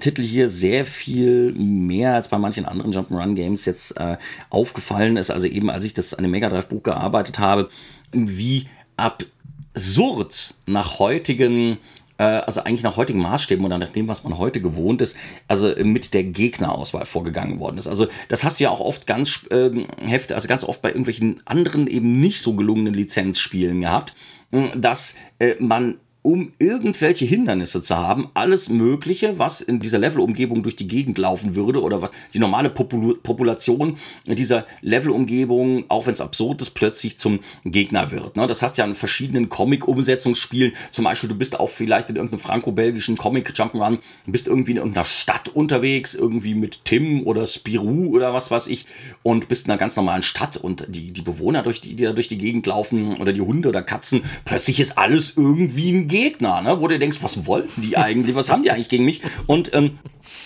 [0.00, 4.16] Titel hier sehr viel mehr als bei manchen anderen Jump'n'Run Games jetzt äh,
[4.50, 5.30] aufgefallen ist.
[5.30, 7.68] Also eben, als ich das an dem Mega Drive Buch gearbeitet habe,
[8.12, 8.66] wie
[8.96, 11.78] absurd nach heutigen
[12.20, 15.16] äh, also eigentlich nach heutigen Maßstäben oder nach dem, was man heute gewohnt ist,
[15.48, 17.88] also mit der Gegnerauswahl vorgegangen worden ist.
[17.88, 21.40] Also das hast du ja auch oft ganz ähm, heftig, also ganz oft bei irgendwelchen
[21.46, 24.12] anderen eben nicht so gelungenen Lizenzspielen gehabt,
[24.76, 30.76] dass äh, man um irgendwelche Hindernisse zu haben, alles Mögliche, was in dieser Levelumgebung durch
[30.76, 36.20] die Gegend laufen würde oder was die normale Popul Population dieser Levelumgebung, auch wenn es
[36.20, 38.36] absurd ist, plötzlich zum Gegner wird.
[38.36, 38.46] Ne?
[38.46, 40.72] Das hast du ja in verschiedenen Comic-Umsetzungsspielen.
[40.90, 45.48] Zum Beispiel, du bist auch vielleicht in irgendeinem franco-belgischen Comic-Jump'n'Run, bist irgendwie in irgendeiner Stadt
[45.48, 48.86] unterwegs, irgendwie mit Tim oder Spirou oder was weiß ich,
[49.22, 52.12] und bist in einer ganz normalen Stadt und die, die Bewohner, durch die, die da
[52.12, 56.60] durch die Gegend laufen oder die Hunde oder Katzen, plötzlich ist alles irgendwie ein Gegner,
[56.60, 56.80] ne?
[56.80, 59.22] wo du denkst, was wollten die eigentlich, was haben die eigentlich gegen mich?
[59.46, 59.98] Und ähm,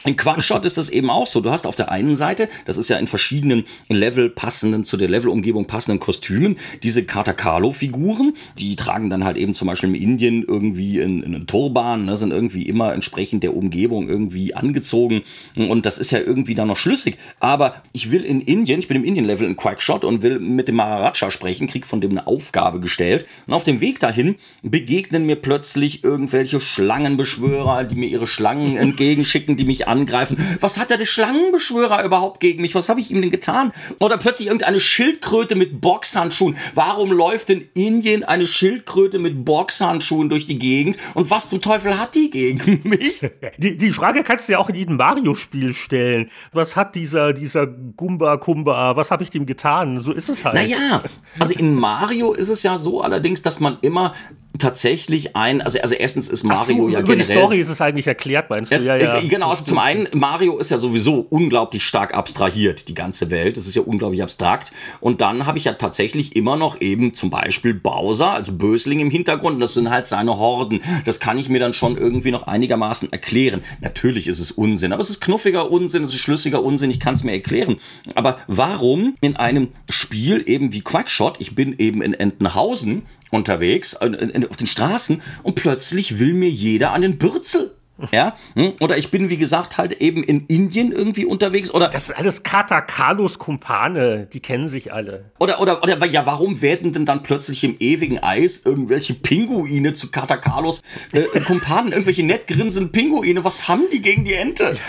[0.05, 1.40] in Quackshot ist das eben auch so.
[1.40, 5.09] Du hast auf der einen Seite, das ist ja in verschiedenen Level passenden, zu der
[5.09, 10.98] Levelumgebung passenden Kostümen, diese Katakalo-Figuren, die tragen dann halt eben zum Beispiel in Indien irgendwie
[10.98, 15.23] in, in einen Turban, ne, sind irgendwie immer entsprechend der Umgebung irgendwie angezogen.
[15.56, 17.16] Und das ist ja irgendwie dann noch schlüssig.
[17.40, 20.77] Aber ich will in Indien, ich bin im Indien-Level in Quackshot und will mit dem
[20.77, 23.27] Maharaja sprechen, krieg von dem eine Aufgabe gestellt.
[23.47, 29.56] Und auf dem Weg dahin begegnen mir plötzlich irgendwelche Schlangenbeschwörer, die mir ihre Schlangen entgegenschicken,
[29.56, 30.56] die mich angreifen.
[30.60, 32.74] Was hat der, der Schlangenbeschwörer überhaupt gegen mich?
[32.74, 33.72] Was habe ich ihm denn getan?
[33.98, 36.56] Oder plötzlich irgendeine Schildkröte mit Boxhandschuhen.
[36.74, 40.96] Warum läuft in Indien eine Schildkröte mit Boxhandschuhen durch die Gegend?
[41.14, 43.20] Und was zum Teufel hat die gegen mich?
[43.59, 46.30] Die, die Frage kannst du ja auch in jedem Mario-Spiel stellen.
[46.52, 50.01] Was hat dieser, dieser Gumba Kumba, was habe ich dem getan?
[50.01, 50.55] So ist es halt.
[50.55, 51.02] Naja,
[51.38, 54.14] also in Mario ist es ja so allerdings, dass man immer
[54.59, 57.34] tatsächlich ein, also, also erstens ist Mario so, ja über generell.
[57.34, 58.76] Die Story ist es eigentlich erklärt, meinst du?
[58.76, 59.20] Es, ja, ja.
[59.20, 63.56] Genau, also zum einen, Mario ist ja sowieso unglaublich stark abstrahiert, die ganze Welt.
[63.56, 64.72] Das ist ja unglaublich abstrakt.
[64.98, 69.10] Und dann habe ich ja tatsächlich immer noch eben zum Beispiel Bowser als Bösling im
[69.10, 69.55] Hintergrund.
[69.55, 70.81] Und das sind halt seine Horden.
[71.05, 73.62] Das kann ich mir dann schon irgendwie noch einigermaßen erklären.
[73.81, 77.14] Natürlich ist es Unsinn, aber es ist knuffiger Unsinn, es ist schlüssiger Unsinn, ich kann
[77.14, 77.76] es mir erklären.
[78.16, 84.10] Aber warum in einem Spiel eben wie Quackshot, ich bin eben in Entenhausen unterwegs, auf
[84.56, 87.72] den Straßen und plötzlich will mir jeder an den Bürzel.
[88.10, 88.72] Ja, hm?
[88.80, 91.88] oder ich bin, wie gesagt, halt eben in Indien irgendwie unterwegs oder.
[91.88, 95.30] Das ist alles Katakalos Kumpane, die kennen sich alle.
[95.38, 100.10] Oder, oder, oder, ja, warum werden denn dann plötzlich im ewigen Eis irgendwelche Pinguine zu
[100.10, 103.44] Katakalos äh, Kumpanen, irgendwelche nett grinsenden Pinguine?
[103.44, 104.76] Was haben die gegen die Ente?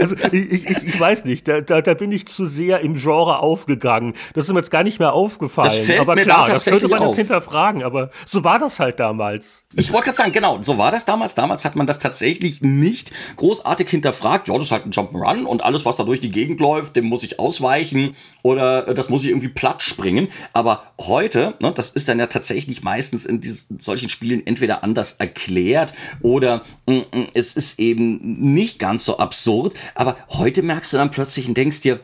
[0.00, 3.38] Also ich, ich, ich weiß nicht, da, da, da bin ich zu sehr im Genre
[3.38, 4.14] aufgegangen.
[4.34, 5.68] Das ist mir jetzt gar nicht mehr aufgefallen.
[5.68, 7.08] Das fällt aber mir klar, da das könnte man auf.
[7.10, 9.64] jetzt hinterfragen, aber so war das halt damals.
[9.74, 11.36] Ich wollte gerade sagen, genau, so war das damals.
[11.36, 12.27] Damals hat man das tatsächlich
[12.60, 14.48] nicht großartig hinterfragt.
[14.48, 17.06] Ja, das ist halt ein Jump'n'Run und alles, was da durch die Gegend läuft, dem
[17.06, 20.28] muss ich ausweichen oder äh, das muss ich irgendwie platt springen.
[20.52, 25.12] Aber heute, ne, das ist dann ja tatsächlich meistens in diesen, solchen Spielen entweder anders
[25.18, 28.18] erklärt oder mm, mm, es ist eben
[28.52, 29.74] nicht ganz so absurd.
[29.94, 32.00] Aber heute merkst du dann plötzlich und denkst dir,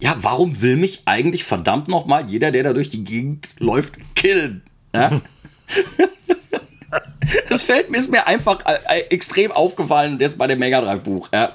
[0.00, 4.62] ja, warum will mich eigentlich verdammt nochmal jeder, der da durch die Gegend läuft, killen?
[4.94, 5.20] Ja?
[7.48, 11.02] Das fällt mir, ist mir einfach äh, äh, extrem aufgefallen jetzt bei dem Mega Drive
[11.02, 11.28] Buch.
[11.32, 11.50] Ja.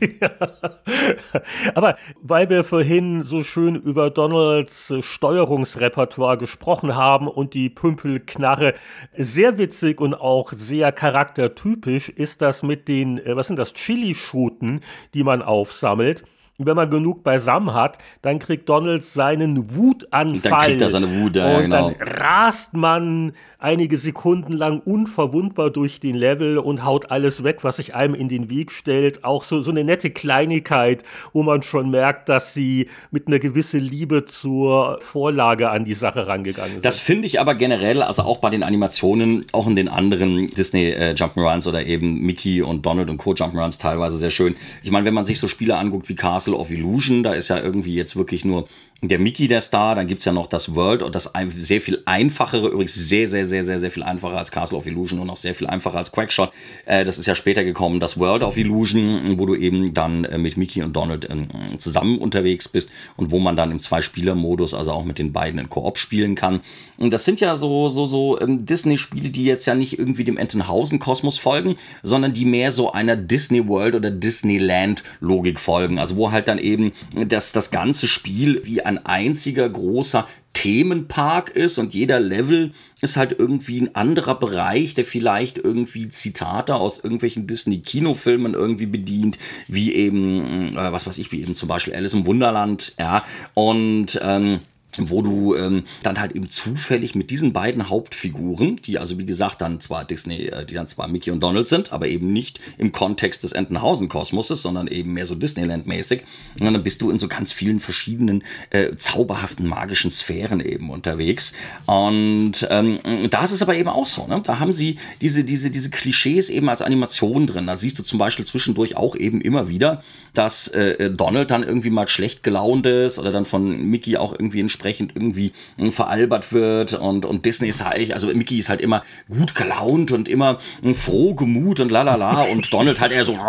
[1.74, 8.74] Aber weil wir vorhin so schön über Donalds äh, Steuerungsrepertoire gesprochen haben und die Pümpelknarre,
[9.14, 14.80] sehr witzig und auch sehr charaktertypisch ist das mit den, was sind das, Chili-Schuten,
[15.14, 16.24] die man aufsammelt.
[16.58, 20.40] Und wenn man genug beisammen hat, dann kriegt Donald seinen Wutanfall.
[20.42, 21.90] Dann kriegt er seine Wut, ja, und genau.
[21.90, 27.76] dann rast man einige Sekunden lang unverwundbar durch den Level und haut alles weg, was
[27.76, 29.24] sich einem in den Weg stellt.
[29.24, 31.02] Auch so, so eine nette Kleinigkeit,
[31.32, 36.26] wo man schon merkt, dass sie mit einer gewissen Liebe zur Vorlage an die Sache
[36.26, 36.84] rangegangen sind.
[36.84, 40.90] Das finde ich aber generell, also auch bei den Animationen, auch in den anderen Disney
[40.90, 43.32] äh, Jump'n'Runs oder eben Mickey und Donald und Co.
[43.32, 44.54] Jump'n'Runs teilweise sehr schön.
[44.82, 47.60] Ich meine, wenn man sich so Spiele anguckt wie Castle of Illusion, da ist ja
[47.60, 48.66] irgendwie jetzt wirklich nur
[49.04, 52.68] der Mickey der Star, dann gibt's ja noch das World und das sehr viel einfachere,
[52.68, 55.56] übrigens sehr, sehr, sehr, sehr, sehr viel einfacher als Castle of Illusion und auch sehr
[55.56, 56.52] viel einfacher als Quackshot.
[56.86, 60.38] Äh, das ist ja später gekommen, das World of Illusion, wo du eben dann äh,
[60.38, 61.48] mit Mickey und Donald ähm,
[61.78, 65.68] zusammen unterwegs bist und wo man dann im Zwei-Spieler-Modus, also auch mit den beiden in
[65.68, 66.60] Koop spielen kann.
[66.96, 70.36] Und das sind ja so, so, so ähm, Disney-Spiele, die jetzt ja nicht irgendwie dem
[70.36, 71.74] Entenhausen-Kosmos folgen,
[72.04, 75.98] sondern die mehr so einer Disney World oder Disneyland-Logik folgen.
[75.98, 76.92] Also wo halt dann eben
[77.26, 83.34] das, das ganze Spiel wie ein einziger großer Themenpark ist und jeder Level ist halt
[83.38, 90.76] irgendwie ein anderer Bereich, der vielleicht irgendwie Zitate aus irgendwelchen Disney-Kinofilmen irgendwie bedient, wie eben,
[90.76, 93.24] äh, was weiß ich, wie eben zum Beispiel Alice im Wunderland, ja,
[93.54, 94.60] und ähm,
[94.98, 99.60] wo du ähm, dann halt eben zufällig mit diesen beiden Hauptfiguren, die also wie gesagt
[99.60, 102.92] dann zwar Disney, äh, die dann zwar Mickey und Donald sind, aber eben nicht im
[102.92, 106.22] Kontext des Entenhausen-Kosmoses, sondern eben mehr so Disneyland-mäßig.
[106.58, 111.52] Dann bist du in so ganz vielen verschiedenen äh, zauberhaften magischen Sphären eben unterwegs.
[111.86, 112.98] Und ähm,
[113.30, 114.42] da ist es aber eben auch so, ne?
[114.44, 117.66] Da haben sie diese, diese, diese Klischees eben als Animation drin.
[117.66, 120.02] Da siehst du zum Beispiel zwischendurch auch eben immer wieder,
[120.34, 124.60] dass äh, Donald dann irgendwie mal schlecht gelaunt ist oder dann von Mickey auch irgendwie
[124.82, 129.04] entsprechend irgendwie mh, veralbert wird und, und Disney ist halt, also Mickey ist halt immer
[129.28, 133.34] gut gelaunt und immer mh, froh gemut und lalala und Donald halt eher so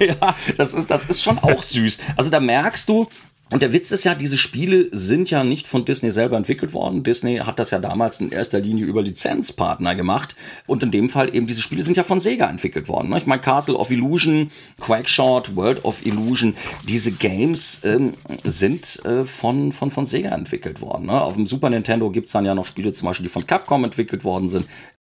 [0.00, 1.98] ja, das ist, das ist schon auch süß.
[2.16, 3.08] Also da merkst du,
[3.52, 7.02] und der Witz ist ja, diese Spiele sind ja nicht von Disney selber entwickelt worden.
[7.02, 10.36] Disney hat das ja damals in erster Linie über Lizenzpartner gemacht.
[10.66, 13.10] Und in dem Fall eben, diese Spiele sind ja von Sega entwickelt worden.
[13.10, 13.18] ne?
[13.18, 14.50] Ich meine, Castle of Illusion,
[14.80, 16.54] Quackshot, World of Illusion,
[16.88, 18.14] diese Games ähm,
[18.44, 21.06] sind äh, von, von, von Sega entwickelt worden.
[21.06, 21.20] Ne?
[21.20, 24.22] Auf dem Super Nintendo gibt's dann ja noch Spiele zum Beispiel, die von Capcom entwickelt
[24.22, 24.66] worden sind.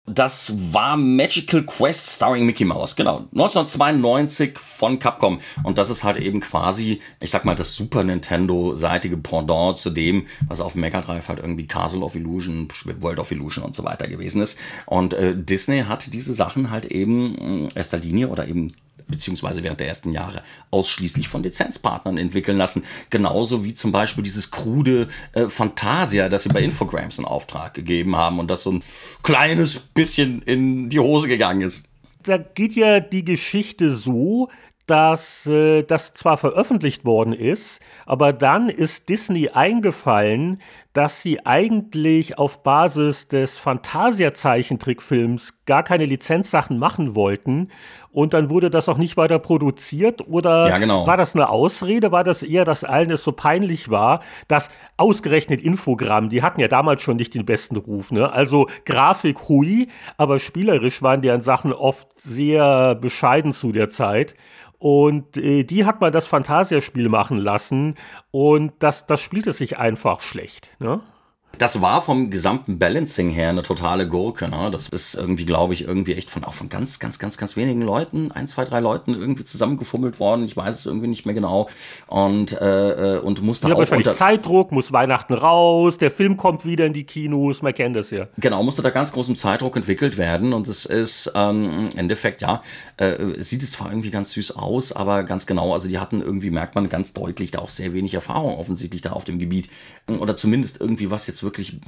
[0.08, 3.26] Das war Magical Quest starring Mickey Mouse, genau.
[3.32, 5.40] 1992 von Capcom.
[5.62, 10.26] Und das ist halt eben quasi, ich sag mal, das Super Nintendo-seitige Pendant zu dem,
[10.46, 12.68] was auf Mega Drive halt irgendwie Castle of Illusion,
[13.00, 14.58] World of Illusion und so weiter gewesen ist.
[14.86, 18.72] Und äh, Disney hat diese Sachen halt eben in erster Linie oder eben
[19.08, 22.84] beziehungsweise während der ersten Jahre ausschließlich von Lizenzpartnern entwickeln lassen.
[23.10, 28.16] Genauso wie zum Beispiel dieses krude äh, Fantasia, das sie bei Infogrames in Auftrag gegeben
[28.16, 28.82] haben und das so ein
[29.22, 31.88] kleines bisschen in die Hose gegangen ist.
[32.24, 34.48] da geht ja die Geschichte so,
[34.88, 40.60] dass äh, das zwar veröffentlicht worden ist, aber dann ist Disney eingefallen,
[40.92, 47.68] dass sie eigentlich auf Basis des Fantasia-Zeichentrickfilms gar keine Lizenzsachen machen wollten.
[48.10, 50.26] Und dann wurde das auch nicht weiter produziert.
[50.26, 51.06] Oder Ja, genau.
[51.06, 52.10] war das eine Ausrede?
[52.10, 56.68] War das eher, dass allen es so peinlich war, dass ausgerechnet Infogramm, die hatten ja
[56.68, 58.32] damals schon nicht den besten Ruf, ne?
[58.32, 64.34] Also Grafik hui, aber spielerisch waren deren Sachen oft sehr bescheiden zu der Zeit.
[64.78, 67.96] Und äh, die hat mal das Phantasiaspiel machen lassen
[68.30, 70.70] und das, das spielte sich einfach schlecht.
[70.78, 71.00] Ne?
[71.56, 74.48] Das war vom gesamten Balancing her eine totale Gurke.
[74.48, 74.70] Ne?
[74.70, 77.82] Das ist irgendwie, glaube ich, irgendwie echt von auch von ganz, ganz, ganz, ganz wenigen
[77.82, 80.44] Leuten, ein, zwei, drei Leuten irgendwie zusammengefummelt worden.
[80.44, 81.68] Ich weiß es irgendwie nicht mehr genau.
[82.06, 86.64] Und äh, äh und musste ja, auch unter Zeitdruck, muss Weihnachten raus, der Film kommt
[86.64, 88.28] wieder in die Kinos, man kennt das ja.
[88.38, 92.62] Genau, musste da ganz großem Zeitdruck entwickelt werden und es ist ähm, im Endeffekt ja
[92.98, 96.50] äh, sieht es zwar irgendwie ganz süß aus, aber ganz genau, also die hatten irgendwie
[96.50, 99.68] merkt man ganz deutlich da auch sehr wenig Erfahrung offensichtlich da auf dem Gebiet
[100.06, 101.80] oder zumindest irgendwie was jetzt wirklich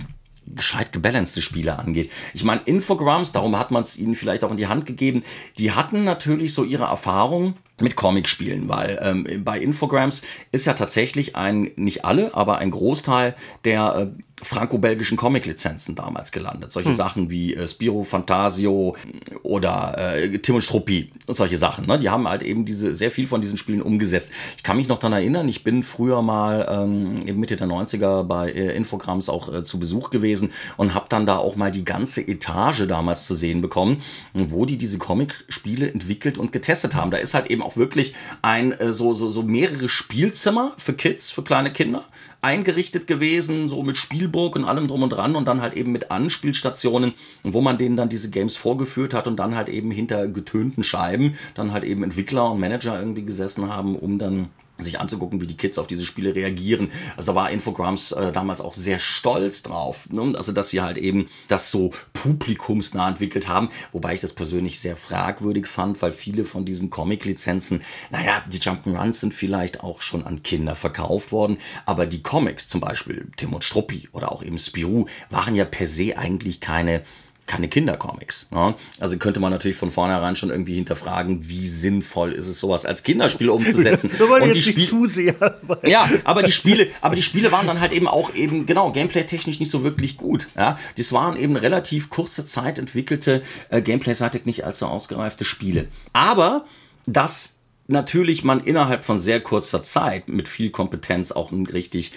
[0.55, 2.10] gescheit gebalancete Spiele angeht.
[2.35, 5.22] Ich meine, Infograms, darum hat man es ihnen vielleicht auch in die Hand gegeben,
[5.59, 11.36] die hatten natürlich so ihre Erfahrung mit Comic-Spielen, weil ähm, bei Infograms ist ja tatsächlich
[11.36, 13.35] ein, nicht alle, aber ein Großteil
[13.65, 16.73] der äh, franco-belgischen Comic-Lizenzen damals gelandet.
[16.73, 16.97] Solche hm.
[16.97, 18.97] Sachen wie äh, Spiro Fantasio
[19.43, 21.86] oder äh, Tim und Struppi und solche Sachen.
[21.86, 21.98] Ne?
[21.98, 24.31] Die haben halt eben diese sehr viel von diesen Spielen umgesetzt.
[24.57, 28.51] Ich kann mich noch daran erinnern, ich bin früher mal ähm, Mitte der 90er bei
[28.51, 32.27] äh, Infograms auch äh, zu Besuch gewesen und habe dann da auch mal die ganze
[32.27, 33.98] Etage damals zu sehen bekommen,
[34.32, 37.11] wo die diese Comic-Spiele entwickelt und getestet haben.
[37.11, 41.31] Da ist halt eben auch wirklich ein äh, so, so, so mehrere Spielzimmer für Kids,
[41.31, 42.05] für kleine Kinder
[42.43, 46.11] eingerichtet gewesen, so mit Spielburg und allem drum und dran und dann halt eben mit
[46.11, 50.83] Anspielstationen, wo man denen dann diese Games vorgeführt hat und dann halt eben hinter getönten
[50.83, 54.49] Scheiben dann halt eben Entwickler und Manager irgendwie gesessen haben, um dann
[54.85, 56.90] sich anzugucken, wie die Kids auf diese Spiele reagieren.
[57.16, 60.09] Also da war Infogrames äh, damals auch sehr stolz drauf.
[60.11, 60.35] Ne?
[60.36, 64.97] Also dass sie halt eben das so publikumsnah entwickelt haben, wobei ich das persönlich sehr
[64.97, 70.43] fragwürdig fand, weil viele von diesen Comic-Lizenzen, naja, die Jump'n'Runs sind vielleicht auch schon an
[70.43, 75.07] Kinder verkauft worden, aber die Comics, zum Beispiel Tim und Struppi oder auch eben Spirou,
[75.31, 77.02] waren ja per se eigentlich keine
[77.51, 78.48] keine Kindercomics.
[78.52, 78.77] Ne?
[79.01, 83.02] Also könnte man natürlich von vornherein schon irgendwie hinterfragen, wie sinnvoll ist es, sowas als
[83.02, 84.09] Kinderspiel umzusetzen.
[84.40, 85.35] und die Spiele.
[85.82, 89.59] Ja, aber die Spiele, aber die Spiele waren dann halt eben auch eben, genau, gameplay-technisch
[89.59, 90.47] nicht so wirklich gut.
[90.56, 90.78] Ja?
[90.97, 95.89] Das waren eben relativ kurze Zeit entwickelte, äh, gameplay-seitig nicht allzu ausgereifte Spiele.
[96.12, 96.64] Aber
[97.06, 97.56] das
[97.89, 102.12] natürlich man innerhalb von sehr kurzer Zeit mit viel Kompetenz auch ein richtig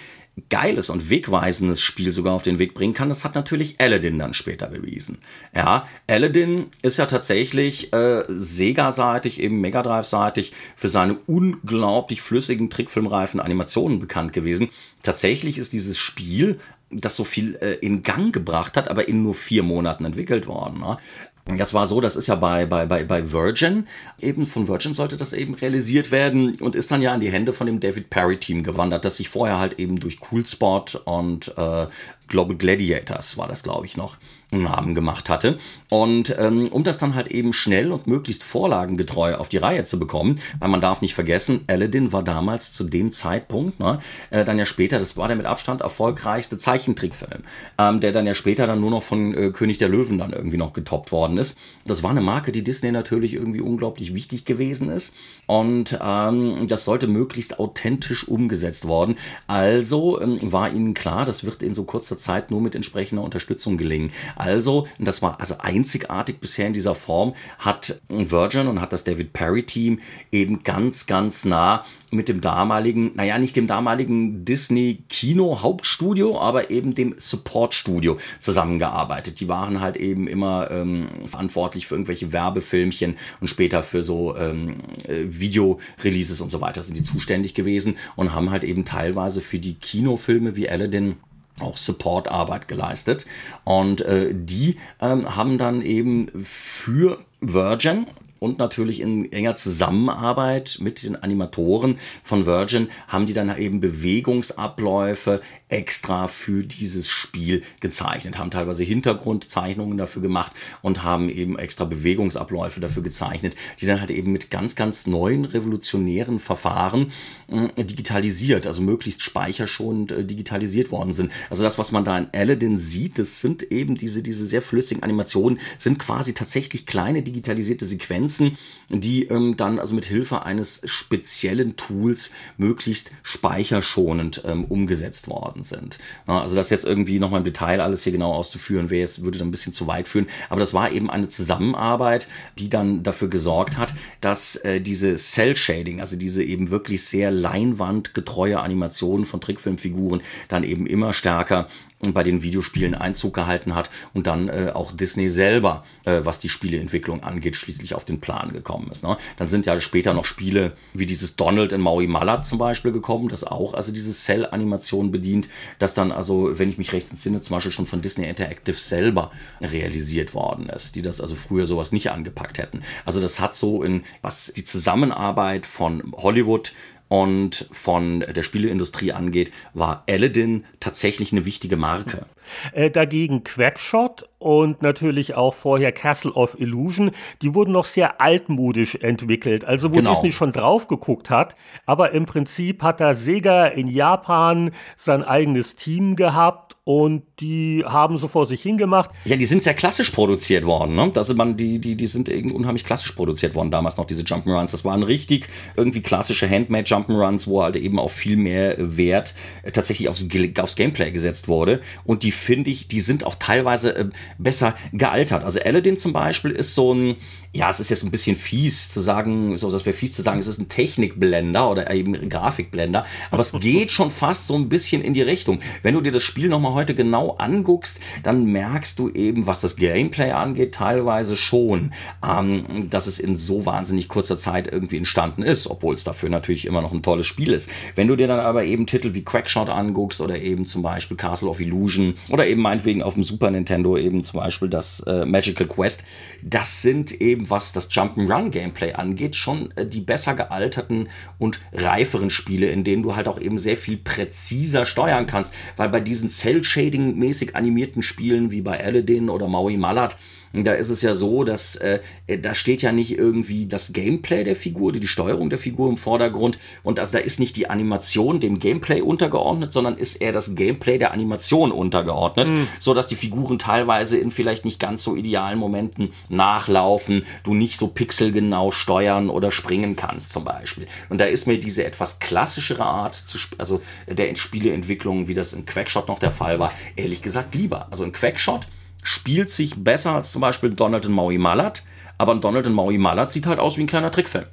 [0.50, 4.34] geiles und wegweisendes Spiel sogar auf den Weg bringen kann, das hat natürlich Aladdin dann
[4.34, 5.20] später bewiesen.
[5.56, 13.40] Ja, Aladdin ist ja tatsächlich äh, Sega-seitig, eben Mega Drive-seitig für seine unglaublich flüssigen, trickfilmreifen
[13.40, 14.70] Animationen bekannt gewesen.
[15.04, 16.60] Tatsächlich ist dieses Spiel
[16.96, 20.80] das so viel äh, in Gang gebracht hat, aber in nur vier Monaten entwickelt worden.
[20.80, 20.98] Ne?
[21.46, 23.86] Das war so, das ist ja bei, bei, bei, bei Virgin,
[24.18, 27.52] eben von Virgin sollte das eben realisiert werden und ist dann ja in die Hände
[27.52, 31.88] von dem David Perry Team gewandert, das sich vorher halt eben durch Coolspot und äh,
[32.28, 34.18] Global Gladiators war das, glaube ich, noch,
[34.52, 35.58] einen Namen gemacht hatte.
[35.90, 40.00] Und ähm, um das dann halt eben schnell und möglichst vorlagengetreu auf die Reihe zu
[40.00, 44.00] bekommen, weil man darf nicht vergessen, Aladdin war damals zu dem Zeitpunkt, ne,
[44.30, 47.44] äh, dann ja später, das war der mit Abstand erfolgreichste Zeichentrickfilm,
[47.78, 50.58] ähm, der dann ja später dann nur noch von äh, König der Löwen dann irgendwie
[50.58, 51.58] noch getoppt worden ist.
[51.86, 55.16] Das war eine Marke, die Disney natürlich irgendwie unglaublich wichtig gewesen ist
[55.48, 59.16] und ähm, das sollte möglichst authentisch umgesetzt worden.
[59.48, 63.78] Also ähm, war ihnen klar, das wird in so kurzer Zeit nur mit entsprechender Unterstützung
[63.78, 64.12] gelingen.
[64.36, 69.34] Also, das war also einzigartig bisher in dieser Form, hat Virgin und hat das David
[69.34, 70.00] Perry Team
[70.32, 71.84] eben ganz, ganz nah
[72.14, 78.18] mit dem damaligen, naja, nicht dem damaligen Disney Kino Hauptstudio, aber eben dem Support Studio
[78.40, 79.40] zusammengearbeitet.
[79.40, 84.76] Die waren halt eben immer ähm, verantwortlich für irgendwelche Werbefilmchen und später für so ähm,
[85.08, 89.60] äh, Video-Releases und so weiter sind die zuständig gewesen und haben halt eben teilweise für
[89.60, 91.18] die Kinofilme wie Aladdin
[91.60, 93.26] auch Supportarbeit geleistet.
[93.64, 98.08] Und äh, die ähm, haben dann eben für Virgin
[98.44, 105.40] und natürlich in enger Zusammenarbeit mit den Animatoren von Virgin haben die dann eben Bewegungsabläufe
[105.70, 110.52] extra für dieses Spiel gezeichnet, haben teilweise Hintergrundzeichnungen dafür gemacht
[110.82, 115.46] und haben eben extra Bewegungsabläufe dafür gezeichnet, die dann halt eben mit ganz, ganz neuen
[115.46, 117.14] revolutionären Verfahren
[117.48, 121.32] äh, digitalisiert, also möglichst speicherschonend äh, digitalisiert worden sind.
[121.50, 125.02] Also das, was man da in Aladdin sieht, das sind eben diese, diese sehr flüssigen
[125.02, 128.58] Animationen, sind quasi tatsächlich kleine digitalisierte Sequenzen, Sequenzen,
[128.90, 136.00] die ähm, dann also mit Hilfe eines speziellen Tools möglichst speicherschonend ähm, umgesetzt worden sind.
[136.28, 139.40] Ja, also das jetzt irgendwie nochmal im Detail alles hier genau auszuführen, wäre jetzt, würde
[139.40, 140.28] dann ein bisschen zu weit führen.
[140.50, 142.28] Aber das war eben eine Zusammenarbeit,
[142.60, 147.32] die dann dafür gesorgt hat, dass äh, diese Cell Shading, also diese eben wirklich sehr
[147.32, 151.68] leinwandgetreue Animationen von Trickfilmfiguren dann eben immer stärker
[152.12, 156.50] bei den Videospielen Einzug gehalten hat und dann äh, auch Disney selber, äh, was die
[156.50, 159.04] Spieleentwicklung angeht, schließlich auf den Plan gekommen ist.
[159.04, 159.16] Ne?
[159.38, 163.30] Dann sind ja später noch Spiele wie dieses Donald in Maui Malad zum Beispiel gekommen,
[163.30, 165.48] das auch also diese Cell-Animation bedient,
[165.80, 169.32] das dann also, wenn ich mich recht entsinne, zum Beispiel schon von Disney Interactive selber
[169.62, 172.82] realisiert worden ist, die das also früher sowas nicht angepackt hätten.
[173.06, 176.74] Also das hat so in, was die Zusammenarbeit von Hollywood
[177.14, 182.26] und von der Spieleindustrie angeht, war Aladdin tatsächlich eine wichtige Marke.
[182.72, 187.12] Äh, dagegen Quackshot und natürlich auch vorher Castle of Illusion,
[187.42, 190.12] die wurden noch sehr altmodisch entwickelt, also wo genau.
[190.12, 191.56] Disney schon drauf geguckt hat,
[191.86, 198.18] aber im Prinzip hat da Sega in Japan sein eigenes Team gehabt und die haben
[198.18, 199.10] so vor sich hingemacht.
[199.24, 201.12] Ja, die sind sehr klassisch produziert worden, ne?
[201.16, 204.72] Also man, die, die, die sind irgendwie unheimlich klassisch produziert worden damals noch, diese Jump'n'Runs.
[204.72, 205.48] Das waren richtig
[205.78, 209.34] irgendwie klassische Handmade Jump'n'Runs, wo halt eben auch viel mehr Wert
[209.64, 210.28] äh, tatsächlich aufs,
[210.60, 211.80] aufs Gameplay gesetzt wurde.
[212.04, 215.44] Und die finde ich, die sind auch teilweise äh, besser gealtert.
[215.44, 217.16] Also Aladdin zum Beispiel ist so ein,
[217.56, 220.40] ja, es ist jetzt ein bisschen fies zu sagen, so das wäre fies zu sagen,
[220.40, 225.04] es ist ein Technikblender oder eben Grafikblender, aber es geht schon fast so ein bisschen
[225.04, 225.60] in die Richtung.
[225.84, 229.76] Wenn du dir das Spiel nochmal heute genau anguckst, dann merkst du eben, was das
[229.76, 231.94] Gameplay angeht, teilweise schon,
[232.28, 236.66] ähm, dass es in so wahnsinnig kurzer Zeit irgendwie entstanden ist, obwohl es dafür natürlich
[236.66, 237.70] immer noch ein tolles Spiel ist.
[237.94, 241.50] Wenn du dir dann aber eben Titel wie Crackshot anguckst oder eben zum Beispiel Castle
[241.50, 245.68] of Illusion oder eben meinetwegen auf dem Super Nintendo eben zum Beispiel das äh, Magical
[245.68, 246.04] Quest,
[246.42, 252.30] das sind eben, was das Jump'n'Run Gameplay angeht, schon äh, die besser gealterten und reiferen
[252.30, 256.30] Spiele, in denen du halt auch eben sehr viel präziser steuern kannst, weil bei diesen
[256.30, 260.18] Cell-Shading-mäßig animierten Spielen wie bei Aladdin oder Maui Malad,
[260.54, 264.56] da ist es ja so, dass äh, da steht ja nicht irgendwie das Gameplay der
[264.56, 268.60] Figur, die Steuerung der Figur im Vordergrund und also da ist nicht die Animation dem
[268.60, 272.68] Gameplay untergeordnet, sondern ist eher das Gameplay der Animation untergeordnet, mhm.
[272.80, 277.78] so dass die Figuren teilweise in vielleicht nicht ganz so idealen Momenten nachlaufen, du nicht
[277.78, 280.88] so pixelgenau steuern oder springen kannst zum Beispiel.
[281.10, 285.66] Und da ist mir diese etwas klassischere Art zu, also der Spieleentwicklung, wie das in
[285.66, 287.88] Quackshot noch der Fall war, ehrlich gesagt lieber.
[287.90, 288.68] Also in Quackshot
[289.04, 291.84] spielt sich besser als zum Beispiel Donald Maui Malad,
[292.18, 294.46] aber Donald Maui Malad sieht halt aus wie ein kleiner Trickfilm.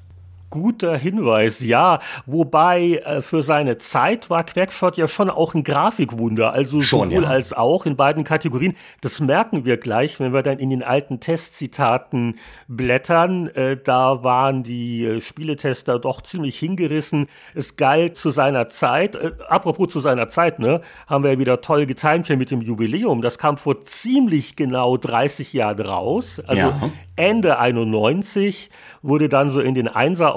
[0.51, 2.01] Guter Hinweis, ja.
[2.27, 7.23] Wobei äh, für seine Zeit war Quackshot ja schon auch ein Grafikwunder, also schon, sowohl
[7.23, 7.31] ja.
[7.31, 8.75] als auch in beiden Kategorien.
[9.01, 12.35] Das merken wir gleich, wenn wir dann in den alten Testzitaten
[12.69, 13.49] blättern.
[13.49, 17.29] Äh, da waren die äh, Spieletester doch ziemlich hingerissen.
[17.55, 21.61] Es galt zu seiner Zeit, äh, apropos zu seiner Zeit, ne, haben wir ja wieder
[21.61, 23.23] toll getimt hier mit dem Jubiläum.
[23.23, 26.91] Das kam vor ziemlich genau 30 Jahren raus, also ja.
[27.17, 28.71] Ende 91
[29.03, 29.89] wurde dann so in den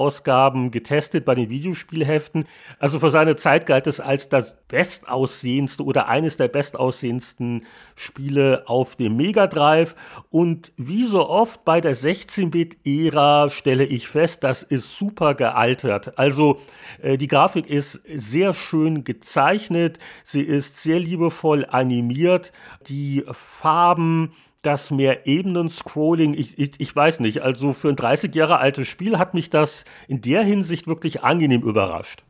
[0.04, 2.46] Einser-Ausgaben getestet bei den Videospielheften.
[2.80, 7.66] Also für seine Zeit galt es als das bestaussehendste oder eines der bestaussehendsten
[7.96, 9.96] Spiele auf dem Mega Drive.
[10.30, 16.18] Und wie so oft bei der 16-Bit-Ära stelle ich fest, das ist super gealtert.
[16.18, 16.60] Also
[17.02, 22.52] äh, die Grafik ist sehr schön gezeichnet, sie ist sehr liebevoll animiert,
[22.88, 24.34] die Farben
[24.64, 29.20] das mehr Ebenen-Scrolling, ich, ich, ich weiß nicht, also für ein 30 Jahre altes Spiel
[29.20, 32.24] hat mich das in der Hinsicht wirklich angenehm überrascht.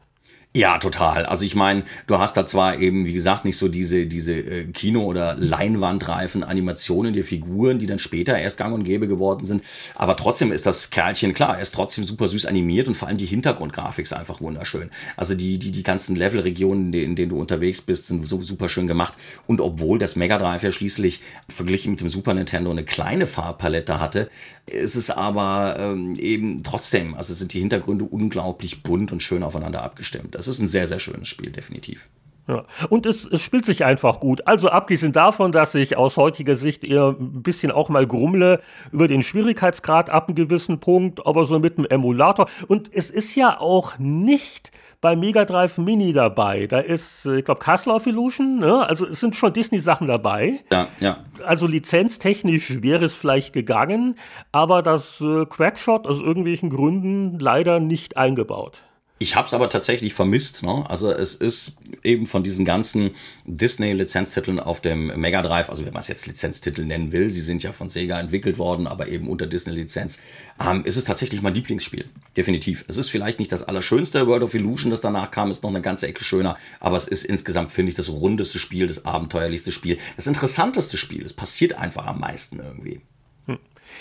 [0.56, 1.26] Ja, total.
[1.26, 4.66] Also ich meine, du hast da zwar eben, wie gesagt, nicht so diese, diese äh,
[4.66, 9.64] Kino- oder Leinwandreifen Animationen der Figuren, die dann später erst gang und gäbe geworden sind,
[9.96, 13.18] aber trotzdem ist das Kerlchen, klar, er ist trotzdem super süß animiert und vor allem
[13.18, 14.92] die Hintergrundgrafik ist einfach wunderschön.
[15.18, 18.86] Also die, die, die ganzen Levelregionen, in denen du unterwegs bist, sind so super schön
[18.86, 19.16] gemacht
[19.48, 24.00] und obwohl das Mega Drive ja schließlich verglichen mit dem Super Nintendo eine kleine Farbpalette
[24.00, 24.30] hatte,
[24.68, 29.84] ist es aber ähm, eben trotzdem, also sind die Hintergründe unglaublich bunt und schön aufeinander
[29.84, 30.36] abgestimmt.
[30.44, 32.10] Das ist ein sehr, sehr schönes Spiel, definitiv.
[32.49, 32.65] Ja.
[32.90, 34.45] Und es, es spielt sich einfach gut.
[34.45, 38.60] Also abgesehen davon, dass ich aus heutiger Sicht eher ein bisschen auch mal grummle
[38.91, 42.49] über den Schwierigkeitsgrad ab einem gewissen Punkt, aber so mit dem Emulator.
[42.68, 46.68] Und es ist ja auch nicht bei Mega Drive Mini dabei.
[46.68, 48.86] Da ist, äh, ich glaube, Castle of Illusion, ne?
[48.86, 50.60] Also es sind schon Disney-Sachen dabei.
[50.72, 51.18] Ja, ja.
[51.45, 54.18] Also lizenztechnisch wäre es vielleicht gegangen,
[54.52, 58.82] aber das äh, Quackshot aus irgendwelchen Gründen leider nicht eingebaut.
[59.19, 60.64] Ich habe es aber tatsächlich vermisst.
[60.64, 60.84] Ne?
[60.90, 63.11] Also es ist eben von diesen ganzen
[63.45, 67.64] Disney-Lizenztiteln auf dem Mega Drive, also wenn man es jetzt Lizenztitel nennen will, sie sind
[67.64, 70.19] ja von Sega entwickelt worden, aber eben unter Disney-Lizenz,
[70.60, 72.06] ähm, ist es tatsächlich mein Lieblingsspiel.
[72.35, 72.84] Definitiv.
[72.90, 75.81] Es ist vielleicht nicht das allerschönste World of Illusion, das danach kam, ist noch eine
[75.81, 79.99] ganze Ecke schöner, aber es ist insgesamt, finde ich, das rundeste Spiel, das abenteuerlichste Spiel,
[80.18, 81.23] das interessanteste Spiel.
[81.23, 83.02] Es passiert einfach am meisten irgendwie.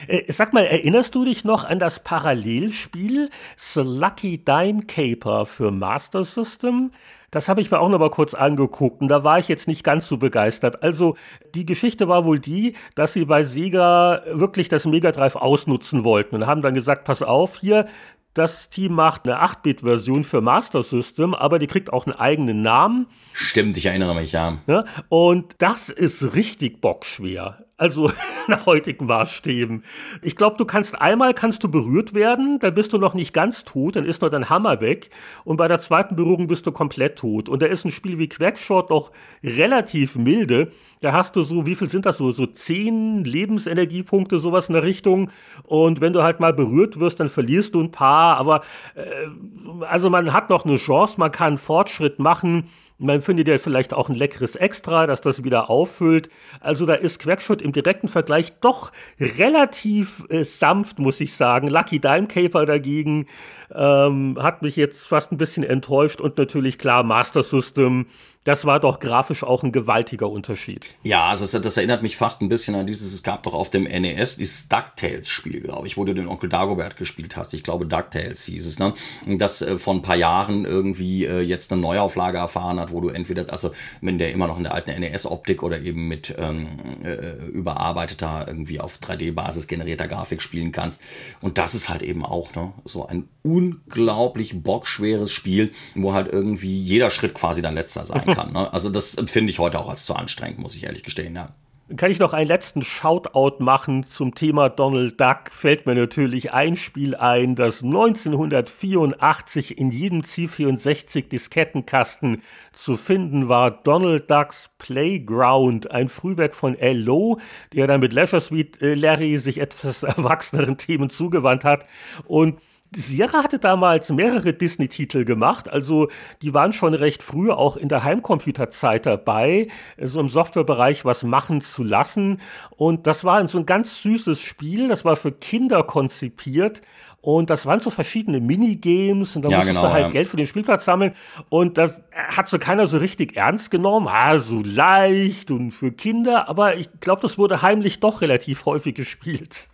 [0.06, 5.70] Äh, sag mal, erinnerst du dich noch an das Parallelspiel The Lucky Dime Caper für
[5.70, 6.92] Master System?
[7.32, 9.82] Das habe ich mir auch noch mal kurz angeguckt und da war ich jetzt nicht
[9.82, 10.82] ganz so begeistert.
[10.82, 11.16] Also
[11.54, 16.36] die Geschichte war wohl die, dass sie bei Sega wirklich das Mega Drive ausnutzen wollten
[16.36, 17.86] und haben dann gesagt, pass auf, hier,
[18.34, 23.06] das Team macht eine 8-Bit-Version für Master System, aber die kriegt auch einen eigenen Namen.
[23.32, 24.58] Stimmt, ich erinnere mich, ja.
[24.66, 27.61] ja und das ist richtig bockschwer.
[27.76, 28.10] Also
[28.48, 29.84] nach heutigen Maßstäben.
[30.20, 33.64] Ich glaube, du kannst einmal kannst du berührt werden, dann bist du noch nicht ganz
[33.64, 35.10] tot, dann ist nur dein Hammer weg
[35.44, 37.48] und bei der zweiten Berührung bist du komplett tot.
[37.48, 39.12] Und da ist ein Spiel wie Quackshot doch
[39.42, 40.70] relativ milde.
[41.00, 44.84] Da hast du so, wie viel sind das so, so zehn Lebensenergiepunkte, sowas in der
[44.84, 45.30] Richtung.
[45.64, 48.36] Und wenn du halt mal berührt wirst, dann verlierst du ein paar.
[48.36, 48.62] Aber
[48.94, 52.68] äh, also man hat noch eine Chance, man kann Fortschritt machen.
[53.02, 56.30] Man findet ja vielleicht auch ein leckeres Extra, das das wieder auffüllt.
[56.60, 61.66] Also da ist Quackshot im direkten Vergleich doch relativ äh, sanft, muss ich sagen.
[61.68, 63.26] Lucky Dime Caper dagegen
[63.74, 68.06] ähm, hat mich jetzt fast ein bisschen enttäuscht und natürlich klar Master System
[68.44, 70.84] das war doch grafisch auch ein gewaltiger Unterschied.
[71.04, 73.84] Ja, also das, erinnert mich fast ein bisschen an dieses, es gab doch auf dem
[73.84, 77.54] NES dieses DuckTales-Spiel, glaube ich, wo du den Onkel Dagobert gespielt hast.
[77.54, 78.94] Ich glaube, DuckTales hieß es, ne?
[79.26, 83.10] Das äh, vor ein paar Jahren irgendwie äh, jetzt eine Neuauflage erfahren hat, wo du
[83.10, 83.70] entweder, also
[84.00, 86.66] wenn der immer noch in der alten NES-Optik oder eben mit ähm,
[87.04, 91.00] äh, überarbeiteter, irgendwie auf 3D-Basis generierter Grafik spielen kannst.
[91.40, 93.28] Und das ist halt eben auch ne, so ein
[93.62, 98.52] unglaublich bockschweres Spiel, wo halt irgendwie jeder Schritt quasi dein letzter sein kann.
[98.52, 98.72] Ne?
[98.72, 101.54] Also das empfinde ich heute auch als zu anstrengend, muss ich ehrlich gestehen, ja.
[101.96, 105.50] Kann ich noch einen letzten Shoutout machen zum Thema Donald Duck?
[105.50, 113.70] Fällt mir natürlich ein Spiel ein, das 1984 in jedem C64 Diskettenkasten zu finden war.
[113.70, 117.38] Donald Ducks Playground, ein Frühwerk von L.O.,
[117.74, 121.84] der dann mit Leisure Suite äh, Larry sich etwas erwachseneren Themen zugewandt hat.
[122.24, 122.58] Und
[122.94, 126.08] Sierra hatte damals mehrere Disney-Titel gemacht, also
[126.42, 129.68] die waren schon recht früh auch in der Heimcomputerzeit dabei,
[130.00, 132.40] so im Softwarebereich was machen zu lassen.
[132.76, 136.82] Und das war so ein ganz süßes Spiel, das war für Kinder konzipiert.
[137.22, 140.10] Und das waren so verschiedene Minigames und da ja, musstest genau, du halt ja.
[140.10, 141.14] Geld für den Spielplatz sammeln.
[141.50, 144.08] Und das hat so keiner so richtig ernst genommen.
[144.10, 146.48] Ah, so leicht und für Kinder.
[146.48, 149.68] Aber ich glaube, das wurde heimlich doch relativ häufig gespielt.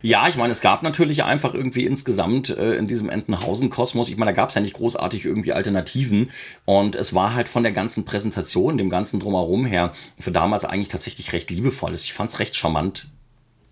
[0.00, 4.30] Ja, ich meine, es gab natürlich einfach irgendwie insgesamt äh, in diesem Entenhausen-Kosmos, ich meine,
[4.30, 6.30] da gab es ja nicht großartig irgendwie Alternativen
[6.64, 10.88] und es war halt von der ganzen Präsentation, dem ganzen Drumherum her, für damals eigentlich
[10.88, 12.04] tatsächlich recht liebevolles.
[12.04, 13.08] Ich fand es recht charmant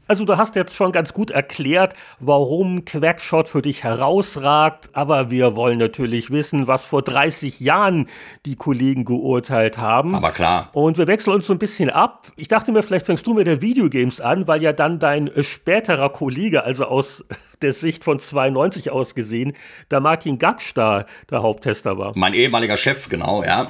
[0.07, 5.57] also du hast jetzt schon ganz gut erklärt, warum Quackshot für dich herausragt, aber wir
[5.57, 8.09] wollen natürlich wissen, was vor 30 Jahren
[8.45, 10.15] die Kollegen geurteilt haben.
[10.15, 10.69] Aber klar.
[10.73, 12.33] Und wir wechseln uns so ein bisschen ab.
[12.37, 16.11] Ich dachte mir, vielleicht fängst du mit der Videogames an, weil ja dann dein späterer
[16.11, 17.25] Kollege, also aus
[17.65, 19.55] der Sicht von 92 aus gesehen,
[19.91, 22.13] der Martin Gaksch da der Haupttester war.
[22.15, 23.67] Mein ehemaliger Chef, genau, ja.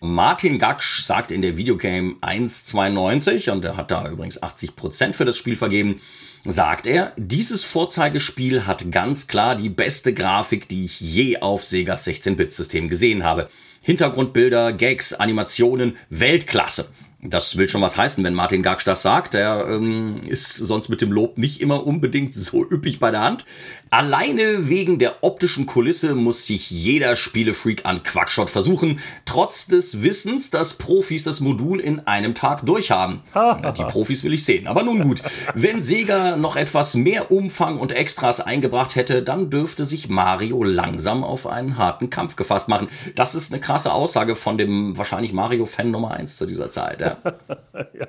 [0.00, 5.24] Martin Gaksch sagt in der Videogame 1,92 und er hat da übrigens 80 Prozent für
[5.24, 6.00] das Spiel vergeben
[6.48, 12.06] sagt er, dieses Vorzeigespiel hat ganz klar die beste Grafik, die ich je auf Segas
[12.06, 13.48] 16-Bit-System gesehen habe.
[13.80, 16.88] Hintergrundbilder, Gags, Animationen, Weltklasse.
[17.30, 19.34] Das will schon was heißen, wenn Martin Gagsch das sagt.
[19.34, 23.44] Er ähm, ist sonst mit dem Lob nicht immer unbedingt so üppig bei der Hand.
[23.90, 30.50] Alleine wegen der optischen Kulisse muss sich jeder Spielefreak an Quackshot versuchen, trotz des Wissens,
[30.50, 33.20] dass Profis das Modul in einem Tag durchhaben.
[33.34, 34.66] Die Profis will ich sehen.
[34.66, 35.22] Aber nun gut,
[35.54, 41.22] wenn Sega noch etwas mehr Umfang und Extras eingebracht hätte, dann dürfte sich Mario langsam
[41.22, 42.88] auf einen harten Kampf gefasst machen.
[43.14, 47.00] Das ist eine krasse Aussage von dem wahrscheinlich Mario-Fan Nummer eins zu dieser Zeit.
[47.00, 47.18] Ja.
[47.98, 48.06] ja.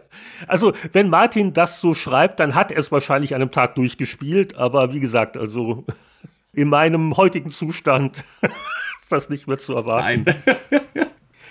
[0.48, 4.56] Also, wenn Martin das so schreibt, dann hat er es wahrscheinlich an einem Tag durchgespielt.
[4.56, 5.77] Aber wie gesagt, also
[6.54, 10.26] in meinem heutigen Zustand ist das nicht mehr zu erwarten.
[10.26, 10.36] Nein.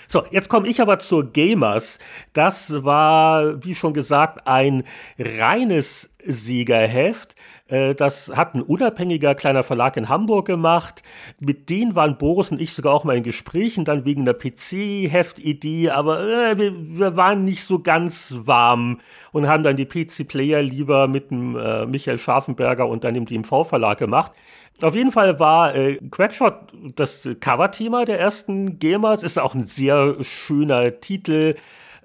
[0.09, 1.98] So, jetzt komme ich aber zur Gamers.
[2.32, 4.85] Das war, wie schon gesagt, ein
[5.19, 7.35] reines Siegerheft.
[7.69, 11.03] Äh, das hat ein unabhängiger kleiner Verlag in Hamburg gemacht.
[11.41, 15.91] Mit denen waren Boris und ich sogar auch mal in Gesprächen, dann wegen der PC-Heftidee,
[15.91, 19.01] aber äh, wir, wir, waren nicht so ganz warm
[19.33, 23.99] und haben dann die PC-Player lieber mit dem äh, Michael Scharfenberger und dann dem DMV-Verlag
[23.99, 24.33] gemacht.
[24.83, 29.23] Auf jeden Fall war äh, Quackshot das Cover-Thema der ersten Gamers.
[29.23, 31.57] Ist auch ein sehr schöner Titel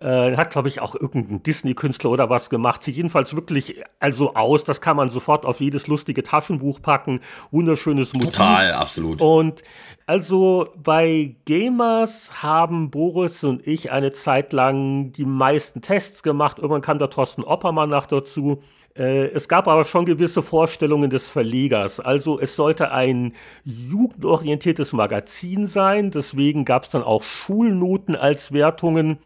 [0.01, 2.81] Äh, hat, glaube ich, auch irgendein Disney-Künstler oder was gemacht.
[2.81, 4.63] Sieht jedenfalls wirklich also aus.
[4.63, 7.19] Das kann man sofort auf jedes lustige Taschenbuch packen.
[7.51, 8.31] Wunderschönes Motiv.
[8.31, 9.21] Total, absolut.
[9.21, 9.61] Und
[10.07, 16.57] also bei Gamers haben Boris und ich eine Zeit lang die meisten Tests gemacht.
[16.57, 18.63] Irgendwann kam der Thorsten Oppermann nach dazu.
[18.97, 21.99] Äh, es gab aber schon gewisse Vorstellungen des Verlegers.
[21.99, 23.33] Also es sollte ein
[23.65, 26.09] jugendorientiertes Magazin sein.
[26.09, 29.19] Deswegen gab es dann auch Schulnoten als Wertungen.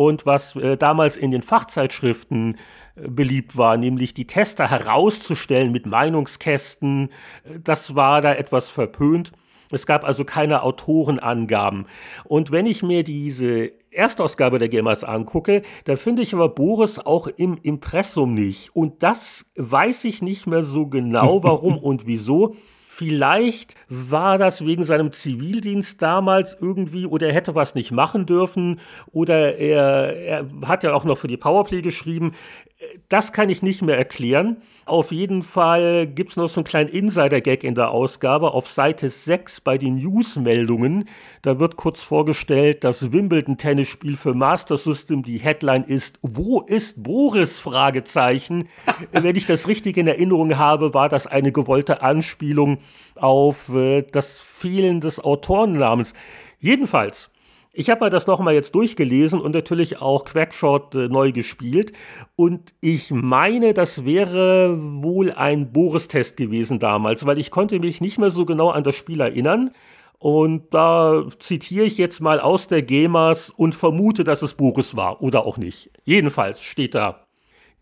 [0.00, 2.56] Und was äh, damals in den Fachzeitschriften
[2.96, 7.10] äh, beliebt war, nämlich die Tester herauszustellen mit Meinungskästen,
[7.62, 9.30] das war da etwas verpönt.
[9.70, 11.84] Es gab also keine Autorenangaben.
[12.24, 17.26] Und wenn ich mir diese Erstausgabe der Gamers angucke, da finde ich aber Boris auch
[17.26, 18.74] im Impressum nicht.
[18.74, 22.54] Und das weiß ich nicht mehr so genau, warum und wieso.
[23.00, 28.78] Vielleicht war das wegen seinem Zivildienst damals irgendwie oder er hätte was nicht machen dürfen
[29.10, 32.32] oder er, er hat ja auch noch für die Powerplay geschrieben.
[33.08, 34.58] Das kann ich nicht mehr erklären.
[34.84, 38.52] Auf jeden Fall gibt es noch so einen kleinen Insider-Gag in der Ausgabe.
[38.52, 41.08] Auf Seite 6 bei den News-Meldungen,
[41.42, 45.22] da wird kurz vorgestellt, das Wimbledon-Tennisspiel für Master System.
[45.22, 47.58] Die Headline ist, wo ist Boris?
[47.58, 48.68] Fragezeichen.
[49.12, 52.78] Wenn ich das richtig in Erinnerung habe, war das eine gewollte Anspielung
[53.16, 56.14] auf äh, das Fehlen des Autorennamens.
[56.58, 57.30] Jedenfalls,
[57.72, 61.92] ich habe mir das nochmal jetzt durchgelesen und natürlich auch Quackshot äh, neu gespielt.
[62.34, 68.18] Und ich meine, das wäre wohl ein Boris-Test gewesen damals, weil ich konnte mich nicht
[68.18, 69.70] mehr so genau an das Spiel erinnern.
[70.18, 75.22] Und da zitiere ich jetzt mal aus der GEMAs und vermute, dass es Boris war
[75.22, 75.90] oder auch nicht.
[76.04, 77.26] Jedenfalls steht da.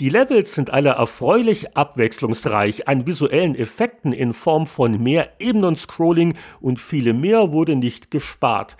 [0.00, 2.86] Die Levels sind alle erfreulich abwechslungsreich.
[2.86, 8.76] An visuellen Effekten in Form von mehr Ebenen-Scrolling und viele mehr wurde nicht gespart.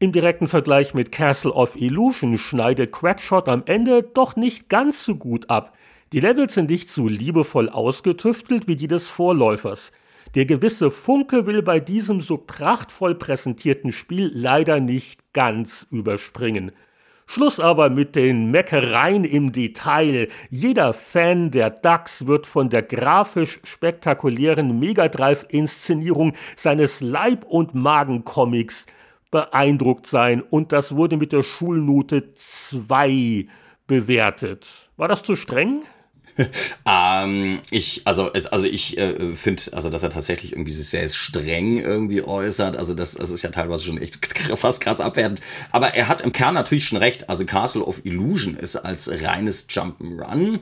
[0.00, 5.14] Im direkten Vergleich mit Castle of Illusion schneidet Quackshot am Ende doch nicht ganz so
[5.14, 5.76] gut ab.
[6.12, 9.92] Die Levels sind nicht so liebevoll ausgetüftelt wie die des Vorläufers.
[10.34, 16.72] Der gewisse Funke will bei diesem so prachtvoll präsentierten Spiel leider nicht ganz überspringen.
[17.28, 20.28] Schluss aber mit den Meckereien im Detail.
[20.48, 28.86] Jeder Fan der DAX wird von der grafisch spektakulären Megadrive-Inszenierung seines Leib- und Magencomics
[29.30, 33.48] beeindruckt sein und das wurde mit der Schulnote 2
[33.86, 34.66] bewertet.
[34.96, 35.82] War das zu streng?
[36.86, 41.08] ähm, ich, also, es, also ich äh, finde, also dass er tatsächlich irgendwie sich sehr
[41.08, 42.76] streng irgendwie äußert.
[42.76, 44.18] Also das, das ist ja teilweise schon echt
[44.56, 45.40] fast krass abwertend.
[45.72, 47.30] Aber er hat im Kern natürlich schon recht.
[47.30, 50.60] Also Castle of Illusion ist als reines Jump'n'Run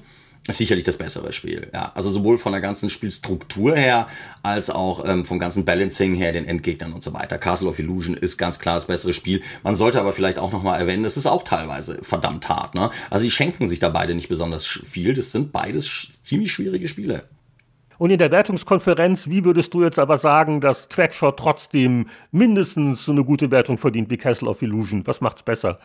[0.48, 1.68] sicherlich das bessere Spiel.
[1.72, 4.06] Ja, also sowohl von der ganzen Spielstruktur her
[4.42, 7.38] als auch ähm, vom ganzen Balancing her, den Endgegnern und so weiter.
[7.38, 9.42] Castle of Illusion ist ganz klar das bessere Spiel.
[9.62, 12.74] Man sollte aber vielleicht auch noch mal erwähnen, es ist auch teilweise verdammt hart.
[12.74, 12.90] Ne?
[13.10, 15.14] Also die schenken sich da beide nicht besonders viel.
[15.14, 17.24] Das sind beides ziemlich schwierige Spiele.
[17.96, 23.12] Und in der Wertungskonferenz, wie würdest du jetzt aber sagen, dass Quackshot trotzdem mindestens so
[23.12, 25.06] eine gute Wertung verdient wie Castle of Illusion?
[25.06, 25.78] Was macht's besser?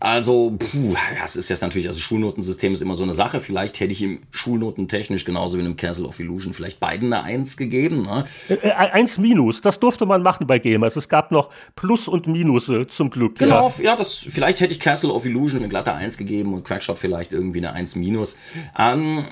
[0.00, 3.40] Also, puh, ja, es ist jetzt natürlich, also Schulnotensystem ist immer so eine Sache.
[3.40, 7.24] Vielleicht hätte ich ihm schulnotentechnisch genauso wie in einem Castle of Illusion vielleicht beiden eine
[7.24, 8.02] Eins gegeben.
[8.02, 8.24] Ne?
[8.48, 10.96] Äh, äh, eins Minus, das durfte man machen bei Gamers.
[10.96, 13.38] Es gab noch Plus und Minusse zum Glück.
[13.38, 16.64] Genau, ja, ja das, vielleicht hätte ich Castle of Illusion eine glatte Eins gegeben und
[16.64, 18.36] Crackshot vielleicht irgendwie eine Eins Minus.
[18.78, 19.24] Ähm,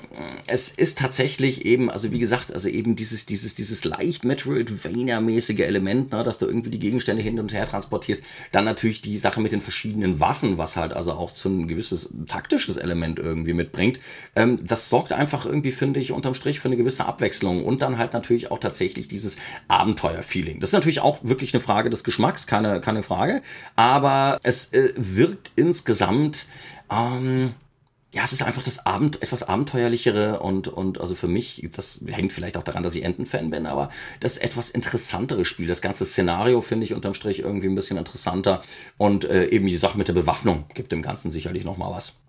[0.47, 6.11] es ist tatsächlich eben, also wie gesagt, also eben dieses, dieses, dieses leicht Metroidvania-mäßige Element,
[6.11, 8.23] ne, dass du irgendwie die Gegenstände hin und her transportierst.
[8.51, 12.09] Dann natürlich die Sache mit den verschiedenen Waffen, was halt also auch so ein gewisses
[12.27, 13.99] taktisches Element irgendwie mitbringt.
[14.35, 17.97] Ähm, das sorgt einfach irgendwie, finde ich, unterm Strich für eine gewisse Abwechslung und dann
[17.97, 20.59] halt natürlich auch tatsächlich dieses Abenteuer-Feeling.
[20.59, 23.41] Das ist natürlich auch wirklich eine Frage des Geschmacks, keine, keine Frage,
[23.75, 26.47] aber es äh, wirkt insgesamt
[26.91, 27.53] ähm,
[28.13, 32.31] ja, es ist einfach das Abend, etwas abenteuerlichere und, und also für mich, das hängt
[32.31, 35.65] vielleicht auch daran, dass ich Entenfan bin, aber das etwas interessantere Spiel.
[35.65, 38.61] Das ganze Szenario finde ich unterm Strich irgendwie ein bisschen interessanter
[38.97, 42.22] und äh, eben die Sache mit der Bewaffnung gibt dem Ganzen sicherlich nochmal was.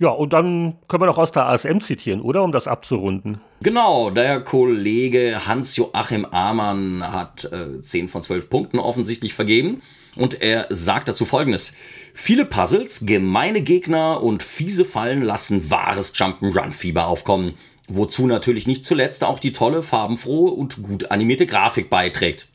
[0.00, 2.44] Ja, und dann können wir noch aus der ASM zitieren, oder?
[2.44, 3.40] Um das abzurunden.
[3.62, 9.82] Genau, der Kollege Hans-Joachim Amann hat äh, 10 von 12 Punkten offensichtlich vergeben.
[10.14, 11.72] Und er sagt dazu folgendes.
[12.14, 17.54] Viele Puzzles, gemeine Gegner und fiese Fallen lassen wahres Jump'n'Run-Fieber aufkommen.
[17.88, 22.48] Wozu natürlich nicht zuletzt auch die tolle, farbenfrohe und gut animierte Grafik beiträgt.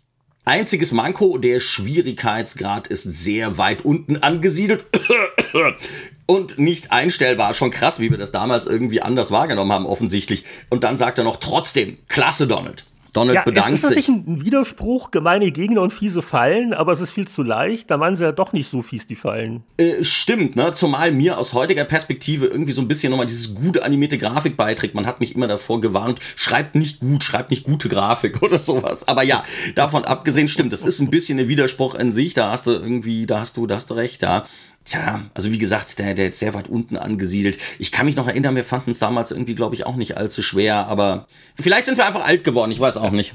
[0.45, 4.85] Einziges Manko, der Schwierigkeitsgrad ist sehr weit unten angesiedelt
[6.33, 7.53] und nicht einstellbar.
[7.53, 10.43] Schon krass, wie wir das damals irgendwie anders wahrgenommen haben, offensichtlich.
[10.69, 12.85] Und dann sagt er noch trotzdem, klasse Donald.
[13.13, 13.97] Donald ja, bedankt ist, ist sich.
[13.99, 17.91] Ist nicht ein Widerspruch, gemeine Gegner und fiese Fallen, aber es ist viel zu leicht.
[17.91, 19.63] Da waren sie ja doch nicht so fies, die Fallen.
[19.77, 20.73] Äh, stimmt, ne?
[20.73, 24.95] Zumal mir aus heutiger Perspektive irgendwie so ein bisschen nochmal dieses gute animierte Grafik beiträgt.
[24.95, 29.07] Man hat mich immer davor gewarnt, schreibt nicht gut, schreibt nicht gute Grafik oder sowas.
[29.07, 29.43] Aber ja,
[29.75, 32.33] davon abgesehen stimmt, das ist ein bisschen ein Widerspruch in sich.
[32.33, 34.45] Da hast du irgendwie, da hast du, da hast du recht, ja.
[34.85, 37.57] Tja, also wie gesagt, der, der ist sehr weit unten angesiedelt.
[37.79, 40.41] Ich kann mich noch erinnern, wir fanden es damals irgendwie, glaube ich, auch nicht allzu
[40.41, 41.27] schwer, aber
[41.59, 43.33] vielleicht sind wir einfach alt geworden, ich weiß auch nicht.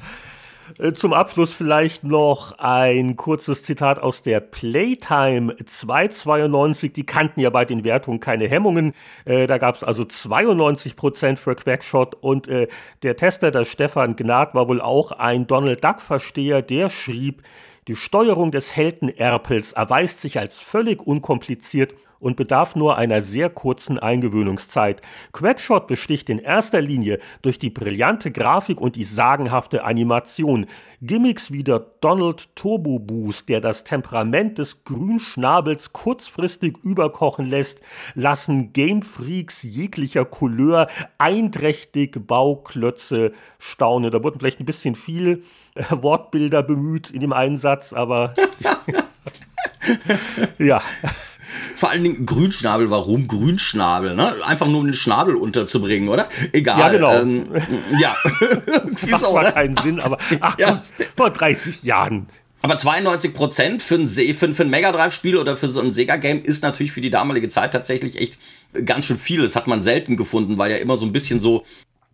[0.78, 6.92] Äh, zum Abschluss vielleicht noch ein kurzes Zitat aus der Playtime 292.
[6.92, 8.94] Die kannten ja bei den Wertungen keine Hemmungen.
[9.24, 12.68] Äh, da gab es also 92 Prozent für Quackshot und äh,
[13.02, 16.62] der Tester, der Stefan Gnad, war wohl auch ein Donald Duck-Versteher.
[16.62, 17.42] Der schrieb,
[17.88, 23.98] die Steuerung des Heldenerpels erweist sich als völlig unkompliziert und bedarf nur einer sehr kurzen
[23.98, 25.02] Eingewöhnungszeit.
[25.32, 30.66] Quackshot besticht in erster Linie durch die brillante Grafik und die sagenhafte Animation.
[31.00, 37.80] Gimmicks wie der Donald Turbo Boost, der das Temperament des Grünschnabels kurzfristig überkochen lässt,
[38.14, 40.88] lassen Gamefreaks jeglicher Couleur
[41.18, 44.10] einträchtig Bauklötze staunen.
[44.10, 48.34] Da wurden vielleicht ein bisschen viel äh, Wortbilder bemüht in dem Einsatz, aber
[50.58, 50.80] ja.
[51.74, 54.14] Vor allen Dingen Grünschnabel, warum Grünschnabel?
[54.14, 54.34] Ne?
[54.44, 56.28] Einfach nur um den Schnabel unterzubringen, oder?
[56.52, 56.78] Egal.
[56.78, 57.20] Ja, genau.
[57.20, 57.44] Ähm,
[58.00, 58.16] ja.
[59.10, 59.52] Macht zwar ne?
[59.52, 60.78] keinen Sinn, aber ach, ja.
[61.16, 62.26] vor 30 Jahren.
[62.60, 65.92] Aber 92 Prozent für ein, für, für ein Mega Drive Spiel oder für so ein
[65.92, 68.38] Sega Game ist natürlich für die damalige Zeit tatsächlich echt
[68.84, 69.42] ganz schön viel.
[69.42, 71.64] Das hat man selten gefunden, weil ja immer so ein bisschen so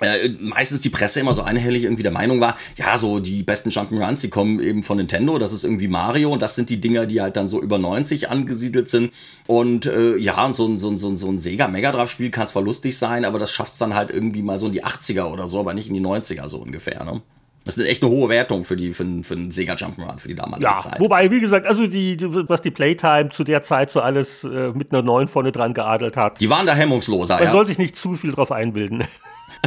[0.00, 3.70] äh, meistens die Presse immer so einhellig irgendwie der Meinung war, ja, so die besten
[3.70, 7.06] Jump'n'Runs, die kommen eben von Nintendo, das ist irgendwie Mario und das sind die Dinger,
[7.06, 9.12] die halt dann so über 90 angesiedelt sind
[9.46, 12.10] und äh, ja, und so ein, so ein, so ein, so ein Sega Mega Drive
[12.10, 14.84] Spiel kann zwar lustig sein, aber das schafft dann halt irgendwie mal so in die
[14.84, 17.22] 80er oder so, aber nicht in die 90er so ungefähr, ne?
[17.64, 20.34] Das ist echt eine hohe Wertung für die für, für einen Sega Jump'n'Run für die
[20.34, 21.00] damalige ja, Zeit.
[21.00, 24.92] Wobei, wie gesagt, also die, was die Playtime zu der Zeit so alles äh, mit
[24.92, 26.42] einer 9 vorne dran geadelt hat.
[26.42, 27.52] Die waren da hemmungsloser, Man ja.
[27.52, 29.04] soll sich nicht zu viel drauf einbilden.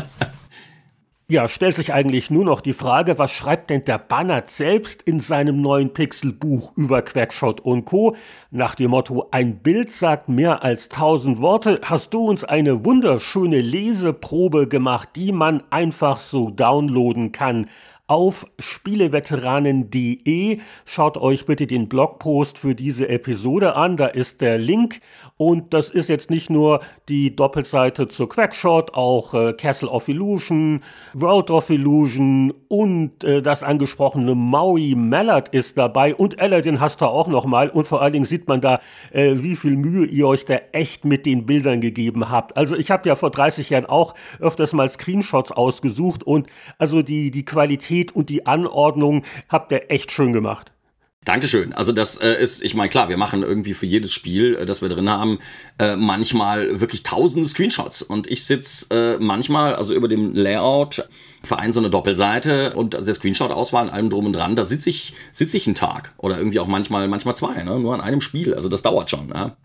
[1.29, 5.19] Ja, stellt sich eigentlich nur noch die Frage, was schreibt denn der Bannert selbst in
[5.19, 8.15] seinem neuen Pixelbuch über Quackshot und Co.
[8.49, 13.59] Nach dem Motto, ein Bild sagt mehr als tausend Worte, hast du uns eine wunderschöne
[13.59, 17.67] Leseprobe gemacht, die man einfach so downloaden kann
[18.07, 20.59] auf spieleveteranen.de.
[20.85, 25.01] Schaut euch bitte den Blogpost für diese Episode an, da ist der Link
[25.37, 30.81] und das ist jetzt nicht nur die Doppelseite zu Quackshot, auch äh, Castle of Illusion,
[31.13, 37.05] World of Illusion und äh, das angesprochene Maui Mallard ist dabei und Aladdin hast du
[37.05, 38.79] auch nochmal und vor allen Dingen sieht man da,
[39.11, 42.57] äh, wie viel Mühe ihr euch da echt mit den Bildern gegeben habt.
[42.57, 46.47] Also ich habe ja vor 30 Jahren auch öfters mal Screenshots ausgesucht und
[46.79, 50.71] also die, die Qualität und die Anordnung habt ihr echt schön gemacht.
[51.27, 51.73] Dankeschön.
[51.73, 54.81] Also das äh, ist, ich meine, klar, wir machen irgendwie für jedes Spiel, äh, das
[54.81, 55.39] wir drin haben,
[55.77, 58.01] äh, manchmal wirklich tausende Screenshots.
[58.01, 61.09] Und ich sitz äh, manchmal, also über dem Layout,
[61.43, 64.89] für einen so eine Doppelseite und der Screenshot-Auswahl und allem drum und dran, da sitze
[64.89, 66.13] ich, sitz ich einen Tag.
[66.17, 67.77] Oder irgendwie auch manchmal, manchmal zwei, ne?
[67.77, 68.53] nur an einem Spiel.
[68.53, 69.27] Also das dauert schon.
[69.27, 69.57] Ja?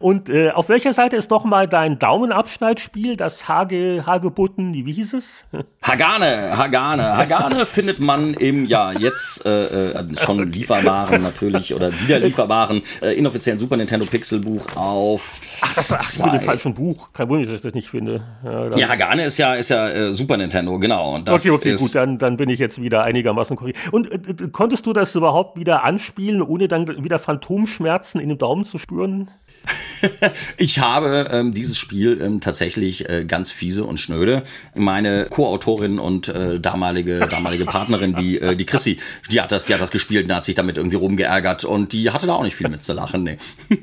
[0.00, 5.44] Und äh, auf welcher Seite ist nochmal dein Daumenabschneidspiel, das Hage, Hagebutten, wie hieß es?
[5.82, 7.18] Hagane, Hagane.
[7.18, 13.12] Hagane findet man im, ja, jetzt äh, äh, schon Lieferwaren natürlich oder wieder Lieferwaren, äh,
[13.12, 15.38] inoffiziellen Super Nintendo Pixel Buch auf.
[15.60, 17.12] Ach, das war ach, dem falschen Buch.
[17.12, 18.22] Kein Wunder, dass ich das nicht finde.
[18.42, 21.16] Ja, ja Hagane ist ja, ist ja äh, Super Nintendo, genau.
[21.16, 23.78] Und das okay, okay, gut, dann, dann bin ich jetzt wieder einigermaßen korrekt.
[23.92, 28.64] Und äh, konntest du das überhaupt wieder anspielen, ohne dann wieder Phantomschmerzen in dem Daumen
[28.64, 29.30] zu spüren?
[30.56, 34.42] ich habe ähm, dieses Spiel ähm, tatsächlich äh, ganz fiese und schnöde.
[34.74, 38.98] Meine Co-Autorin und äh, damalige damalige Partnerin, die äh, die Chrissy,
[39.30, 42.10] die hat das, die hat das gespielt und hat sich damit irgendwie rumgeärgert und die
[42.10, 43.22] hatte da auch nicht viel mit zu lachen.
[43.22, 43.38] Nee.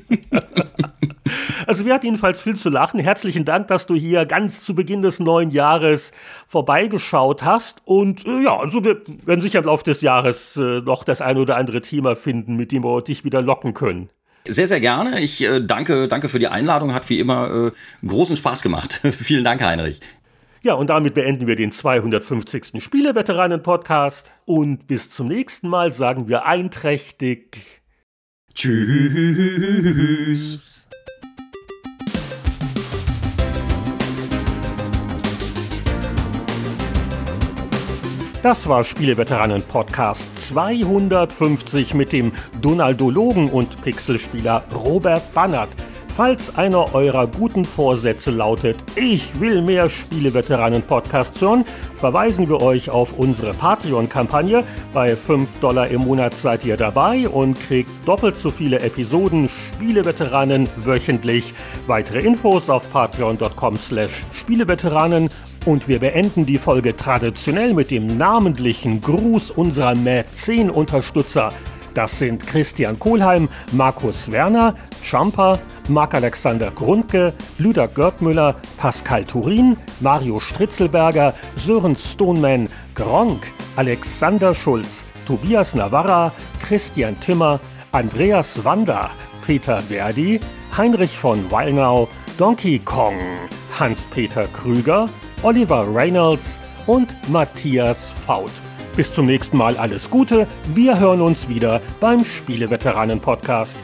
[1.66, 2.98] Also wir hatten jedenfalls viel zu lachen.
[2.98, 6.12] Herzlichen Dank, dass du hier ganz zu Beginn des neuen Jahres
[6.46, 7.82] vorbeigeschaut hast.
[7.84, 11.36] Und äh, ja, also wir werden sicher im Laufe des Jahres äh, noch das ein
[11.36, 14.08] oder andere Thema finden, mit dem wir dich wieder locken können.
[14.46, 15.20] Sehr, sehr gerne.
[15.20, 16.94] Ich äh, danke, danke für die Einladung.
[16.94, 19.00] Hat wie immer äh, großen Spaß gemacht.
[19.10, 20.00] Vielen Dank, Heinrich.
[20.62, 22.82] Ja, und damit beenden wir den 250.
[22.82, 24.32] Spieleveteranen-Podcast.
[24.44, 27.82] Und bis zum nächsten Mal sagen wir einträchtig
[28.54, 29.88] Tschüss.
[38.40, 42.30] Das war Spieleveteranen Podcast 250 mit dem
[42.62, 45.68] Donaldologen und Pixelspieler Robert Bannert.
[46.08, 51.64] Falls einer eurer guten Vorsätze lautet, ich will mehr Spieleveteranen-Podcasts hören,
[51.96, 54.62] verweisen wir euch auf unsere Patreon-Kampagne.
[54.92, 60.68] Bei 5 Dollar im Monat seid ihr dabei und kriegt doppelt so viele Episoden Spieleveteranen
[60.76, 61.54] wöchentlich.
[61.88, 65.28] Weitere Infos auf patreon.com slash Spieleveteranen
[65.66, 71.52] und wir beenden die Folge traditionell mit dem namentlichen Gruß unserer Mäzen-Unterstützer.
[71.94, 75.58] Das sind Christian Kohlheim, Markus Werner, Champa,
[75.88, 86.32] Marc-Alexander Grundke, Lüder Görtmüller, Pascal Turin, Mario Stritzelberger, Sören Stoneman, Gronk, Alexander Schulz, Tobias Navarra,
[86.62, 87.58] Christian Timmer,
[87.92, 89.10] Andreas Wander,
[89.46, 90.40] Peter Verdi,
[90.76, 93.14] Heinrich von Wallnau, Donkey Kong,
[93.78, 95.08] Hans-Peter Krüger,
[95.42, 98.50] Oliver Reynolds und Matthias Faut.
[98.96, 100.48] Bis zum nächsten Mal alles Gute.
[100.74, 103.76] Wir hören uns wieder beim Spieleveteranen-Podcast.